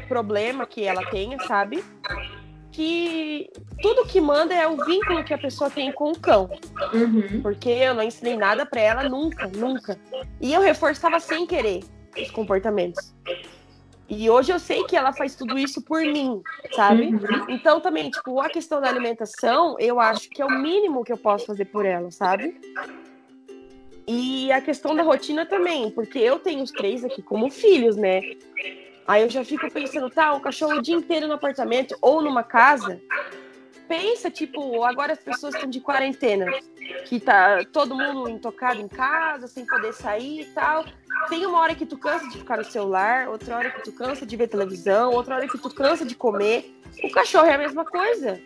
problema 0.09 0.65
que 0.65 0.83
ela 0.83 1.09
tenha, 1.09 1.39
sabe? 1.47 1.81
Que 2.69 3.49
tudo 3.81 4.05
que 4.05 4.19
manda 4.19 4.53
é 4.53 4.67
o 4.67 4.75
vínculo 4.83 5.23
que 5.23 5.33
a 5.33 5.37
pessoa 5.37 5.69
tem 5.69 5.89
com 5.93 6.11
o 6.11 6.19
cão. 6.19 6.49
Uhum. 6.93 7.41
Porque 7.41 7.69
eu 7.69 7.93
não 7.93 8.03
ensinei 8.03 8.35
nada 8.35 8.65
para 8.65 8.81
ela 8.81 9.07
nunca, 9.07 9.47
nunca. 9.47 9.97
E 10.41 10.53
eu 10.53 10.59
reforçava 10.59 11.17
sem 11.17 11.47
querer 11.47 11.81
os 12.21 12.29
comportamentos. 12.29 13.15
E 14.09 14.29
hoje 14.29 14.51
eu 14.51 14.59
sei 14.59 14.83
que 14.83 14.95
ela 14.95 15.13
faz 15.13 15.35
tudo 15.35 15.57
isso 15.57 15.81
por 15.81 16.01
mim, 16.01 16.41
sabe? 16.75 17.05
Uhum. 17.05 17.45
Então 17.49 17.79
também, 17.79 18.09
tipo, 18.09 18.39
a 18.39 18.49
questão 18.49 18.81
da 18.81 18.89
alimentação, 18.89 19.75
eu 19.79 19.99
acho 19.99 20.29
que 20.29 20.41
é 20.41 20.45
o 20.45 20.51
mínimo 20.51 21.03
que 21.03 21.11
eu 21.11 21.17
posso 21.17 21.45
fazer 21.45 21.65
por 21.65 21.85
ela, 21.85 22.11
sabe? 22.11 22.59
E 24.05 24.51
a 24.51 24.61
questão 24.61 24.93
da 24.93 25.01
rotina 25.01 25.45
também, 25.45 25.89
porque 25.89 26.19
eu 26.19 26.37
tenho 26.37 26.61
os 26.61 26.71
três 26.71 27.03
aqui 27.05 27.21
como 27.21 27.49
filhos, 27.49 27.95
né? 27.95 28.21
Aí 29.07 29.21
eu 29.23 29.29
já 29.29 29.43
fico 29.43 29.69
pensando, 29.71 30.09
tá, 30.09 30.33
o 30.33 30.41
cachorro 30.41 30.77
o 30.77 30.81
dia 30.81 30.95
inteiro 30.95 31.27
no 31.27 31.33
apartamento 31.33 31.95
ou 32.01 32.21
numa 32.21 32.43
casa. 32.43 33.01
Pensa, 33.87 34.31
tipo, 34.31 34.83
agora 34.83 35.13
as 35.13 35.19
pessoas 35.19 35.53
estão 35.55 35.69
de 35.69 35.79
quarentena, 35.79 36.45
que 37.05 37.19
tá 37.19 37.63
todo 37.65 37.95
mundo 37.95 38.29
intocado 38.29 38.79
em 38.79 38.87
casa, 38.87 39.47
sem 39.47 39.65
poder 39.65 39.93
sair 39.93 40.41
e 40.41 40.45
tal. 40.45 40.85
Tem 41.29 41.45
uma 41.45 41.59
hora 41.59 41.75
que 41.75 41.85
tu 41.85 41.97
cansa 41.97 42.27
de 42.29 42.37
ficar 42.37 42.57
no 42.57 42.63
celular, 42.63 43.29
outra 43.29 43.55
hora 43.55 43.71
que 43.71 43.83
tu 43.83 43.91
cansa 43.91 44.25
de 44.25 44.35
ver 44.35 44.47
televisão, 44.47 45.11
outra 45.11 45.35
hora 45.35 45.47
que 45.47 45.57
tu 45.57 45.69
cansa 45.69 46.05
de 46.05 46.15
comer. 46.15 46.73
O 47.03 47.11
cachorro 47.11 47.45
é 47.45 47.55
a 47.55 47.57
mesma 47.57 47.85
coisa. 47.85 48.39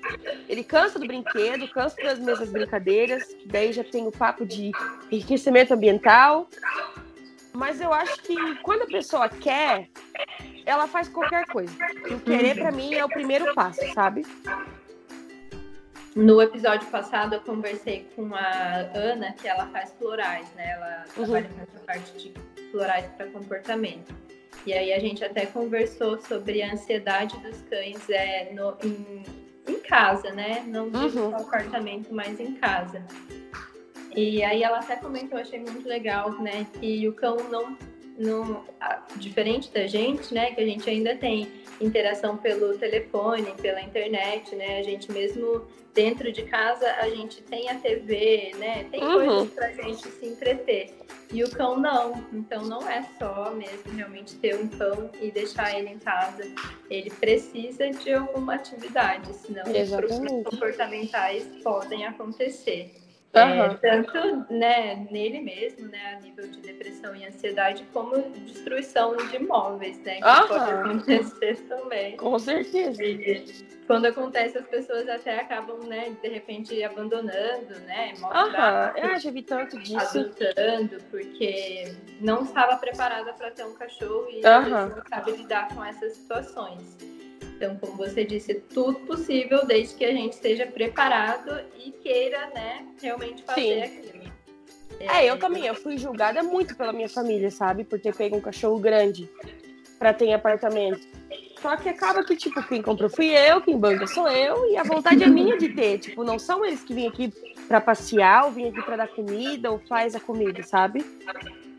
Ele 0.47 0.63
cansa 0.63 0.99
do 0.99 1.07
brinquedo, 1.07 1.67
cansa 1.69 1.95
das 2.01 2.19
mesmas 2.19 2.49
brincadeiras, 2.49 3.23
daí 3.45 3.73
já 3.73 3.83
tem 3.83 4.07
o 4.07 4.11
papo 4.11 4.45
de 4.45 4.71
enriquecimento 5.11 5.73
ambiental. 5.73 6.47
Mas 7.53 7.81
eu 7.81 7.91
acho 7.91 8.21
que 8.21 8.35
quando 8.61 8.83
a 8.83 8.87
pessoa 8.87 9.27
quer, 9.27 9.89
ela 10.65 10.87
faz 10.87 11.07
qualquer 11.07 11.45
coisa. 11.47 11.73
E 12.07 12.13
o 12.13 12.19
querer, 12.19 12.55
para 12.55 12.71
mim, 12.71 12.93
é 12.93 13.03
o 13.03 13.09
primeiro 13.09 13.53
passo, 13.55 13.81
sabe? 13.93 14.25
No 16.17 16.41
episódio 16.41 16.87
passado, 16.89 17.35
eu 17.35 17.41
conversei 17.41 18.07
com 18.15 18.33
a 18.33 18.89
Ana, 18.95 19.33
que 19.33 19.47
ela 19.47 19.67
faz 19.67 19.93
florais, 19.99 20.51
né? 20.55 20.71
Ela 20.71 21.05
Uhum. 21.15 21.25
trabalha 21.25 21.49
com 21.49 21.61
essa 21.61 21.79
parte 21.85 22.11
de 22.17 22.33
florais 22.71 23.05
para 23.15 23.27
comportamento. 23.27 24.15
E 24.65 24.73
aí 24.73 24.91
a 24.93 24.99
gente 24.99 25.23
até 25.23 25.45
conversou 25.45 26.19
sobre 26.19 26.63
a 26.63 26.73
ansiedade 26.73 27.37
dos 27.37 27.61
cães 27.69 28.09
é, 28.09 28.51
no, 28.51 28.75
em, 28.83 29.23
em 29.67 29.79
casa, 29.79 30.31
né? 30.31 30.63
Não 30.65 30.89
digo 30.89 31.19
Uhum. 31.19 31.29
no 31.29 31.35
apartamento, 31.37 32.11
mas 32.11 32.39
em 32.39 32.53
casa. 32.55 33.05
E 34.15 34.43
aí 34.43 34.63
ela 34.63 34.79
até 34.79 34.95
comentou, 34.95 35.37
achei 35.39 35.59
muito 35.59 35.87
legal, 35.87 36.31
né, 36.41 36.65
que 36.79 37.07
o 37.07 37.13
cão 37.13 37.37
não, 37.51 37.77
não 38.17 38.65
diferente 39.17 39.71
da 39.71 39.85
gente, 39.87 40.33
né, 40.33 40.51
que 40.51 40.61
a 40.61 40.65
gente 40.65 40.89
ainda 40.89 41.15
tem 41.15 41.51
interação 41.79 42.35
pelo 42.37 42.77
telefone, 42.77 43.53
pela 43.61 43.81
internet, 43.81 44.55
né, 44.55 44.79
a 44.79 44.83
gente 44.83 45.11
mesmo 45.11 45.65
dentro 45.93 46.31
de 46.31 46.43
casa 46.43 46.85
a 46.99 47.09
gente 47.09 47.41
tem 47.41 47.69
a 47.69 47.75
TV, 47.75 48.51
né, 48.57 48.85
tem 48.91 49.03
uhum. 49.03 49.13
coisas 49.13 49.53
pra 49.53 49.71
gente 49.71 50.07
se 50.07 50.25
entreter. 50.25 50.93
E 51.31 51.43
o 51.43 51.51
cão 51.51 51.77
não, 51.77 52.23
então 52.31 52.63
não 52.63 52.87
é 52.89 53.05
só 53.19 53.51
mesmo 53.51 53.91
realmente 53.95 54.35
ter 54.35 54.55
um 54.55 54.67
cão 54.67 55.09
e 55.21 55.29
deixar 55.29 55.77
ele 55.77 55.89
em 55.89 55.99
casa. 55.99 56.43
Ele 56.89 57.09
precisa 57.09 57.89
de 57.89 58.13
alguma 58.13 58.55
atividade, 58.55 59.33
senão 59.33 59.63
os 59.65 60.49
comportamentais 60.49 61.45
podem 61.63 62.05
acontecer. 62.05 62.95
É, 63.33 63.69
tanto 63.75 64.51
né, 64.51 65.07
nele 65.11 65.41
mesmo, 65.41 65.87
né, 65.89 66.15
a 66.15 66.19
nível 66.21 66.47
de 66.47 66.59
depressão 66.59 67.15
e 67.15 67.25
ansiedade, 67.25 67.85
como 67.93 68.17
destruição 68.45 69.15
de 69.15 69.35
imóveis, 69.35 69.99
né? 69.99 70.19
Que 70.19 70.27
uhum. 70.27 70.47
pode 70.47 70.71
acontecer 70.71 71.55
também. 71.67 72.17
Com 72.17 72.39
certeza. 72.39 73.03
E, 73.03 73.45
quando 73.85 74.05
acontece, 74.05 74.57
as 74.57 74.67
pessoas 74.67 75.07
até 75.07 75.39
acabam, 75.39 75.79
né, 75.83 76.15
de 76.21 76.29
repente 76.29 76.83
abandonando, 76.83 77.79
né? 77.85 78.13
Aham, 78.23 78.93
eu 78.97 79.19
já 79.19 79.31
vi 79.31 79.43
tanto 79.43 79.77
disso. 79.79 80.19
Adotando, 80.19 80.97
porque 81.11 81.95
não 82.19 82.43
estava 82.43 82.75
preparada 82.77 83.33
para 83.33 83.51
ter 83.51 83.65
um 83.65 83.73
cachorro 83.75 84.27
e 84.29 84.41
não 84.41 85.03
sabe 85.07 85.31
lidar 85.31 85.67
com 85.73 85.83
essas 85.83 86.13
situações. 86.13 86.97
Então, 87.57 87.75
como 87.77 87.97
você 87.97 88.23
disse, 88.23 88.53
tudo 88.53 88.99
possível 88.99 89.65
desde 89.65 89.95
que 89.95 90.05
a 90.05 90.11
gente 90.11 90.33
esteja 90.33 90.67
preparado 90.67 91.59
e 91.83 91.91
queira, 91.91 92.51
né, 92.53 92.85
realmente 93.01 93.41
fazer 93.41 93.61
Sim. 93.61 93.81
aquilo. 93.81 94.31
É, 94.99 95.25
eu 95.25 95.39
também, 95.39 95.65
eu 95.65 95.73
fui 95.73 95.97
julgada 95.97 96.43
muito 96.43 96.75
pela 96.75 96.93
minha 96.93 97.09
família, 97.09 97.49
sabe? 97.49 97.83
Por 97.83 97.99
ter 97.99 98.15
pego 98.15 98.37
um 98.37 98.41
cachorro 98.41 98.79
grande 98.79 99.27
para 99.97 100.13
ter 100.13 100.25
em 100.25 100.33
apartamento. 100.35 101.01
Só 101.59 101.75
que 101.75 101.89
acaba 101.89 102.23
que, 102.23 102.35
tipo, 102.35 102.61
quem 102.67 102.81
comprou 102.81 103.09
fui 103.09 103.29
eu, 103.29 103.59
quem 103.59 103.77
banca 103.77 104.05
sou 104.05 104.27
eu, 104.27 104.71
e 104.71 104.77
a 104.77 104.83
vontade 104.83 105.23
é 105.23 105.27
minha 105.27 105.57
de 105.57 105.69
ter. 105.69 105.97
Tipo, 105.97 106.23
não 106.23 106.37
são 106.37 106.63
eles 106.63 106.83
que 106.83 106.93
vêm 106.93 107.07
aqui 107.07 107.33
para 107.67 107.81
passear, 107.81 108.45
ou 108.45 108.51
vêm 108.51 108.69
aqui 108.69 108.83
para 108.83 108.97
dar 108.97 109.07
comida, 109.07 109.71
ou 109.71 109.79
faz 109.79 110.15
a 110.15 110.19
comida, 110.19 110.61
sabe? 110.61 111.03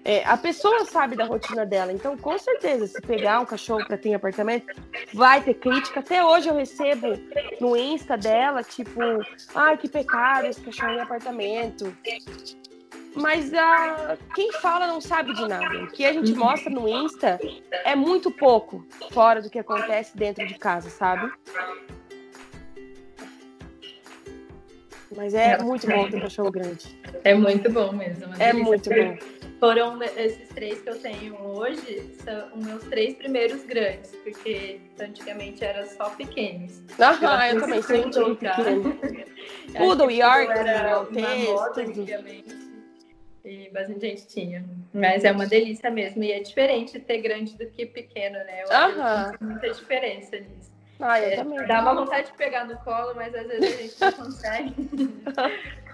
É, 0.05 0.25
a 0.25 0.37
pessoa 0.37 0.85
sabe 0.85 1.17
da 1.17 1.25
rotina 1.25 1.67
dela, 1.67 1.93
então 1.93 2.17
com 2.17 2.39
certeza, 2.39 2.87
se 2.87 3.01
pegar 3.03 3.41
um 3.41 3.45
cachorro 3.45 3.85
para 3.87 3.99
ter 3.99 4.11
em 4.11 4.15
apartamento, 4.15 4.67
vai 5.13 5.43
ter 5.43 5.55
crítica. 5.55 6.01
Até 6.01 6.25
hoje 6.25 6.49
eu 6.49 6.55
recebo 6.55 7.09
no 7.61 7.77
Insta 7.77 8.17
dela, 8.17 8.63
tipo, 8.63 9.01
ai, 9.55 9.77
que 9.77 9.89
pecado 9.89 10.47
esse 10.47 10.61
cachorro 10.61 10.93
em 10.93 11.01
apartamento. 11.01 11.95
Mas 13.15 13.53
a, 13.53 14.17
quem 14.35 14.53
fala 14.53 14.87
não 14.87 15.01
sabe 15.01 15.35
de 15.35 15.47
nada. 15.47 15.85
O 15.85 15.89
que 15.89 16.07
a 16.07 16.13
gente 16.13 16.33
mostra 16.35 16.71
no 16.71 16.89
Insta 16.89 17.39
é 17.85 17.97
muito 17.97 18.31
pouco 18.31 18.87
fora 19.11 19.43
do 19.43 19.51
que 19.51 19.59
acontece 19.59 20.17
dentro 20.17 20.47
de 20.47 20.55
casa, 20.55 20.89
sabe? 20.89 21.31
Mas 25.17 25.35
é 25.35 25.59
muito 25.59 25.87
bom 25.87 26.09
ter 26.09 26.17
um 26.17 26.21
cachorro 26.21 26.51
grande. 26.51 26.99
É 27.25 27.35
muito 27.35 27.71
bom 27.71 27.93
mesmo. 27.93 28.25
É 28.39 28.53
muito 28.53 28.89
bom. 28.91 29.38
Foram 29.59 30.01
esses 30.03 30.49
três 30.51 30.81
que 30.83 30.89
eu 30.89 31.01
tenho 31.01 31.37
hoje, 31.43 32.15
são 32.25 32.57
os 32.57 32.65
meus 32.65 32.85
três 32.85 33.15
primeiros 33.17 33.65
grandes, 33.65 34.15
porque 34.23 34.81
antigamente 35.01 35.65
era 35.65 35.85
só 35.87 36.11
pequenos. 36.11 36.81
Aham, 36.99 37.47
eu, 37.47 37.55
eu 37.55 37.61
também 37.61 37.83
sempre 37.83 38.11
tive 38.11 38.37
pequeno. 38.37 38.99
Poodle, 39.77 40.11
York, 40.11 40.53
Maltese, 41.11 42.15
E 43.45 43.71
bastante 43.71 44.01
gente 44.01 44.27
tinha. 44.29 44.65
Mas 44.95 45.25
é 45.25 45.33
uma 45.33 45.47
delícia 45.47 45.91
mesmo. 45.91 46.23
E 46.23 46.33
é 46.33 46.41
diferente 46.41 47.01
ter 47.01 47.19
grande 47.19 47.57
do 47.59 47.67
que 47.67 47.85
pequeno, 47.85 48.39
né? 48.39 48.63
Eu. 48.63 48.69
Tem 49.39 49.49
muita 49.49 49.71
diferença 49.71 50.39
nisso. 50.39 50.69
Ah, 51.01 51.19
é, 51.19 51.37
também. 51.37 51.67
Dá 51.67 51.81
uma 51.81 51.95
vontade 51.95 52.31
de 52.31 52.37
pegar 52.37 52.65
no 52.65 52.77
colo, 52.79 53.15
mas 53.15 53.35
às 53.35 53.47
vezes 53.47 53.75
a 53.75 53.83
gente 53.83 54.01
não 54.01 54.13
consegue. 54.25 54.75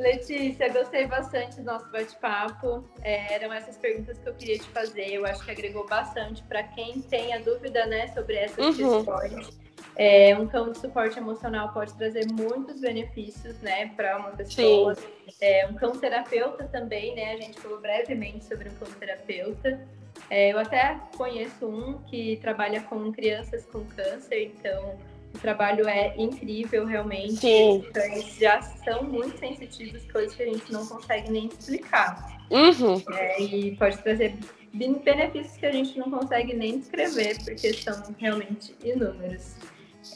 Letícia, 0.00 0.72
gostei 0.72 1.06
bastante 1.06 1.56
do 1.56 1.62
nosso 1.62 1.86
bate-papo. 1.90 2.82
É, 3.02 3.34
eram 3.34 3.52
essas 3.52 3.76
perguntas 3.76 4.18
que 4.18 4.26
eu 4.26 4.34
queria 4.34 4.58
te 4.58 4.64
fazer. 4.70 5.12
Eu 5.12 5.26
acho 5.26 5.44
que 5.44 5.50
agregou 5.50 5.86
bastante 5.86 6.42
para 6.44 6.62
quem 6.62 7.02
tem 7.02 7.34
a 7.34 7.38
dúvida 7.38 7.84
né, 7.84 8.08
sobre 8.08 8.36
essas 8.36 8.78
uhum. 8.78 9.04
questões. 9.04 9.60
É, 9.96 10.34
um 10.38 10.46
cão 10.46 10.72
de 10.72 10.78
suporte 10.78 11.18
emocional 11.18 11.74
pode 11.74 11.92
trazer 11.94 12.26
muitos 12.32 12.80
benefícios 12.80 13.60
né, 13.60 13.88
para 13.94 14.16
uma 14.16 14.30
pessoa. 14.30 14.96
É, 15.38 15.66
um 15.66 15.74
cão 15.74 15.92
terapeuta 15.92 16.64
também, 16.64 17.14
né? 17.14 17.34
A 17.34 17.36
gente 17.36 17.60
falou 17.60 17.78
brevemente 17.78 18.46
sobre 18.46 18.70
um 18.70 18.74
cão 18.76 18.88
terapeuta. 18.92 19.86
É, 20.30 20.52
eu 20.52 20.58
até 20.58 20.98
conheço 21.14 21.66
um 21.66 21.98
que 22.04 22.38
trabalha 22.38 22.80
com 22.82 23.12
crianças 23.12 23.66
com 23.66 23.84
câncer, 23.84 24.54
então 24.56 24.98
o 25.34 25.38
trabalho 25.38 25.88
é 25.88 26.14
incrível, 26.16 26.84
realmente. 26.84 27.36
Sim. 27.36 27.78
Os 27.78 27.88
cães 27.88 28.36
já 28.38 28.60
são 28.62 29.04
muito 29.04 29.38
sensitivos, 29.38 30.04
coisas 30.10 30.34
que 30.34 30.42
a 30.42 30.46
gente 30.46 30.72
não 30.72 30.86
consegue 30.86 31.30
nem 31.30 31.46
explicar. 31.46 32.40
Uhum. 32.50 33.02
É, 33.14 33.40
e 33.40 33.76
pode 33.76 33.98
trazer 33.98 34.34
benefícios 34.72 35.56
que 35.56 35.66
a 35.66 35.72
gente 35.72 35.98
não 35.98 36.10
consegue 36.10 36.54
nem 36.54 36.78
descrever, 36.78 37.36
porque 37.44 37.72
são 37.74 38.14
realmente 38.18 38.74
inúmeros. 38.84 39.56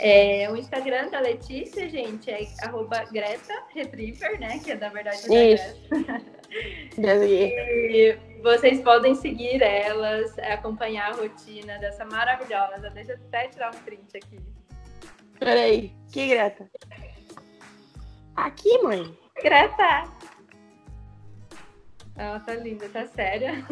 É, 0.00 0.50
o 0.50 0.56
Instagram 0.56 1.10
da 1.10 1.20
Letícia, 1.20 1.88
gente, 1.88 2.30
é 2.30 2.46
arroba 2.62 3.04
Greta 3.12 3.54
Retriever, 3.72 4.40
né? 4.40 4.58
Que 4.58 4.72
é 4.72 4.76
da 4.76 4.88
verdade 4.88 5.28
da 5.28 5.44
Isso. 5.44 5.76
Greta. 5.90 6.22
e 7.92 8.16
vocês 8.42 8.80
podem 8.80 9.14
seguir 9.14 9.62
elas, 9.62 10.36
acompanhar 10.38 11.12
a 11.12 11.16
rotina 11.16 11.78
dessa 11.78 12.04
maravilhosa. 12.04 12.90
Deixa 12.90 13.12
eu 13.12 13.18
até 13.28 13.48
tirar 13.48 13.74
um 13.74 13.78
print 13.80 14.16
aqui. 14.16 14.38
Peraí, 15.44 15.94
que 16.10 16.26
Greta? 16.26 16.66
Aqui, 18.34 18.78
mãe. 18.78 19.14
Greta! 19.42 20.10
Ela 22.16 22.40
tá 22.40 22.54
linda, 22.54 22.88
tá 22.88 23.06
séria. 23.08 23.52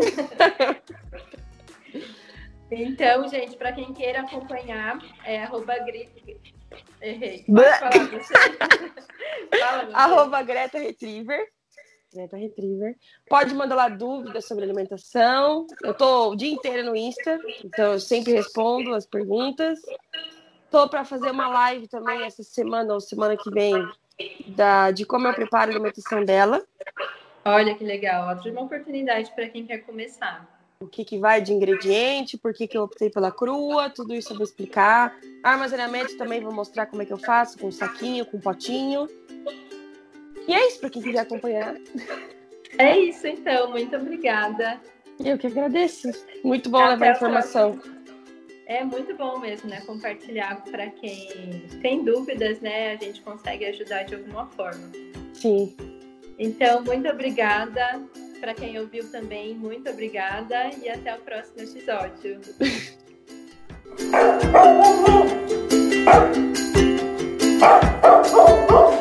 então, 2.70 3.26
gente, 3.26 3.56
para 3.56 3.72
quem 3.72 3.94
queira 3.94 4.20
acompanhar, 4.20 4.98
é 5.24 5.44
arroba 5.44 5.78
Greta. 5.78 6.12
Errei. 7.00 7.46
Fala. 9.58 9.88
Arroba 9.94 10.42
Greta 10.42 10.78
Retriever. 10.78 11.42
Greta 12.12 12.36
Retriever. 12.36 12.98
Pode 13.30 13.54
mandar 13.54 13.76
lá 13.76 13.88
dúvidas 13.88 14.46
sobre 14.46 14.64
alimentação. 14.64 15.66
Eu 15.82 15.94
tô 15.94 16.32
o 16.32 16.36
dia 16.36 16.52
inteiro 16.52 16.84
no 16.84 16.94
Insta, 16.94 17.40
então 17.64 17.94
eu 17.94 17.98
sempre 17.98 18.34
respondo 18.34 18.94
as 18.94 19.06
perguntas. 19.06 19.80
Tô 20.72 20.88
para 20.88 21.04
fazer 21.04 21.30
uma 21.30 21.48
live 21.48 21.86
também 21.86 22.22
essa 22.22 22.42
semana 22.42 22.94
ou 22.94 23.00
semana 23.00 23.36
que 23.36 23.50
vem 23.50 23.74
da, 24.56 24.90
de 24.90 25.04
como 25.04 25.28
eu 25.28 25.34
preparo 25.34 25.70
a 25.70 25.74
alimentação 25.74 26.24
dela. 26.24 26.64
Olha 27.44 27.74
que 27.74 27.84
legal, 27.84 28.30
ótima 28.30 28.62
oportunidade 28.62 29.30
para 29.34 29.46
quem 29.50 29.66
quer 29.66 29.78
começar. 29.78 30.48
O 30.80 30.86
que, 30.86 31.04
que 31.04 31.18
vai 31.18 31.42
de 31.42 31.52
ingrediente, 31.52 32.38
por 32.38 32.54
que, 32.54 32.66
que 32.66 32.78
eu 32.78 32.84
optei 32.84 33.10
pela 33.10 33.30
crua, 33.30 33.90
tudo 33.90 34.14
isso 34.14 34.32
eu 34.32 34.36
vou 34.36 34.44
explicar. 34.44 35.14
Armazenamento 35.42 36.16
também 36.16 36.40
vou 36.40 36.52
mostrar 36.52 36.86
como 36.86 37.02
é 37.02 37.04
que 37.04 37.12
eu 37.12 37.18
faço, 37.18 37.58
com 37.58 37.70
saquinho, 37.70 38.24
com 38.24 38.40
potinho. 38.40 39.06
E 40.48 40.54
é 40.54 40.68
isso 40.68 40.80
para 40.80 40.88
quem 40.88 41.02
quiser 41.02 41.20
acompanhar. 41.20 41.76
É 42.78 42.98
isso 42.98 43.26
então, 43.26 43.70
muito 43.70 43.94
obrigada. 43.94 44.80
Eu 45.22 45.36
que 45.36 45.46
agradeço. 45.46 46.08
Muito 46.42 46.70
bom 46.70 46.78
Até 46.78 46.92
levar 46.94 47.10
informação. 47.10 47.72
Próxima. 47.72 47.91
É 48.72 48.84
muito 48.84 49.14
bom 49.14 49.38
mesmo, 49.38 49.68
né? 49.68 49.82
Compartilhar 49.82 50.64
para 50.64 50.88
quem 50.88 51.28
tem 51.82 52.02
dúvidas, 52.02 52.58
né? 52.60 52.92
A 52.92 52.96
gente 52.96 53.20
consegue 53.20 53.66
ajudar 53.66 54.04
de 54.04 54.14
alguma 54.14 54.46
forma. 54.46 54.90
Sim. 55.34 55.76
Então, 56.38 56.82
muito 56.82 57.06
obrigada. 57.06 58.02
Para 58.40 58.54
quem 58.54 58.80
ouviu 58.80 59.06
também, 59.10 59.54
muito 59.54 59.90
obrigada 59.90 60.70
e 60.82 60.88
até 60.88 61.14
o 61.14 61.18
próximo 61.18 61.60
episódio. 61.60 62.40